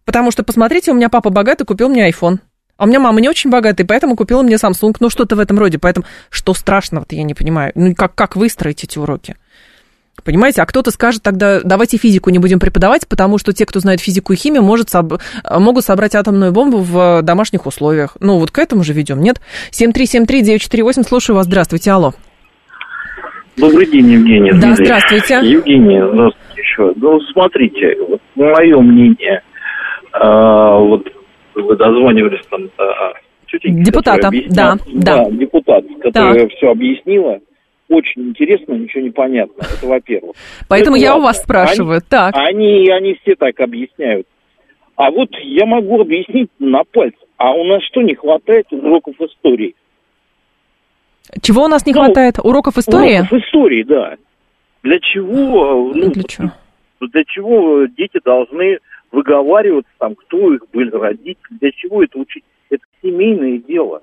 Потому 0.08 0.30
что, 0.30 0.42
посмотрите, 0.42 0.90
у 0.90 0.94
меня 0.94 1.10
папа 1.10 1.28
богатый, 1.28 1.66
купил 1.66 1.90
мне 1.90 2.08
iPhone. 2.08 2.38
А 2.78 2.84
у 2.84 2.86
меня 2.86 2.98
мама 2.98 3.20
не 3.20 3.28
очень 3.28 3.50
богатая, 3.50 3.84
поэтому 3.84 4.16
купила 4.16 4.40
мне 4.40 4.54
Samsung. 4.54 4.96
Ну, 5.00 5.10
что-то 5.10 5.36
в 5.36 5.38
этом 5.38 5.58
роде. 5.58 5.78
Поэтому 5.78 6.06
что 6.30 6.54
страшного-то, 6.54 7.14
я 7.14 7.24
не 7.24 7.34
понимаю. 7.34 7.72
Ну, 7.74 7.94
как, 7.94 8.14
как 8.14 8.34
выстроить 8.34 8.82
эти 8.82 8.98
уроки? 8.98 9.36
Понимаете, 10.24 10.62
а 10.62 10.66
кто-то 10.66 10.92
скажет 10.92 11.22
тогда, 11.22 11.60
давайте 11.62 11.98
физику 11.98 12.30
не 12.30 12.38
будем 12.38 12.58
преподавать, 12.58 13.06
потому 13.06 13.36
что 13.36 13.52
те, 13.52 13.66
кто 13.66 13.80
знает 13.80 14.00
физику 14.00 14.32
и 14.32 14.36
химию, 14.36 14.62
может, 14.62 14.88
соб... 14.88 15.20
могут 15.44 15.84
собрать 15.84 16.14
атомную 16.14 16.52
бомбу 16.52 16.78
в 16.78 17.20
домашних 17.20 17.66
условиях. 17.66 18.16
Ну, 18.18 18.38
вот 18.38 18.50
к 18.50 18.58
этому 18.58 18.84
же 18.84 18.94
ведем, 18.94 19.20
нет? 19.20 19.42
7373948, 19.72 21.06
слушаю 21.06 21.36
вас, 21.36 21.44
здравствуйте, 21.44 21.90
алло. 21.90 22.14
Добрый 23.58 23.84
день, 23.84 24.08
Евгения. 24.10 24.54
Да, 24.54 24.74
здравствуйте. 24.74 25.34
Евгения, 25.42 26.02
здравствуйте 26.10 26.62
еще. 26.62 26.94
Ну, 26.96 27.20
смотрите, 27.30 27.94
вот 28.08 28.22
мое 28.36 28.80
мнение– 28.80 29.42
а, 30.12 30.78
вот 30.78 31.06
вы 31.54 31.76
дозванивались 31.76 32.46
там 32.46 32.68
до 32.76 33.14
тетеньки, 33.46 33.84
Депутата, 33.84 34.30
да, 34.48 34.76
да. 34.88 35.24
Да, 35.24 35.30
депутат, 35.30 35.84
которая 36.00 36.40
так. 36.40 36.50
все 36.52 36.70
объяснила. 36.70 37.40
Очень 37.88 38.28
интересно, 38.28 38.74
ничего 38.74 39.02
не 39.02 39.10
понятно. 39.10 39.62
Это 39.62 39.86
во-первых. 39.86 40.36
Поэтому 40.68 40.96
это 40.96 41.04
я 41.04 41.10
ладно. 41.12 41.22
у 41.22 41.26
вас 41.26 41.42
спрашиваю. 41.42 41.96
Они, 41.96 42.06
так. 42.08 42.34
Они, 42.36 42.90
они 42.90 43.18
все 43.22 43.34
так 43.34 43.58
объясняют. 43.60 44.26
А 44.96 45.10
вот 45.10 45.30
я 45.42 45.64
могу 45.64 46.00
объяснить 46.00 46.50
на 46.58 46.82
пальцах. 46.84 47.22
А 47.38 47.52
у 47.52 47.64
нас 47.64 47.82
что 47.84 48.02
не 48.02 48.14
хватает 48.14 48.66
уроков 48.72 49.14
истории? 49.20 49.74
Чего 51.40 51.64
у 51.64 51.68
нас 51.68 51.86
не 51.86 51.92
ну, 51.92 52.04
хватает? 52.04 52.38
Уроков 52.42 52.76
истории? 52.78 53.18
Уроков 53.18 53.32
истории, 53.44 53.82
да. 53.84 54.16
Для 54.82 54.98
чего? 55.00 55.92
Ну, 55.94 56.10
для 56.10 56.22
чего? 56.24 56.50
Для 57.00 57.24
чего 57.24 57.86
дети 57.86 58.18
должны 58.24 58.78
выговариваться, 59.12 59.90
там, 59.98 60.14
кто 60.14 60.54
их 60.54 60.62
были 60.72 60.90
родители, 60.90 61.58
для 61.60 61.70
чего 61.72 62.02
это 62.02 62.18
учить. 62.18 62.44
Это 62.70 62.82
семейное 63.02 63.58
дело. 63.58 64.02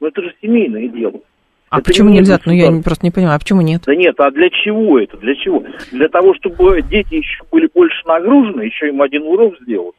Ну, 0.00 0.06
это 0.08 0.22
же 0.22 0.34
семейное 0.40 0.88
дело. 0.88 1.20
А 1.68 1.78
это 1.78 1.86
почему 1.86 2.10
не 2.10 2.18
нельзя? 2.18 2.38
Ну, 2.44 2.52
я 2.52 2.70
просто 2.82 3.04
не 3.04 3.10
понимаю, 3.10 3.36
а 3.36 3.38
почему 3.38 3.60
нет? 3.60 3.82
Да 3.86 3.94
нет, 3.94 4.14
а 4.18 4.30
для 4.30 4.48
чего 4.50 4.98
это? 4.98 5.16
Для 5.16 5.34
чего? 5.34 5.64
Для 5.90 6.08
того, 6.08 6.34
чтобы 6.34 6.80
дети 6.82 7.14
еще 7.14 7.42
были 7.50 7.68
больше 7.74 8.06
нагружены, 8.06 8.62
еще 8.62 8.88
им 8.88 9.02
один 9.02 9.22
урок 9.22 9.54
сделать. 9.62 9.94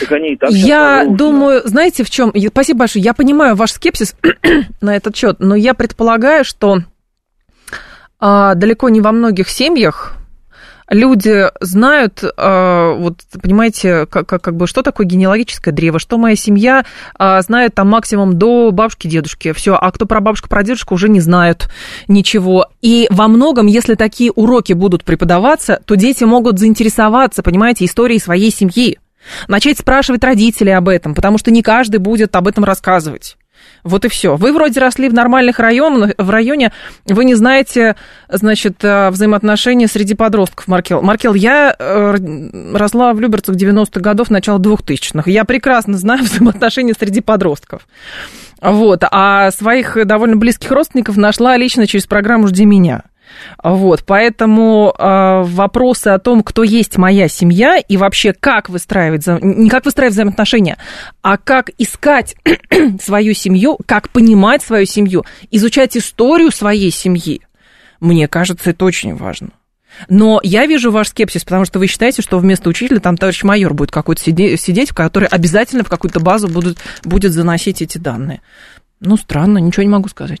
Так 0.00 0.12
они 0.12 0.32
и 0.32 0.36
так 0.36 0.50
я 0.50 1.04
думаю, 1.06 1.60
знаете, 1.64 2.04
в 2.04 2.10
чем? 2.10 2.32
Спасибо 2.48 2.80
большое. 2.80 3.04
Я 3.04 3.12
понимаю 3.12 3.54
ваш 3.54 3.72
скепсис 3.72 4.16
на 4.80 4.96
этот 4.96 5.14
счет, 5.14 5.36
но 5.40 5.54
я 5.54 5.74
предполагаю, 5.74 6.44
что 6.44 6.78
а, 8.18 8.54
далеко 8.54 8.88
не 8.88 9.00
во 9.02 9.12
многих 9.12 9.48
семьях 9.48 10.16
люди 10.88 11.50
знают, 11.60 12.22
э, 12.22 12.94
вот, 12.98 13.20
понимаете, 13.40 14.06
как, 14.06 14.26
как, 14.26 14.42
как 14.42 14.56
бы, 14.56 14.66
что 14.66 14.82
такое 14.82 15.06
генеалогическое 15.06 15.72
древо, 15.72 15.98
что 15.98 16.18
моя 16.18 16.36
семья 16.36 16.84
э, 17.18 17.40
знает 17.42 17.74
там 17.74 17.88
максимум 17.88 18.38
до 18.38 18.70
бабушки, 18.70 19.08
дедушки, 19.08 19.52
все, 19.52 19.74
а 19.74 19.90
кто 19.90 20.06
про 20.06 20.20
бабушку, 20.20 20.48
про 20.48 20.62
дедушку 20.62 20.94
уже 20.94 21.08
не 21.08 21.20
знают 21.20 21.68
ничего. 22.08 22.66
И 22.82 23.06
во 23.10 23.28
многом, 23.28 23.66
если 23.66 23.94
такие 23.94 24.30
уроки 24.32 24.72
будут 24.72 25.04
преподаваться, 25.04 25.80
то 25.84 25.94
дети 25.94 26.24
могут 26.24 26.58
заинтересоваться, 26.58 27.42
понимаете, 27.42 27.84
историей 27.84 28.18
своей 28.18 28.50
семьи, 28.50 28.98
начать 29.48 29.78
спрашивать 29.78 30.22
родителей 30.24 30.72
об 30.72 30.88
этом, 30.88 31.14
потому 31.14 31.38
что 31.38 31.50
не 31.50 31.62
каждый 31.62 31.98
будет 31.98 32.36
об 32.36 32.48
этом 32.48 32.64
рассказывать. 32.64 33.36
Вот 33.84 34.06
и 34.06 34.08
все. 34.08 34.36
Вы 34.36 34.52
вроде 34.52 34.80
росли 34.80 35.10
в 35.10 35.14
нормальных 35.14 35.58
районах, 35.58 36.12
в 36.16 36.30
районе, 36.30 36.72
вы 37.04 37.26
не 37.26 37.34
знаете, 37.34 37.96
значит, 38.30 38.82
э, 38.82 39.10
взаимоотношения 39.10 39.86
среди 39.88 40.14
подростков, 40.14 40.68
Маркел. 40.68 41.02
Маркел, 41.02 41.34
я 41.34 41.76
э, 41.78 42.16
росла 42.74 43.12
в 43.12 43.20
Люберцах 43.20 43.56
90-х 43.56 44.00
годов, 44.00 44.30
начала 44.30 44.58
2000-х. 44.58 45.30
Я 45.30 45.44
прекрасно 45.44 45.98
знаю 45.98 46.22
взаимоотношения 46.24 46.94
среди 46.98 47.20
подростков. 47.20 47.86
Вот. 48.62 49.04
А 49.10 49.50
своих 49.50 49.98
довольно 50.06 50.36
близких 50.36 50.70
родственников 50.70 51.18
нашла 51.18 51.56
лично 51.58 51.86
через 51.86 52.06
программу 52.06 52.48
«Жди 52.48 52.64
меня». 52.64 53.02
Вот, 53.62 54.04
поэтому 54.04 54.94
э, 54.96 55.42
вопросы 55.44 56.08
о 56.08 56.18
том, 56.18 56.42
кто 56.42 56.62
есть 56.62 56.98
моя 56.98 57.28
семья 57.28 57.78
и 57.78 57.96
вообще 57.96 58.32
как 58.32 58.68
выстраивать, 58.68 59.26
не 59.26 59.68
как 59.70 59.84
выстраивать 59.84 60.14
взаимоотношения, 60.14 60.78
а 61.22 61.36
как 61.36 61.70
искать 61.78 62.36
свою 63.02 63.34
семью, 63.34 63.78
как 63.86 64.10
понимать 64.10 64.62
свою 64.62 64.86
семью, 64.86 65.24
изучать 65.50 65.96
историю 65.96 66.50
своей 66.50 66.90
семьи, 66.90 67.40
мне 68.00 68.28
кажется, 68.28 68.70
это 68.70 68.84
очень 68.84 69.14
важно. 69.14 69.50
Но 70.08 70.40
я 70.42 70.66
вижу 70.66 70.90
ваш 70.90 71.08
скепсис, 71.08 71.44
потому 71.44 71.64
что 71.64 71.78
вы 71.78 71.86
считаете, 71.86 72.22
что 72.22 72.38
вместо 72.38 72.68
учителя 72.68 73.00
там 73.00 73.16
товарищ 73.16 73.42
майор 73.44 73.74
будет 73.74 73.90
какой-то 73.90 74.22
сидеть, 74.22 74.90
который 74.90 75.28
обязательно 75.28 75.84
в 75.84 75.88
какую-то 75.88 76.20
базу 76.20 76.48
будут, 76.48 76.78
будет 77.04 77.32
заносить 77.32 77.82
эти 77.82 77.98
данные. 77.98 78.42
Ну, 79.00 79.16
странно, 79.16 79.58
ничего 79.58 79.82
не 79.82 79.88
могу 79.88 80.08
сказать. 80.08 80.40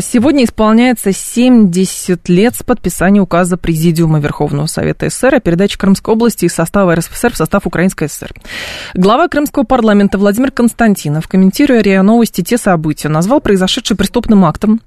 сегодня 0.00 0.44
исполняется 0.44 1.12
70 1.12 2.28
лет 2.28 2.56
с 2.56 2.64
подписания 2.64 3.20
указа 3.20 3.56
Президиума 3.56 4.18
Верховного 4.18 4.66
Совета 4.66 5.08
СССР 5.08 5.36
о 5.36 5.40
передаче 5.40 5.78
Крымской 5.78 6.14
области 6.14 6.46
из 6.46 6.54
состава 6.54 6.96
РСФСР 6.96 7.32
в 7.32 7.36
состав 7.36 7.64
Украинской 7.64 8.08
ССР. 8.08 8.32
Глава 8.94 9.28
Крымского 9.28 9.62
парламента 9.62 10.18
Владимир 10.18 10.50
Константинов, 10.50 11.28
комментируя 11.28 11.80
РИА 11.80 12.02
Новости 12.02 12.42
те 12.42 12.58
события, 12.58 13.08
назвал 13.08 13.40
произошедшее 13.40 13.96
преступным 13.96 14.44
актом. 14.44 14.80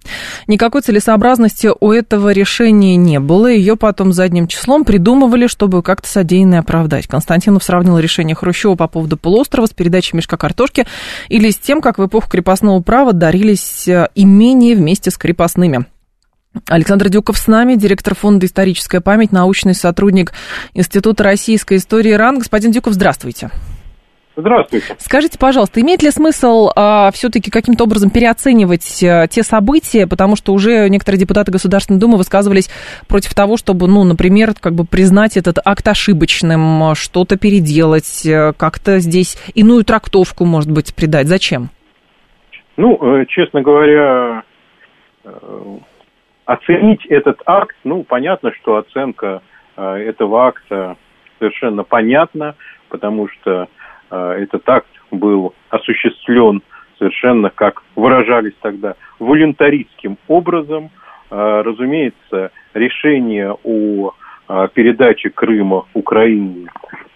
Никакой 0.47 0.81
целесообразности 0.81 1.69
у 1.79 1.91
этого 1.91 2.33
решения 2.33 2.97
не 2.97 3.21
было. 3.21 3.47
Ее 3.47 3.77
потом 3.77 4.11
задним 4.11 4.47
числом 4.47 4.83
придумывали, 4.83 5.47
чтобы 5.47 5.83
как-то 5.83 6.09
содеянное 6.09 6.59
оправдать. 6.59 7.07
Константинов 7.07 7.63
сравнил 7.63 7.97
решение 7.97 8.35
Хрущева 8.35 8.75
по 8.75 8.87
поводу 8.87 9.15
полуострова 9.15 9.67
с 9.67 9.71
передачей 9.71 10.17
мешка 10.17 10.35
картошки 10.35 10.85
или 11.29 11.49
с 11.49 11.57
тем, 11.57 11.81
как 11.81 11.97
в 11.97 12.05
эпоху 12.05 12.29
крепостного 12.29 12.81
права 12.81 13.13
дарились 13.13 13.87
э, 13.87 14.09
имения 14.15 14.64
Армении 14.65 14.73
вместе 14.73 15.11
с 15.11 15.17
крепостными. 15.17 15.85
Александр 16.69 17.09
Дюков 17.09 17.37
с 17.37 17.47
нами, 17.47 17.75
директор 17.75 18.15
фонда 18.15 18.45
«Историческая 18.45 19.01
память», 19.01 19.31
научный 19.31 19.73
сотрудник 19.73 20.31
Института 20.73 21.23
российской 21.23 21.77
истории 21.77 22.13
РАН. 22.13 22.39
Господин 22.39 22.71
Дюков, 22.71 22.93
здравствуйте. 22.93 23.49
Здравствуйте. 24.37 24.95
Скажите, 24.97 25.37
пожалуйста, 25.37 25.79
имеет 25.81 26.01
ли 26.01 26.11
смысл 26.11 26.69
а, 26.75 27.11
все-таки 27.11 27.51
каким-то 27.51 27.85
образом 27.85 28.09
переоценивать 28.09 29.01
а, 29.03 29.27
те 29.27 29.43
события, 29.43 30.07
потому 30.07 30.35
что 30.35 30.53
уже 30.53 30.89
некоторые 30.89 31.19
депутаты 31.19 31.51
Государственной 31.51 31.99
Думы 31.99 32.17
высказывались 32.17 32.69
против 33.07 33.33
того, 33.33 33.55
чтобы, 33.55 33.87
ну, 33.87 34.03
например, 34.03 34.53
как 34.59 34.73
бы 34.73 34.85
признать 34.85 35.37
этот 35.37 35.59
акт 35.63 35.87
ошибочным, 35.87 36.95
что-то 36.95 37.37
переделать, 37.37 38.25
а, 38.27 38.53
как-то 38.53 38.99
здесь 38.99 39.37
иную 39.53 39.85
трактовку, 39.85 40.45
может 40.45 40.71
быть, 40.71 40.95
придать. 40.95 41.27
Зачем? 41.27 41.69
Ну, 42.77 42.97
э, 43.01 43.25
честно 43.27 43.61
говоря, 43.61 44.39
э, 44.39 44.41
оценить 46.45 47.05
этот 47.07 47.41
акт, 47.45 47.75
ну, 47.83 48.03
понятно, 48.03 48.51
что 48.53 48.77
оценка 48.77 49.41
э, 49.75 49.83
этого 49.83 50.47
акта 50.47 50.95
совершенно 51.39 51.83
понятна, 51.83 52.55
потому 52.89 53.27
что 53.27 53.67
этот 54.09 54.69
акт 54.69 54.87
был 55.09 55.55
осуществлен 55.69 56.61
совершенно, 56.99 57.49
как 57.49 57.81
выражались 57.95 58.53
тогда, 58.61 58.93
волюнтаристским 59.17 60.17
образом. 60.27 60.91
Разумеется, 61.31 62.51
решение 62.75 63.57
о 63.63 64.13
передаче 64.73 65.31
Крыма 65.31 65.85
Украине 65.95 66.69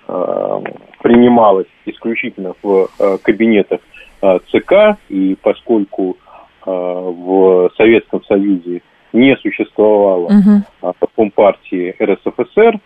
принималось 0.08 1.68
исключительно 1.86 2.56
в 2.64 2.90
кабинетах 3.22 3.82
Э, 4.22 4.40
ЦК, 4.52 4.98
и 5.08 5.38
поскольку 5.42 6.18
э, 6.18 6.29
в 6.66 7.72
Советском 7.78 8.24
Союзе 8.26 8.82
не 9.14 9.36
существовало 9.38 10.30
uh-huh. 10.30 10.94
Компартии 11.16 11.96
РСФСР, 12.02 12.80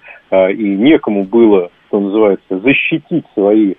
и 0.52 0.64
некому 0.64 1.26
было, 1.26 1.70
что 1.88 2.00
называется, 2.00 2.60
защитить 2.60 3.26
свои 3.34 3.76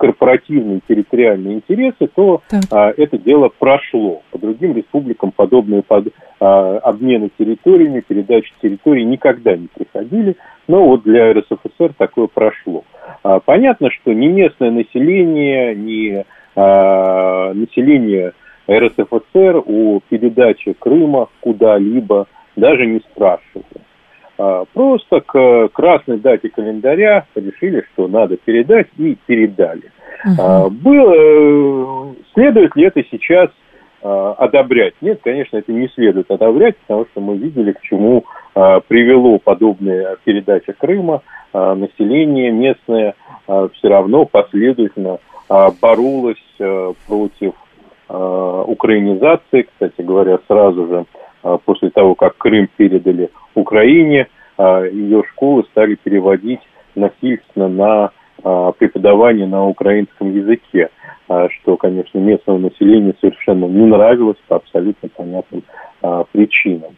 корпоративные 0.00 0.80
территориальные 0.88 1.56
интересы, 1.56 2.08
то 2.14 2.40
а, 2.70 2.90
это 2.96 3.18
дело 3.18 3.50
прошло. 3.58 4.22
По 4.30 4.38
другим 4.38 4.74
республикам 4.74 5.30
подобные 5.30 5.82
под, 5.82 6.08
а, 6.40 6.78
обмены 6.78 7.30
территориями, 7.38 8.00
передачи 8.00 8.50
территорий 8.62 9.04
никогда 9.04 9.54
не 9.58 9.66
приходили, 9.66 10.36
но 10.68 10.86
вот 10.86 11.02
для 11.02 11.34
РСФСР 11.34 11.92
такое 11.98 12.28
прошло. 12.28 12.84
А, 13.22 13.40
понятно, 13.40 13.90
что 13.90 14.14
ни 14.14 14.28
местное 14.28 14.70
население, 14.70 15.74
ни 15.74 16.24
население 16.56 18.32
РСФСР 18.70 19.62
о 19.66 20.00
передаче 20.08 20.74
Крыма 20.78 21.28
куда-либо 21.40 22.26
даже 22.56 22.86
не 22.86 23.00
спрашивали. 23.00 23.64
А, 24.38 24.64
просто 24.72 25.20
к 25.20 25.68
красной 25.72 26.18
дате 26.18 26.48
календаря 26.48 27.26
решили, 27.34 27.84
что 27.92 28.08
надо 28.08 28.36
передать, 28.36 28.86
и 28.96 29.16
передали. 29.26 29.90
Было, 30.70 31.14
э, 31.14 32.14
следует 32.34 32.76
ли 32.76 32.84
это 32.84 33.02
сейчас 33.10 33.50
одобрять? 34.02 34.94
Нет, 35.02 35.20
конечно, 35.22 35.58
это 35.58 35.72
не 35.72 35.88
следует 35.88 36.30
одобрять, 36.30 36.76
потому 36.78 37.06
что 37.10 37.20
мы 37.20 37.36
видели, 37.36 37.72
к 37.72 37.82
чему 37.82 38.24
привело 38.54 39.38
подобная 39.38 40.16
передача 40.24 40.72
Крыма. 40.72 41.20
Население 41.52 42.50
местное 42.50 43.14
все 43.46 43.88
равно 43.88 44.24
последовательно 44.24 45.18
боролось 45.80 46.36
против 47.06 47.52
украинизации. 48.08 49.62
Кстати 49.62 50.00
говоря, 50.00 50.38
сразу 50.46 50.86
же 50.86 51.04
после 51.64 51.90
того, 51.90 52.14
как 52.14 52.36
Крым 52.38 52.68
передали 52.76 53.30
Украине, 53.54 54.28
а, 54.60 54.84
ее 54.84 55.22
школы 55.32 55.64
стали 55.70 55.94
переводить 55.94 56.60
насильственно 56.94 57.68
на 57.68 58.10
а, 58.42 58.72
преподавание 58.72 59.46
на 59.46 59.66
украинском 59.66 60.34
языке, 60.34 60.90
а, 61.28 61.48
что, 61.48 61.76
конечно, 61.76 62.18
местному 62.18 62.58
населению 62.58 63.14
совершенно 63.20 63.64
не 63.64 63.86
нравилось 63.86 64.36
по 64.48 64.56
абсолютно 64.56 65.08
понятным 65.08 65.62
причинам. 66.32 66.96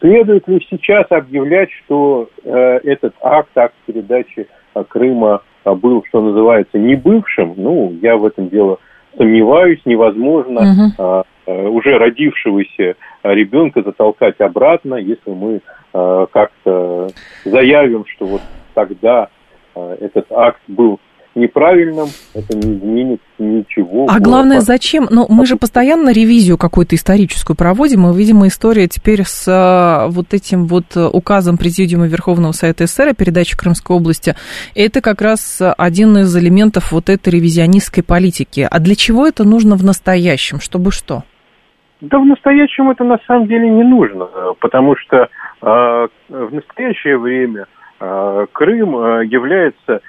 Следует 0.00 0.46
ли 0.46 0.60
сейчас 0.68 1.06
объявлять, 1.08 1.70
что 1.72 2.28
э, 2.44 2.80
этот 2.84 3.14
акт, 3.22 3.56
акт 3.56 3.74
передачи 3.86 4.48
Крыма 4.88 5.40
был, 5.64 6.04
что 6.08 6.20
называется, 6.20 6.78
не 6.78 6.94
бывшим? 6.94 7.54
Ну, 7.56 7.92
я 8.02 8.16
в 8.16 8.24
этом 8.26 8.48
дело 8.48 8.78
сомневаюсь, 9.16 9.80
невозможно. 9.84 10.92
Uh-huh 10.98 11.24
Э, 11.44 11.66
уже 11.66 11.98
родившегося 11.98 12.94
ребенка 13.24 13.82
затолкать 13.82 14.40
обратно, 14.40 14.94
если 14.94 15.30
мы 15.30 15.60
э, 15.92 16.26
как-то 16.30 17.08
заявим, 17.44 18.04
что 18.06 18.26
вот 18.26 18.42
тогда 18.74 19.28
э, 19.74 19.96
этот 20.00 20.30
акт 20.30 20.60
был 20.68 21.00
неправильным, 21.34 22.08
это 22.34 22.56
не 22.56 22.76
изменит 22.76 23.20
ничего. 23.38 24.06
А 24.08 24.20
главное, 24.20 24.60
зачем? 24.60 25.06
Ну, 25.10 25.26
мы 25.28 25.46
же 25.46 25.56
постоянно 25.56 26.10
ревизию 26.10 26.58
какую-то 26.58 26.96
историческую 26.96 27.56
проводим, 27.56 28.02
Мы 28.02 28.16
видимо, 28.16 28.46
история 28.48 28.86
теперь 28.88 29.22
с 29.24 29.46
а, 29.48 30.08
вот 30.08 30.34
этим 30.34 30.66
вот 30.66 30.96
указом 30.96 31.56
Президиума 31.56 32.06
Верховного 32.06 32.52
Совета 32.52 32.86
СССР 32.86 33.08
о 33.08 33.14
передаче 33.14 33.56
Крымской 33.56 33.96
области, 33.96 34.34
это 34.74 35.00
как 35.00 35.22
раз 35.22 35.62
один 35.78 36.18
из 36.18 36.36
элементов 36.36 36.92
вот 36.92 37.08
этой 37.08 37.30
ревизионистской 37.30 38.02
политики. 38.02 38.66
А 38.70 38.78
для 38.78 38.94
чего 38.94 39.26
это 39.26 39.44
нужно 39.44 39.76
в 39.76 39.84
настоящем? 39.84 40.60
Чтобы 40.60 40.92
что? 40.92 41.22
Да 42.02 42.18
в 42.18 42.26
настоящем 42.26 42.90
это 42.90 43.04
на 43.04 43.18
самом 43.26 43.46
деле 43.46 43.70
не 43.70 43.84
нужно, 43.84 44.26
потому 44.58 44.96
что 44.96 45.28
э, 45.62 46.08
в 46.28 46.52
настоящее 46.52 47.16
время 47.16 47.66
э, 48.00 48.46
Крым 48.52 48.96
э, 48.96 49.26
является 49.26 49.92
э, 49.92 50.00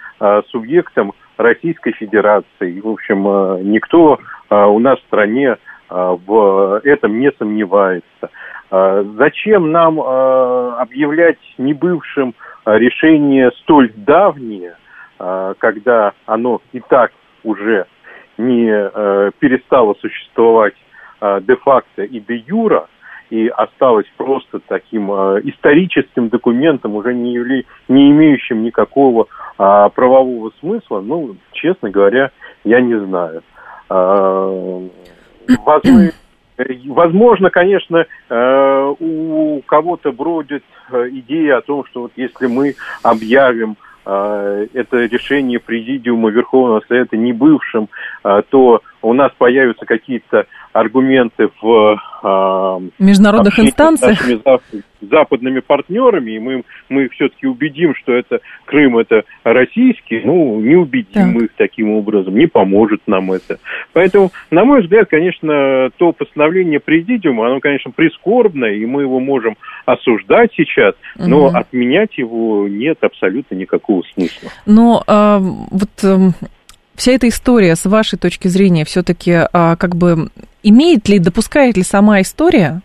субъектом 0.50 1.14
Российской 1.38 1.94
Федерации. 1.94 2.80
В 2.80 2.88
общем, 2.88 3.28
э, 3.28 3.62
никто 3.64 4.20
э, 4.50 4.56
у 4.56 4.80
нас 4.80 5.00
в 5.00 5.04
стране 5.08 5.56
э, 5.56 5.58
в 5.90 6.82
этом 6.84 7.20
не 7.20 7.32
сомневается. 7.38 8.30
Э, 8.72 9.04
зачем 9.18 9.72
нам 9.72 10.00
э, 10.00 10.76
объявлять 10.80 11.40
небывшим 11.58 12.34
решение 12.66 13.52
столь 13.62 13.92
давнее, 13.96 14.76
э, 15.20 15.54
когда 15.58 16.14
оно 16.26 16.62
и 16.72 16.80
так 16.80 17.12
уже 17.44 17.86
не 18.38 18.70
э, 18.70 19.32
перестало 19.40 19.96
существовать 19.96 20.76
Э, 21.26 21.40
де-факто 21.40 22.04
и 22.04 22.20
де-юра, 22.20 22.88
и 23.34 23.48
осталось 23.48 24.06
просто 24.16 24.60
таким 24.68 25.12
э, 25.12 25.42
историческим 25.46 26.30
документом, 26.30 26.96
уже 26.96 27.16
не, 27.16 27.34
явля... 27.34 27.64
не 27.88 28.12
имеющим 28.12 28.62
никакого 28.62 29.26
э, 29.58 29.90
правового 29.96 30.52
смысла, 30.60 31.02
ну, 31.02 31.36
честно 31.52 31.90
говоря, 31.90 32.30
я 32.64 32.80
не 32.80 32.94
знаю. 32.94 33.42
Э, 33.90 34.88
важны 35.66 36.12
Возможно, 36.86 37.50
конечно, 37.50 38.06
у 38.30 39.62
кого-то 39.66 40.12
бродит 40.12 40.64
идея 40.92 41.58
о 41.58 41.62
том, 41.62 41.84
что 41.86 42.02
вот 42.04 42.12
если 42.16 42.46
мы 42.46 42.76
объявим 43.02 43.76
это 44.06 45.06
решение 45.06 45.60
Президиума 45.60 46.30
Верховного 46.30 46.84
Совета 46.88 47.18
не 47.18 47.34
бывшим, 47.34 47.90
то 48.22 48.84
у 49.02 49.14
нас 49.14 49.32
появятся 49.36 49.88
какие-то 49.88 50.46
аргументы 50.74 51.50
в 51.62 51.98
э, 52.24 52.90
международных 53.00 53.60
инстанциях 53.60 54.22
с 54.22 54.28
нашими 54.28 54.84
западными 55.02 55.60
партнерами, 55.60 56.32
и 56.32 56.40
мы, 56.40 56.64
мы 56.90 57.06
их 57.06 57.12
все-таки 57.14 57.48
убедим, 57.48 57.94
что 57.96 58.14
это 58.14 58.40
Крым 58.66 58.98
это 58.98 59.24
российский, 59.44 60.22
ну, 60.24 60.60
не 60.60 60.76
убедим 60.76 61.12
так. 61.14 61.28
мы 61.28 61.44
их 61.46 61.52
таким 61.58 61.92
образом, 61.92 62.36
не 62.36 62.48
поможет 62.48 63.02
нам 63.08 63.32
это. 63.32 63.60
Поэтому, 63.94 64.32
на 64.50 64.66
мой 64.66 64.82
взгляд, 64.82 65.10
конечно, 65.10 65.90
то 65.98 66.12
постановление 66.12 66.80
президиума, 66.80 67.48
оно, 67.48 67.60
конечно, 67.60 67.92
прискорбное, 67.92 68.74
и 68.74 68.86
мы 68.86 69.04
его 69.04 69.20
можем 69.20 69.58
осуждать 69.86 70.52
сейчас, 70.56 70.96
но 71.18 71.48
угу. 71.48 71.58
отменять 71.58 72.18
его 72.18 72.68
нет 72.68 72.98
абсолютно 73.02 73.56
никакого 73.56 74.02
смысла. 74.14 74.50
Но 74.66 75.04
э, 75.06 75.38
вот 75.40 76.04
э, 76.04 76.18
вся 76.96 77.14
эта 77.14 77.28
история, 77.28 77.76
с 77.76 77.86
вашей 77.86 78.18
точки 78.18 78.48
зрения, 78.48 78.86
все-таки 78.86 79.48
а, 79.52 79.76
как 79.76 79.96
бы 79.96 80.30
имеет 80.62 81.08
ли, 81.10 81.20
допускает 81.20 81.78
ли 81.78 81.84
сама 81.84 82.22
история 82.22 82.82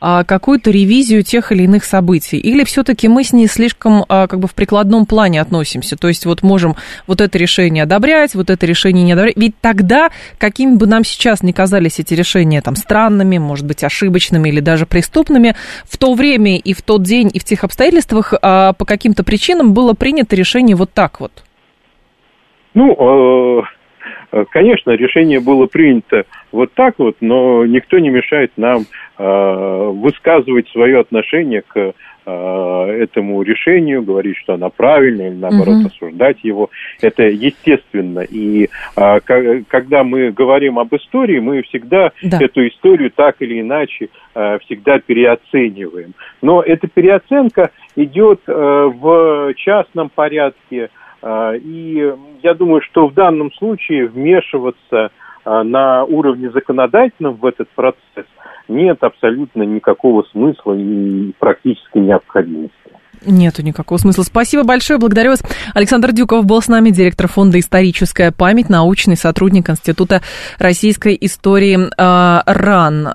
а, 0.00 0.24
какую-то 0.24 0.70
ревизию 0.70 1.22
тех 1.22 1.52
или 1.52 1.64
иных 1.64 1.84
событий? 1.84 2.38
Или 2.38 2.64
все-таки 2.64 3.06
мы 3.08 3.22
с 3.22 3.32
ней 3.32 3.46
слишком 3.46 4.04
а, 4.08 4.26
как 4.26 4.40
бы 4.40 4.48
в 4.48 4.54
прикладном 4.54 5.06
плане 5.06 5.40
относимся? 5.40 5.96
То 5.96 6.08
есть 6.08 6.26
вот 6.26 6.42
можем 6.42 6.76
вот 7.06 7.20
это 7.20 7.36
решение 7.38 7.84
одобрять, 7.84 8.34
вот 8.34 8.50
это 8.50 8.66
решение 8.66 9.04
не 9.04 9.12
одобрять. 9.12 9.36
Ведь 9.36 9.58
тогда, 9.60 10.10
какими 10.38 10.76
бы 10.76 10.86
нам 10.86 11.04
сейчас 11.04 11.42
не 11.42 11.52
казались 11.52 11.98
эти 11.98 12.14
решения 12.14 12.62
там 12.62 12.76
странными, 12.76 13.38
может 13.38 13.66
быть, 13.66 13.84
ошибочными 13.84 14.48
или 14.48 14.60
даже 14.60 14.86
преступными, 14.86 15.54
в 15.84 15.98
то 15.98 16.14
время 16.14 16.56
и 16.56 16.72
в 16.72 16.82
тот 16.82 17.02
день 17.02 17.30
и 17.32 17.38
в 17.38 17.44
тех 17.44 17.62
обстоятельствах 17.62 18.32
по 18.40 18.74
каким-то 18.86 19.22
причинам 19.22 19.74
было 19.74 19.92
принято 19.92 20.34
решение 20.34 20.76
вот 20.76 20.92
так 20.92 21.20
вот. 21.20 21.44
Ну, 22.74 23.64
э, 24.32 24.44
конечно, 24.50 24.90
решение 24.90 25.40
было 25.40 25.66
принято 25.66 26.24
вот 26.50 26.72
так 26.74 26.94
вот, 26.98 27.16
но 27.20 27.64
никто 27.64 27.98
не 27.98 28.10
мешает 28.10 28.52
нам 28.56 28.82
э, 29.16 29.90
высказывать 29.94 30.68
свое 30.70 31.00
отношение 31.00 31.62
к 31.62 31.76
э, 31.76 31.92
этому 32.26 33.42
решению, 33.42 34.02
говорить, 34.02 34.36
что 34.38 34.54
оно 34.54 34.70
правильное, 34.70 35.28
или 35.28 35.36
наоборот 35.36 35.76
угу. 35.76 35.86
осуждать 35.86 36.38
его. 36.42 36.70
Это 37.00 37.22
естественно. 37.24 38.20
И 38.20 38.68
когда 38.94 40.02
мы 40.02 40.32
говорим 40.32 40.78
об 40.78 40.94
истории, 40.96 41.38
мы 41.38 41.62
всегда 41.62 42.10
да. 42.22 42.38
эту 42.40 42.66
историю 42.66 43.10
так 43.10 43.36
или 43.40 43.60
иначе 43.60 44.08
всегда 44.64 44.98
переоцениваем. 44.98 46.14
Но 46.42 46.62
эта 46.62 46.88
переоценка 46.88 47.70
идет 47.94 48.40
в 48.46 49.54
частном 49.56 50.08
порядке, 50.08 50.84
а, 50.84 51.03
и 51.54 52.14
я 52.42 52.54
думаю, 52.54 52.82
что 52.82 53.08
в 53.08 53.14
данном 53.14 53.52
случае 53.52 54.06
вмешиваться 54.08 55.10
а, 55.44 55.62
на 55.62 56.04
уровне 56.04 56.50
законодательном 56.50 57.34
в 57.36 57.46
этот 57.46 57.68
процесс 57.70 58.26
нет 58.68 59.02
абсолютно 59.02 59.62
никакого 59.62 60.24
смысла 60.32 60.74
и 60.74 61.32
практически 61.38 61.98
необходимости. 61.98 62.74
Нету 63.26 63.62
никакого 63.62 63.96
смысла. 63.98 64.22
Спасибо 64.22 64.64
большое, 64.64 64.98
благодарю 64.98 65.30
вас. 65.30 65.42
Александр 65.74 66.12
Дюков 66.12 66.44
был 66.44 66.60
с 66.60 66.68
нами, 66.68 66.90
директор 66.90 67.26
фонда 67.26 67.58
«Историческая 67.58 68.32
память», 68.32 68.68
научный 68.68 69.16
сотрудник 69.16 69.70
Института 69.70 70.20
российской 70.58 71.16
истории 71.18 71.78
э, 71.78 72.42
РАН. 72.44 73.08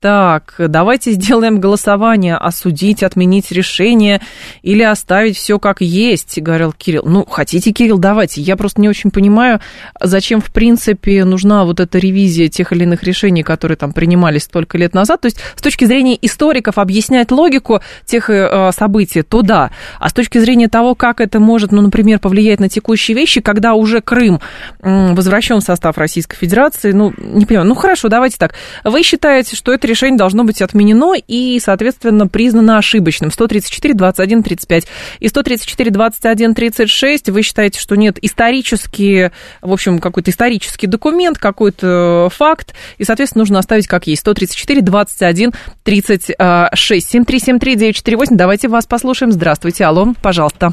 Так, 0.00 0.54
давайте 0.56 1.12
сделаем 1.12 1.60
голосование, 1.60 2.36
осудить, 2.36 3.02
отменить 3.02 3.52
решение 3.52 4.22
или 4.62 4.82
оставить 4.82 5.36
все 5.36 5.58
как 5.58 5.82
есть, 5.82 6.40
говорил 6.40 6.72
Кирилл. 6.72 7.02
Ну, 7.04 7.26
хотите, 7.26 7.70
Кирилл, 7.70 7.98
давайте. 7.98 8.40
Я 8.40 8.56
просто 8.56 8.80
не 8.80 8.88
очень 8.88 9.10
понимаю, 9.10 9.60
зачем, 10.00 10.40
в 10.40 10.50
принципе, 10.52 11.26
нужна 11.26 11.66
вот 11.66 11.80
эта 11.80 11.98
ревизия 11.98 12.48
тех 12.48 12.72
или 12.72 12.84
иных 12.84 13.02
решений, 13.02 13.42
которые 13.42 13.76
там 13.76 13.92
принимались 13.92 14.44
столько 14.44 14.78
лет 14.78 14.94
назад. 14.94 15.20
То 15.20 15.26
есть, 15.26 15.38
с 15.54 15.60
точки 15.60 15.84
зрения 15.84 16.18
историков, 16.22 16.78
объяснять 16.78 17.30
логику 17.30 17.82
тех 18.06 18.30
э, 18.30 18.70
событий, 18.74 19.20
то 19.20 19.42
да. 19.42 19.70
А 19.98 20.08
с 20.08 20.14
точки 20.14 20.38
зрения 20.38 20.68
того, 20.68 20.94
как 20.94 21.20
это 21.20 21.40
может, 21.40 21.72
ну, 21.72 21.82
например, 21.82 22.20
повлиять 22.20 22.58
на 22.58 22.70
текущие 22.70 23.14
вещи, 23.14 23.42
когда 23.42 23.74
уже 23.74 24.00
Крым 24.00 24.40
э, 24.80 25.12
возвращен 25.12 25.60
в 25.60 25.62
состав 25.62 25.98
Российской 25.98 26.38
Федерации, 26.38 26.92
ну, 26.92 27.12
не 27.18 27.44
понимаю. 27.44 27.68
Ну, 27.68 27.74
хорошо, 27.74 28.08
давайте 28.08 28.38
так. 28.38 28.54
Вы 28.82 29.02
считаете, 29.02 29.56
что 29.56 29.74
это 29.74 29.89
решение 29.90 30.16
должно 30.16 30.44
быть 30.44 30.62
отменено 30.62 31.14
и, 31.14 31.58
соответственно, 31.60 32.26
признано 32.26 32.78
ошибочным. 32.78 33.30
134, 33.30 33.94
21, 33.94 34.42
35 34.42 34.86
и 35.18 35.28
134, 35.28 35.90
21, 35.90 36.54
36. 36.54 37.28
Вы 37.28 37.42
считаете, 37.42 37.78
что 37.78 37.96
нет 37.96 38.18
исторический, 38.22 39.30
в 39.60 39.72
общем, 39.72 39.98
какой-то 39.98 40.30
исторический 40.30 40.86
документ, 40.86 41.38
какой-то 41.38 42.28
факт, 42.32 42.74
и, 42.98 43.04
соответственно, 43.04 43.42
нужно 43.42 43.58
оставить 43.58 43.86
как 43.86 44.06
есть. 44.06 44.20
134, 44.20 44.80
21, 44.80 45.52
36. 45.82 47.10
7373 47.10 47.76
948. 47.76 48.36
Давайте 48.36 48.68
вас 48.68 48.86
послушаем. 48.86 49.32
Здравствуйте. 49.32 49.84
Алло, 49.84 50.14
пожалуйста. 50.22 50.70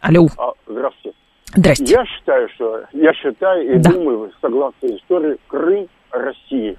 Алло. 0.00 0.28
А, 0.36 0.52
здравствуйте. 0.66 1.16
Здрасте. 1.54 1.84
Я 1.84 2.04
считаю, 2.04 2.48
что 2.54 2.84
я 2.92 3.12
считаю 3.14 3.74
и 3.74 3.78
да. 3.78 3.90
думаю, 3.90 4.30
согласно 4.40 4.86
истории, 4.86 5.36
Крым 5.48 5.88
России. 6.10 6.76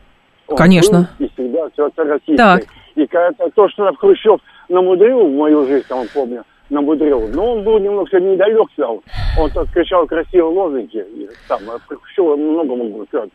Конечно. 0.55 1.09
и 1.19 1.29
всегда 1.33 1.69
все 1.73 1.87
это 1.87 2.03
российское. 2.03 2.37
Так. 2.37 2.63
И 2.95 3.05
когда 3.07 3.49
то, 3.55 3.69
что 3.69 3.91
Хрущев 3.93 4.39
намудрил 4.67 5.27
в 5.27 5.31
мою 5.31 5.65
жизнь, 5.65 5.85
там, 5.87 6.05
помню, 6.13 6.43
намудрил, 6.69 7.29
но 7.33 7.53
он 7.53 7.63
был 7.63 7.79
немного 7.79 8.19
недалек, 8.19 8.67
сказал. 8.73 9.01
Он 9.39 9.49
так 9.51 9.71
кричал 9.71 10.05
красивые 10.05 10.53
лозунги. 10.53 10.97
И, 10.97 11.29
там, 11.47 11.59
Хрущева 11.87 12.35
много 12.35 12.75
могу 12.75 13.05
сказать. 13.05 13.29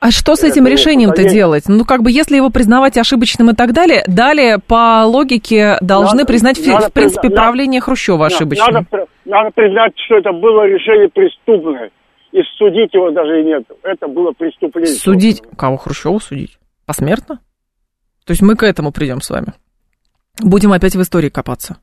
А 0.00 0.10
что 0.10 0.36
с 0.36 0.44
этим 0.44 0.66
решением-то 0.66 1.28
делать? 1.28 1.64
Ну, 1.68 1.84
как 1.84 2.02
бы, 2.02 2.10
если 2.10 2.36
его 2.36 2.48
признавать 2.48 2.96
ошибочным 2.96 3.50
и 3.50 3.54
так 3.54 3.72
далее, 3.72 4.02
далее, 4.06 4.58
по 4.58 5.04
логике, 5.04 5.76
должны 5.82 6.20
надо, 6.20 6.26
признать, 6.26 6.66
надо, 6.66 6.88
в 6.88 6.92
принципе, 6.92 7.28
надо, 7.28 7.36
правление 7.36 7.80
Хрущева 7.82 8.26
ошибочным. 8.26 8.86
Надо, 8.90 9.06
надо 9.26 9.50
признать, 9.54 9.92
что 10.06 10.16
это 10.16 10.32
было 10.32 10.66
решение 10.66 11.10
преступное 11.10 11.90
и 12.32 12.38
судить 12.56 12.94
его 12.94 13.10
даже 13.10 13.42
нет. 13.42 13.64
Это 13.82 14.08
было 14.08 14.32
преступление. 14.32 14.94
Судить? 14.94 15.42
Кого 15.56 15.76
Хрущева 15.76 16.18
судить? 16.18 16.58
Посмертно? 16.86 17.40
То 18.24 18.32
есть 18.32 18.42
мы 18.42 18.56
к 18.56 18.62
этому 18.62 18.92
придем 18.92 19.20
с 19.20 19.30
вами. 19.30 19.54
Будем 20.40 20.72
опять 20.72 20.94
в 20.94 21.02
истории 21.02 21.28
копаться. 21.28 21.78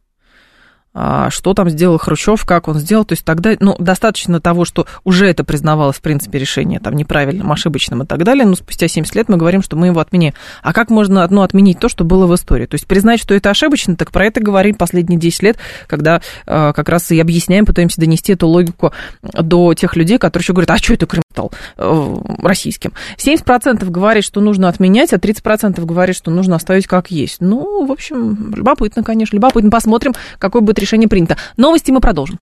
А, 0.99 1.29
что 1.29 1.53
там 1.53 1.69
сделал 1.69 1.99
Хрущев, 1.99 2.43
как 2.43 2.67
он 2.67 2.79
сделал. 2.79 3.05
То 3.05 3.13
есть 3.13 3.23
тогда, 3.23 3.51
ну, 3.59 3.75
достаточно 3.77 4.41
того, 4.41 4.65
что 4.65 4.87
уже 5.03 5.27
это 5.27 5.43
признавалось, 5.43 5.97
в 5.97 6.01
принципе, 6.01 6.39
решение 6.39 6.79
там 6.79 6.95
неправильным, 6.95 7.51
ошибочным 7.51 8.01
и 8.01 8.05
так 8.07 8.23
далее, 8.23 8.47
но 8.47 8.55
спустя 8.55 8.87
70 8.87 9.13
лет 9.13 9.29
мы 9.29 9.37
говорим, 9.37 9.61
что 9.61 9.75
мы 9.75 9.87
его 9.87 9.99
отменим. 9.99 10.33
А 10.63 10.73
как 10.73 10.89
можно 10.89 11.23
одно 11.23 11.43
отменить 11.43 11.77
то, 11.77 11.87
что 11.87 12.03
было 12.03 12.25
в 12.25 12.33
истории? 12.33 12.65
То 12.65 12.73
есть 12.73 12.87
признать, 12.87 13.19
что 13.19 13.35
это 13.35 13.51
ошибочно, 13.51 13.95
так 13.95 14.11
про 14.11 14.25
это 14.25 14.41
говорим 14.41 14.73
последние 14.73 15.19
10 15.19 15.43
лет, 15.43 15.57
когда 15.85 16.19
э, 16.47 16.73
как 16.75 16.89
раз 16.89 17.11
и 17.11 17.19
объясняем, 17.19 17.67
пытаемся 17.67 18.01
донести 18.01 18.33
эту 18.33 18.47
логику 18.47 18.91
до 19.21 19.75
тех 19.75 19.95
людей, 19.95 20.17
которые 20.17 20.43
еще 20.43 20.53
говорят, 20.53 20.71
а 20.71 20.77
что 20.79 20.95
это 20.95 21.05
Крым 21.05 21.21
стал 21.31 21.51
э, 21.77 22.15
российским? 22.41 22.93
70% 23.17 23.87
говорит, 23.87 24.23
что 24.23 24.41
нужно 24.41 24.67
отменять, 24.67 25.13
а 25.13 25.17
30% 25.17 25.79
говорит, 25.85 26.15
что 26.15 26.31
нужно 26.31 26.55
оставить 26.55 26.87
как 26.87 27.11
есть. 27.11 27.37
Ну, 27.39 27.85
в 27.85 27.91
общем, 27.91 28.55
любопытно, 28.55 29.03
конечно, 29.03 29.35
любопытно. 29.35 29.69
Посмотрим, 29.69 30.15
какой 30.39 30.61
будет 30.61 30.79
решение 30.87 31.07
принято. 31.07 31.37
Новости 31.57 31.91
мы 31.91 31.99
продолжим. 31.99 32.35